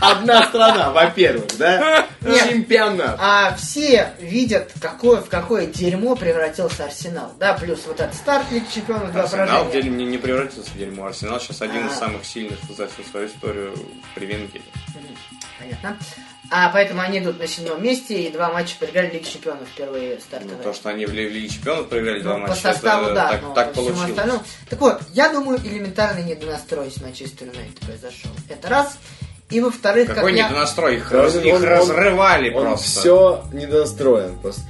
Одна 0.00 0.46
страна, 0.48 0.90
во-первых, 0.90 1.46
да? 1.58 2.06
Нет. 2.20 2.48
Чемпионат. 2.50 3.16
А 3.20 3.54
все 3.56 4.12
видят, 4.18 4.72
какое, 4.80 5.20
в 5.20 5.28
какое 5.28 5.66
дерьмо 5.66 6.16
превратился 6.16 6.84
Арсенал. 6.84 7.32
Да, 7.38 7.54
плюс 7.54 7.80
вот 7.86 8.00
этот 8.00 8.14
старт 8.14 8.46
Лиги 8.50 8.66
Чемпионов, 8.74 9.12
два 9.12 9.22
Арсенал 9.22 9.46
в 9.46 9.48
поражения. 9.48 9.72
деле 9.72 9.90
не, 9.90 10.04
не 10.04 10.18
превратился 10.18 10.70
в 10.70 10.76
дерьмо. 10.78 11.06
Арсенал 11.06 11.40
сейчас 11.40 11.62
один 11.62 11.86
из 11.86 11.92
А. 11.92 11.96
самых 11.96 12.24
сильных 12.24 12.58
за 12.76 12.88
всю 12.88 13.02
свою 13.10 13.26
историю 13.28 13.74
в 13.74 14.14
Привенгеле. 14.14 14.64
Мгм, 14.94 15.16
Понятно. 15.58 15.96
А 16.50 16.68
поэтому 16.70 17.00
они 17.00 17.18
идут 17.18 17.38
на 17.40 17.46
седьмом 17.46 17.82
месте 17.82 18.22
и 18.22 18.30
два 18.32 18.52
матча 18.52 18.76
проиграли 18.78 19.10
Лиги 19.14 19.24
Чемпионов 19.24 19.68
первые 19.76 20.14
Ну, 20.14 20.20
стартовые. 20.20 20.62
то, 20.62 20.72
что 20.74 20.90
они 20.90 21.04
в 21.06 21.12
Ли- 21.12 21.28
в 21.28 21.32
Лиге 21.32 21.48
Чемпионов 21.48 21.88
проиграли 21.88 22.20
два 22.22 22.34
Ну, 22.38 22.42
по 22.44 22.48
матча, 22.50 22.62
составу, 22.62 23.06
это 23.06 23.14
да, 23.14 23.28
так, 23.30 23.42
но 23.42 23.54
так 23.54 23.68
по 23.72 23.74
получилось. 23.82 24.10
остальному. 24.10 24.42
Так 24.70 24.80
вот, 24.80 25.00
я 25.12 25.28
думаю, 25.32 25.58
элементарный 25.64 26.22
недонастрой 26.24 26.90
с 26.90 27.00
Манчестер 27.00 27.48
Юнайтед 27.48 27.80
произошел. 27.80 28.30
Это 28.48 28.68
раз. 28.68 28.98
И 29.50 29.60
во-вторых, 29.60 30.08
Какой 30.08 30.32
как 30.32 30.38
я... 30.40 30.48
недонастрой? 30.48 30.96
Их, 30.96 31.08
Да, 31.10 31.22
раз- 31.22 31.34
он- 31.36 31.42
их 31.42 31.54
он- 31.54 31.62
разрывали 31.64 32.50
Он 32.52 32.62
просто. 32.64 32.86
все 33.00 33.44
недостроен. 33.52 34.38
Просто 34.40 34.62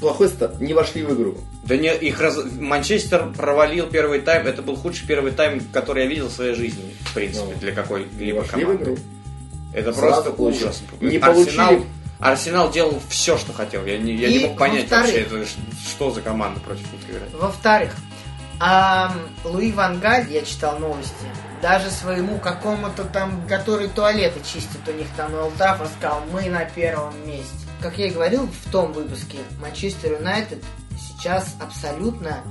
плохой 0.00 0.28
старт. 0.28 0.60
Не 0.60 0.72
вошли 0.74 1.02
в 1.02 1.14
игру. 1.14 1.38
Да 1.64 1.76
не, 1.76 1.94
их 1.94 2.20
раз... 2.20 2.38
Манчестер 2.58 3.32
провалил 3.36 3.86
первый 3.88 4.20
тайм. 4.20 4.46
Это 4.46 4.62
был 4.62 4.74
худший 4.76 5.06
первый 5.06 5.30
тайм, 5.32 5.60
который 5.72 6.04
я 6.04 6.08
видел 6.08 6.28
в 6.28 6.32
своей 6.32 6.54
жизни, 6.54 6.94
в 7.10 7.14
принципе, 7.14 7.52
Ну, 7.54 7.60
для 7.60 7.72
какой-либо 7.72 8.38
вошли 8.38 8.64
в 8.64 8.66
команды. 8.66 8.84
игру. 8.84 8.98
Это 9.72 9.92
просто 9.92 10.30
ужас. 10.30 10.82
Не 11.00 11.18
Арсенал, 11.18 11.68
получили 11.68 11.86
Арсенал 12.20 12.70
делал 12.70 13.00
все, 13.08 13.38
что 13.38 13.52
хотел. 13.52 13.84
Я 13.86 13.98
не, 13.98 14.14
я 14.14 14.28
И 14.28 14.38
не 14.38 14.46
мог 14.46 14.58
понять 14.58 14.90
вообще, 14.90 15.22
это 15.22 15.44
что 15.86 16.10
за 16.10 16.20
команда 16.20 16.60
против 16.60 16.92
них 16.92 17.02
играет. 17.08 17.32
Во-вторых, 17.32 17.94
ам, 18.60 19.14
Луи 19.44 19.72
Ван 19.72 20.00
Галь, 20.00 20.30
я 20.30 20.42
читал 20.42 20.78
новости, 20.78 21.14
даже 21.62 21.90
своему 21.90 22.38
какому-то 22.38 23.04
там, 23.04 23.46
который 23.48 23.88
туалеты 23.88 24.40
чистит 24.40 24.86
у 24.86 24.92
них 24.92 25.06
там 25.16 25.32
на 25.32 25.44
Олд 25.44 25.54
Траффорд, 25.54 25.90
сказал, 25.98 26.22
мы 26.30 26.50
на 26.50 26.64
первом 26.66 27.14
месте. 27.26 27.50
Как 27.80 27.96
я 27.96 28.08
и 28.08 28.10
говорил 28.10 28.46
в 28.46 28.70
том 28.70 28.92
выпуске, 28.92 29.38
Манчестер 29.62 30.12
Юнайтед 30.12 30.62
сейчас 30.98 31.56
абсолютно 31.58 32.44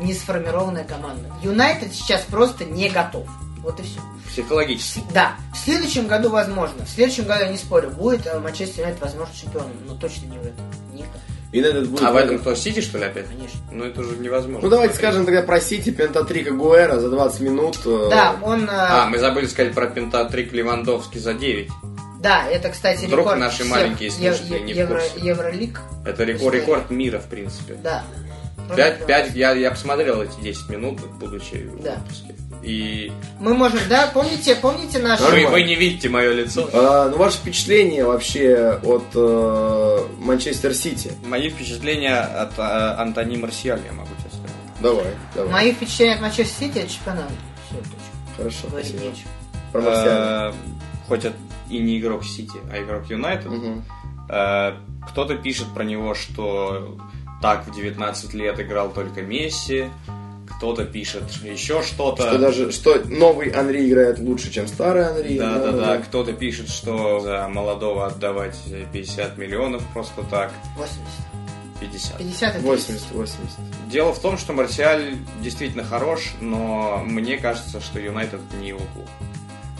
не 0.00 0.12
сформированная 0.12 0.84
команда. 0.84 1.32
Юнайтед 1.42 1.94
сейчас 1.94 2.22
просто 2.22 2.66
не 2.66 2.90
готов. 2.90 3.26
Вот 3.62 3.78
и 3.80 3.82
все. 3.82 4.00
Психологически. 4.28 5.02
Да, 5.12 5.32
в 5.54 5.58
следующем 5.58 6.06
году 6.06 6.30
возможно. 6.30 6.84
В 6.84 6.88
следующем 6.88 7.24
году, 7.24 7.44
я 7.44 7.48
не 7.50 7.58
спорю, 7.58 7.90
будет 7.90 8.26
э, 8.26 8.38
Манчестер 8.38 8.80
Юнайтед, 8.82 9.00
возможно, 9.02 9.34
чемпионом. 9.34 9.72
Но 9.86 9.94
точно 9.96 10.26
не 10.26 10.38
в 10.38 10.42
этом. 10.42 10.64
Никак. 10.92 11.10
Юнайтед 11.52 11.88
будет... 11.88 12.02
А 12.04 12.12
в 12.12 12.16
этом 12.16 12.38
кто, 12.38 12.54
Сити, 12.54 12.80
что 12.80 12.98
ли, 12.98 13.04
опять? 13.04 13.26
Конечно. 13.26 13.58
Ну, 13.72 13.84
это 13.84 14.00
уже 14.00 14.16
невозможно. 14.16 14.60
Ну 14.62 14.68
давайте 14.70 14.94
скажем 14.94 15.24
тогда 15.24 15.42
про 15.42 15.60
Сити, 15.60 15.90
Пентатрика 15.90 16.52
Гуэра 16.52 16.98
за 17.00 17.10
20 17.10 17.40
минут. 17.40 17.78
э, 17.84 18.08
Да, 18.10 18.36
он... 18.42 18.64
э, 18.64 18.72
А, 18.72 19.06
мы 19.08 19.18
забыли 19.18 19.46
сказать 19.46 19.74
про 19.74 19.86
пентатрик 19.86 20.52
Левандовский 20.52 21.18
за 21.20 21.34
9. 21.34 21.68
Да, 22.20 22.44
это, 22.48 22.68
кстати, 22.70 23.06
Вдруг 23.06 23.20
рекорд 23.20 23.38
наши 23.40 23.56
всех 23.62 23.68
маленькие 23.70 24.10
слушатели 24.10 24.58
не 24.58 24.72
в 24.72 24.76
евро, 24.76 25.00
курсе. 25.00 25.26
Евролиг. 25.26 25.80
Это 26.04 26.24
рекорд, 26.24 26.54
рекорд 26.56 26.90
мира, 26.90 27.18
в 27.20 27.26
принципе. 27.28 27.74
Да. 27.82 28.04
Пять, 28.76 28.98
Просто- 28.98 29.04
пять, 29.06 29.34
я, 29.34 29.52
я 29.52 29.70
посмотрел 29.70 30.20
эти 30.20 30.38
10 30.40 30.68
минут, 30.68 31.00
будучи 31.18 31.54
в 31.54 31.82
Да. 31.82 31.96
И 32.62 33.12
Мы 33.40 33.54
можем, 33.54 33.78
да, 33.88 34.08
помните, 34.12 34.56
помните 34.56 34.98
наш... 34.98 35.20
вы, 35.20 35.46
вы 35.46 35.62
не 35.62 35.74
видите 35.76 36.08
мое 36.08 36.32
лицо. 36.32 36.68
А, 36.72 37.08
ну, 37.08 37.16
ваше 37.16 37.38
впечатление 37.38 38.04
вообще 38.04 38.80
от 38.82 39.04
э, 39.14 39.98
Манчестер 40.18 40.74
Сити? 40.74 41.12
Мои 41.24 41.50
впечатления 41.50 42.18
от 42.18 42.58
э, 42.58 42.62
Антони 42.62 43.36
Марсиаль, 43.36 43.80
я 43.86 43.92
могу 43.92 44.10
тебе 44.18 44.30
сказать. 44.30 44.56
Давай, 44.80 45.14
давай. 45.34 45.52
Мои 45.52 45.72
впечатления 45.72 46.14
от 46.14 46.20
Манчестер 46.20 46.66
Сити 46.66 46.78
это 46.78 46.90
чемпионат. 46.92 47.30
Все, 47.68 47.76
точка. 47.76 48.36
Хорошо, 48.36 48.68
Говорить 48.68 48.88
спасибо. 48.88 49.10
нечего. 49.10 49.30
Про 49.72 49.80
Марсиаля. 49.82 50.50
Э, 50.50 50.52
Хоть 51.06 51.24
это 51.24 51.36
и 51.70 51.78
не 51.78 51.98
игрок 51.98 52.24
Сити, 52.24 52.58
а 52.72 52.82
игрок 52.82 53.08
Юнайтед. 53.08 53.50
Э, 54.28 54.72
Кто-то 55.10 55.36
пишет 55.36 55.68
про 55.74 55.84
него, 55.84 56.14
что 56.14 56.98
так 57.40 57.66
в 57.66 57.74
19 57.74 58.34
лет 58.34 58.58
играл 58.60 58.90
только 58.90 59.22
Месси. 59.22 59.86
Кто-то 60.58 60.84
пишет 60.84 61.22
еще 61.44 61.82
что-то. 61.82 62.28
Что 62.28 62.38
даже, 62.38 62.72
что 62.72 63.00
новый 63.04 63.50
Анри 63.50 63.88
играет 63.88 64.18
лучше, 64.18 64.50
чем 64.50 64.66
старый 64.66 65.04
Анри. 65.04 65.38
Да, 65.38 65.58
да, 65.60 65.72
да. 65.72 65.98
Кто-то 65.98 66.32
пишет, 66.32 66.68
что 66.68 67.20
за 67.20 67.48
молодого 67.48 68.06
отдавать 68.06 68.58
50 68.92 69.38
миллионов 69.38 69.84
просто 69.94 70.24
так. 70.28 70.52
80. 70.76 71.00
50. 71.80 72.18
50 72.18 72.48
и 72.48 72.52
30. 72.58 72.62
80, 72.64 73.10
80. 73.12 73.58
Дело 73.88 74.12
в 74.12 74.18
том, 74.18 74.36
что 74.36 74.52
Марсиаль 74.52 75.14
действительно 75.40 75.84
хорош, 75.84 76.34
но 76.40 77.02
мне 77.04 77.38
кажется, 77.38 77.80
что 77.80 78.00
Юнайтед 78.00 78.40
не 78.60 78.70
его 78.70 78.80
клуб. 78.94 79.08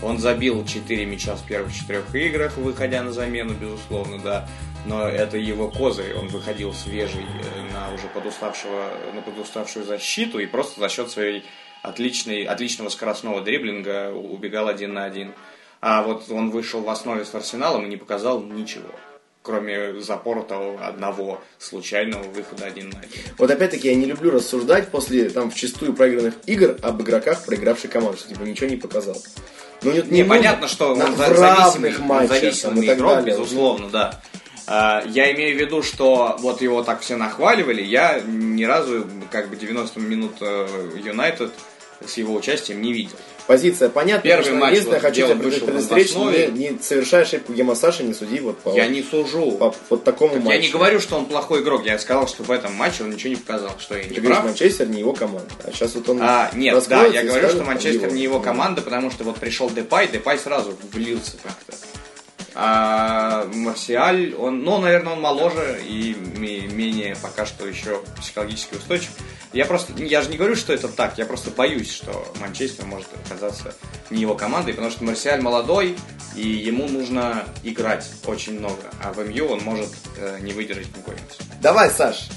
Он 0.00 0.18
забил 0.18 0.64
4 0.64 1.04
мяча 1.06 1.34
в 1.34 1.42
первых 1.42 1.74
четырех 1.74 2.14
играх, 2.14 2.56
выходя 2.56 3.02
на 3.02 3.12
замену, 3.12 3.54
безусловно, 3.54 4.18
да. 4.18 4.48
Но 4.86 5.06
это 5.06 5.36
его 5.36 5.68
козырь. 5.68 6.14
Он 6.14 6.28
выходил 6.28 6.72
свежий 6.72 7.22
э, 7.22 7.72
на 7.72 7.92
уже 7.94 8.06
подуставшего, 8.08 8.90
на 9.14 9.22
подуставшую 9.22 9.84
защиту 9.84 10.38
и 10.38 10.46
просто 10.46 10.80
за 10.80 10.88
счет 10.88 11.10
своей 11.10 11.44
отличной, 11.82 12.44
отличного 12.44 12.88
скоростного 12.88 13.40
дриблинга 13.40 14.12
убегал 14.12 14.68
один 14.68 14.94
на 14.94 15.04
один. 15.04 15.34
А 15.80 16.02
вот 16.02 16.30
он 16.30 16.50
вышел 16.50 16.80
в 16.80 16.88
основе 16.88 17.24
с 17.24 17.34
Арсеналом 17.34 17.86
и 17.86 17.88
не 17.88 17.96
показал 17.96 18.42
ничего. 18.42 18.88
Кроме 19.42 20.00
запоротого 20.00 20.84
одного 20.86 21.40
случайного 21.58 22.24
выхода 22.24 22.66
один 22.66 22.90
на 22.90 22.98
один. 22.98 23.22
Вот 23.38 23.50
опять-таки 23.50 23.88
я 23.88 23.94
не 23.94 24.04
люблю 24.04 24.30
рассуждать 24.30 24.88
после 24.88 25.30
там 25.30 25.50
вчастую 25.50 25.94
проигранных 25.94 26.34
игр 26.46 26.76
об 26.82 27.00
игроках 27.00 27.44
проигравшей 27.44 27.88
команды, 27.88 28.18
что 28.18 28.28
типа 28.28 28.42
ничего 28.42 28.68
не 28.68 28.76
показал. 28.76 29.16
Ну, 29.82 29.92
нет, 29.92 30.10
Не, 30.10 30.22
нужно 30.22 30.34
понятно, 30.34 30.68
что 30.68 30.92
он 30.92 31.12
в 31.12 31.16
зависимый, 31.16 31.96
матчах 31.98 32.40
зависимый 32.40 32.92
игрок, 32.92 33.14
далее. 33.14 33.36
безусловно, 33.36 33.88
да. 33.88 34.20
А, 34.68 35.02
Я 35.06 35.32
имею 35.32 35.56
в 35.56 35.60
виду, 35.60 35.82
что 35.82 36.36
вот 36.40 36.60
его 36.60 36.82
так 36.82 37.00
все 37.00 37.16
нахваливали, 37.16 37.82
я 37.82 38.20
ни 38.26 38.64
разу 38.64 39.06
как 39.30 39.48
бы 39.48 39.56
90 39.56 39.98
минут 40.00 40.32
э, 40.40 40.66
Юнайтед 41.02 41.50
с 42.06 42.16
его 42.16 42.34
участием 42.34 42.80
не 42.82 42.92
видел. 42.92 43.16
Позиция 43.48 43.88
понятна. 43.88 44.22
Первый 44.28 44.42
потому 44.44 44.60
матч, 44.60 44.70
единственное, 44.72 45.00
вот, 45.00 45.08
хочу 45.08 45.26
тебя 45.26 45.36
предостеречь, 45.36 46.14
не, 46.14 46.70
не 46.70 46.78
совершай 46.82 47.22
ошибку 47.22 47.54
Гема 47.54 47.74
Саши, 47.74 48.02
не 48.04 48.12
суди 48.12 48.40
вот 48.40 48.58
по, 48.58 48.74
Я 48.76 48.86
не 48.88 49.02
сужу. 49.02 49.52
по 49.52 49.74
вот 49.88 50.04
такому 50.04 50.34
Так 50.34 50.44
матчу. 50.44 50.56
я 50.56 50.62
не 50.62 50.68
говорю, 50.68 51.00
что 51.00 51.16
он 51.16 51.24
плохой 51.24 51.62
игрок, 51.62 51.86
я 51.86 51.98
сказал, 51.98 52.28
что 52.28 52.42
в 52.42 52.50
этом 52.50 52.74
матче 52.74 53.04
он 53.04 53.10
ничего 53.10 53.30
не 53.30 53.36
показал, 53.36 53.72
что 53.78 53.96
я 53.96 54.04
не 54.04 54.10
Ты 54.10 54.16
говоришь, 54.20 54.36
прав. 54.36 54.44
Манчестер 54.44 54.86
не 54.88 55.00
его 55.00 55.14
команда. 55.14 55.48
А 55.64 55.72
сейчас 55.72 55.94
вот 55.94 56.06
он 56.10 56.18
А, 56.20 56.50
нет, 56.54 56.84
да, 56.90 57.06
я 57.06 57.22
говорю, 57.22 57.30
скажет, 57.30 57.52
что 57.52 57.64
Манчестер 57.64 58.12
не 58.12 58.22
его 58.22 58.38
команда, 58.38 58.82
потому 58.82 59.10
что 59.10 59.24
вот 59.24 59.38
пришел 59.38 59.70
Депай, 59.70 60.08
Депай 60.08 60.38
сразу 60.38 60.76
влился 60.92 61.32
как-то. 61.42 61.72
А 62.60 63.48
Марсиаль, 63.54 64.34
он, 64.34 64.64
ну, 64.64 64.78
наверное, 64.78 65.12
он 65.12 65.20
моложе 65.20 65.80
и 65.86 66.16
ме- 66.36 66.66
менее 66.66 67.16
пока 67.22 67.46
что 67.46 67.64
еще 67.68 68.02
психологически 68.20 68.74
устойчив. 68.74 69.10
Я 69.52 69.64
просто, 69.64 69.92
я 70.02 70.22
же 70.22 70.28
не 70.28 70.36
говорю, 70.36 70.56
что 70.56 70.72
это 70.72 70.88
так, 70.88 71.18
я 71.18 71.24
просто 71.24 71.50
боюсь, 71.50 71.92
что 71.92 72.26
Манчестер 72.40 72.84
может 72.84 73.06
оказаться 73.24 73.76
не 74.10 74.22
его 74.22 74.34
командой, 74.34 74.72
потому 74.74 74.90
что 74.90 75.04
Марсиаль 75.04 75.40
молодой, 75.40 75.96
и 76.34 76.48
ему 76.48 76.88
нужно 76.88 77.44
играть 77.62 78.10
очень 78.26 78.58
много, 78.58 78.82
а 79.04 79.12
в 79.12 79.18
МЮ 79.24 79.46
он 79.52 79.60
может 79.62 79.90
э, 80.16 80.38
не 80.40 80.52
выдержать 80.52 80.90
конкуренцию. 80.92 81.46
Давай, 81.62 81.90
Саш, 81.90 82.28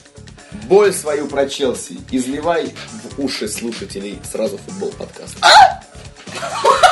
боль 0.67 0.93
свою 0.93 1.25
про 1.27 1.49
Челси 1.49 1.97
изливай 2.11 2.75
в 3.15 3.19
уши 3.19 3.47
слушателей 3.47 4.19
сразу 4.31 4.59
футбол 4.59 4.91
подкаст. 4.91 5.35
Это 5.39 6.90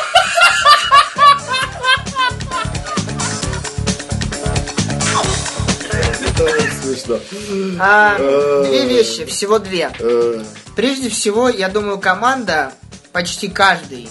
смешно. 6.99 7.19
А, 7.79 8.17
две 8.63 8.85
вещи, 8.87 9.25
всего 9.25 9.59
две. 9.59 9.91
Э, 9.99 10.43
Прежде 10.75 11.09
всего, 11.09 11.49
я 11.49 11.67
думаю, 11.67 11.99
команда, 11.99 12.71
почти 13.11 13.49
каждый 13.49 14.09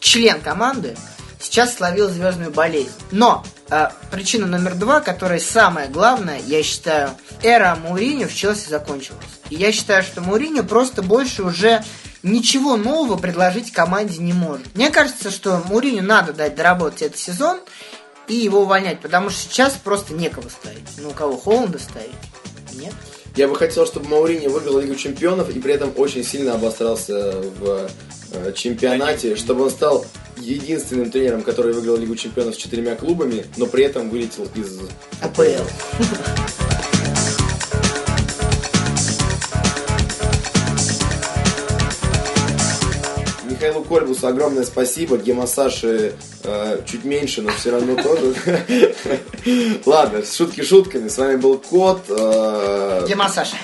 член 0.00 0.40
команды 0.40 0.96
сейчас 1.40 1.76
словил 1.76 2.08
звездную 2.10 2.50
болезнь. 2.50 2.92
Но 3.10 3.44
э, 3.70 3.88
причина 4.10 4.46
номер 4.46 4.74
два, 4.74 5.00
которая 5.00 5.38
самая 5.40 5.88
главная, 5.88 6.40
я 6.46 6.62
считаю, 6.62 7.10
эра 7.42 7.78
Мourinho 7.82 8.26
в 8.28 8.34
Челси 8.34 8.68
закончилась. 8.68 9.24
И 9.50 9.54
я 9.54 9.72
считаю, 9.72 10.02
что 10.02 10.20
Мourinho 10.20 10.62
просто 10.62 11.02
больше 11.02 11.42
уже 11.42 11.82
ничего 12.22 12.76
нового 12.76 13.16
предложить 13.16 13.72
команде 13.72 14.18
не 14.18 14.32
может. 14.32 14.74
Мне 14.74 14.90
кажется, 14.90 15.30
что 15.30 15.62
Мourinho 15.68 16.02
надо 16.02 16.32
дать 16.32 16.54
доработать 16.54 17.02
этот 17.02 17.18
сезон 17.18 17.60
и 18.28 18.34
его 18.34 18.60
увольнять, 18.60 19.00
потому 19.00 19.30
что 19.30 19.40
сейчас 19.40 19.74
просто 19.82 20.14
некого 20.14 20.48
ставить. 20.48 20.84
Ну, 20.98 21.10
у 21.10 21.12
кого 21.12 21.36
Холланда 21.36 21.78
ставить? 21.78 22.10
Нет. 22.74 22.92
Я 23.36 23.48
бы 23.48 23.56
хотел, 23.56 23.86
чтобы 23.86 24.08
Маурини 24.08 24.48
выиграл 24.48 24.80
Лигу 24.80 24.94
Чемпионов 24.94 25.48
и 25.50 25.60
при 25.60 25.74
этом 25.74 25.92
очень 25.96 26.24
сильно 26.24 26.54
обострался 26.54 27.40
в 27.60 27.88
э, 28.32 28.52
чемпионате, 28.52 29.36
чтобы 29.36 29.64
он 29.64 29.70
стал 29.70 30.04
единственным 30.36 31.10
тренером, 31.10 31.42
который 31.42 31.72
выиграл 31.72 31.96
Лигу 31.96 32.16
Чемпионов 32.16 32.54
с 32.54 32.58
четырьмя 32.58 32.96
клубами, 32.96 33.44
но 33.56 33.66
при 33.66 33.84
этом 33.84 34.10
вылетел 34.10 34.48
из 34.54 34.80
АПЛ. 35.20 35.42
Михаилу 43.58 43.82
Кольбусу 43.82 44.28
огромное 44.28 44.62
спасибо. 44.62 45.16
Гема 45.16 45.48
Саши 45.48 46.14
э, 46.44 46.80
чуть 46.86 47.04
меньше, 47.04 47.42
но 47.42 47.50
все 47.50 47.72
равно 47.72 48.00
тоже. 48.00 48.32
Ладно, 49.84 50.22
шутки 50.24 50.62
шутками. 50.62 51.08
С 51.08 51.18
вами 51.18 51.34
был 51.34 51.58
Кот. 51.58 52.02
э, 52.08 53.04
Дима 53.08 53.28
Саша. 53.28 53.56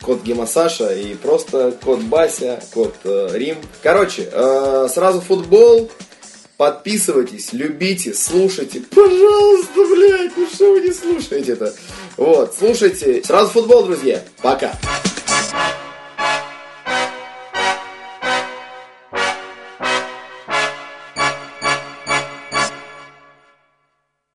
Кот 0.00 0.22
Гема 0.22 0.46
Саша 0.46 0.94
и 0.94 1.14
просто 1.14 1.76
Кот 1.84 2.00
Бася, 2.00 2.62
Кот 2.72 2.94
э, 3.04 3.28
Рим. 3.34 3.58
Короче, 3.82 4.30
э, 4.32 4.88
сразу 4.90 5.20
футбол. 5.20 5.90
Подписывайтесь, 6.56 7.52
любите, 7.52 8.14
слушайте. 8.14 8.80
Пожалуйста, 8.80 9.74
блядь, 9.74 10.36
ну 10.38 10.46
что 10.46 10.72
вы 10.72 10.80
не 10.80 10.92
слушаете 10.92 11.52
это? 11.52 11.74
Вот, 12.16 12.54
слушайте. 12.58 13.22
Сразу 13.24 13.50
футбол, 13.50 13.84
друзья. 13.84 14.22
Пока. 14.40 14.72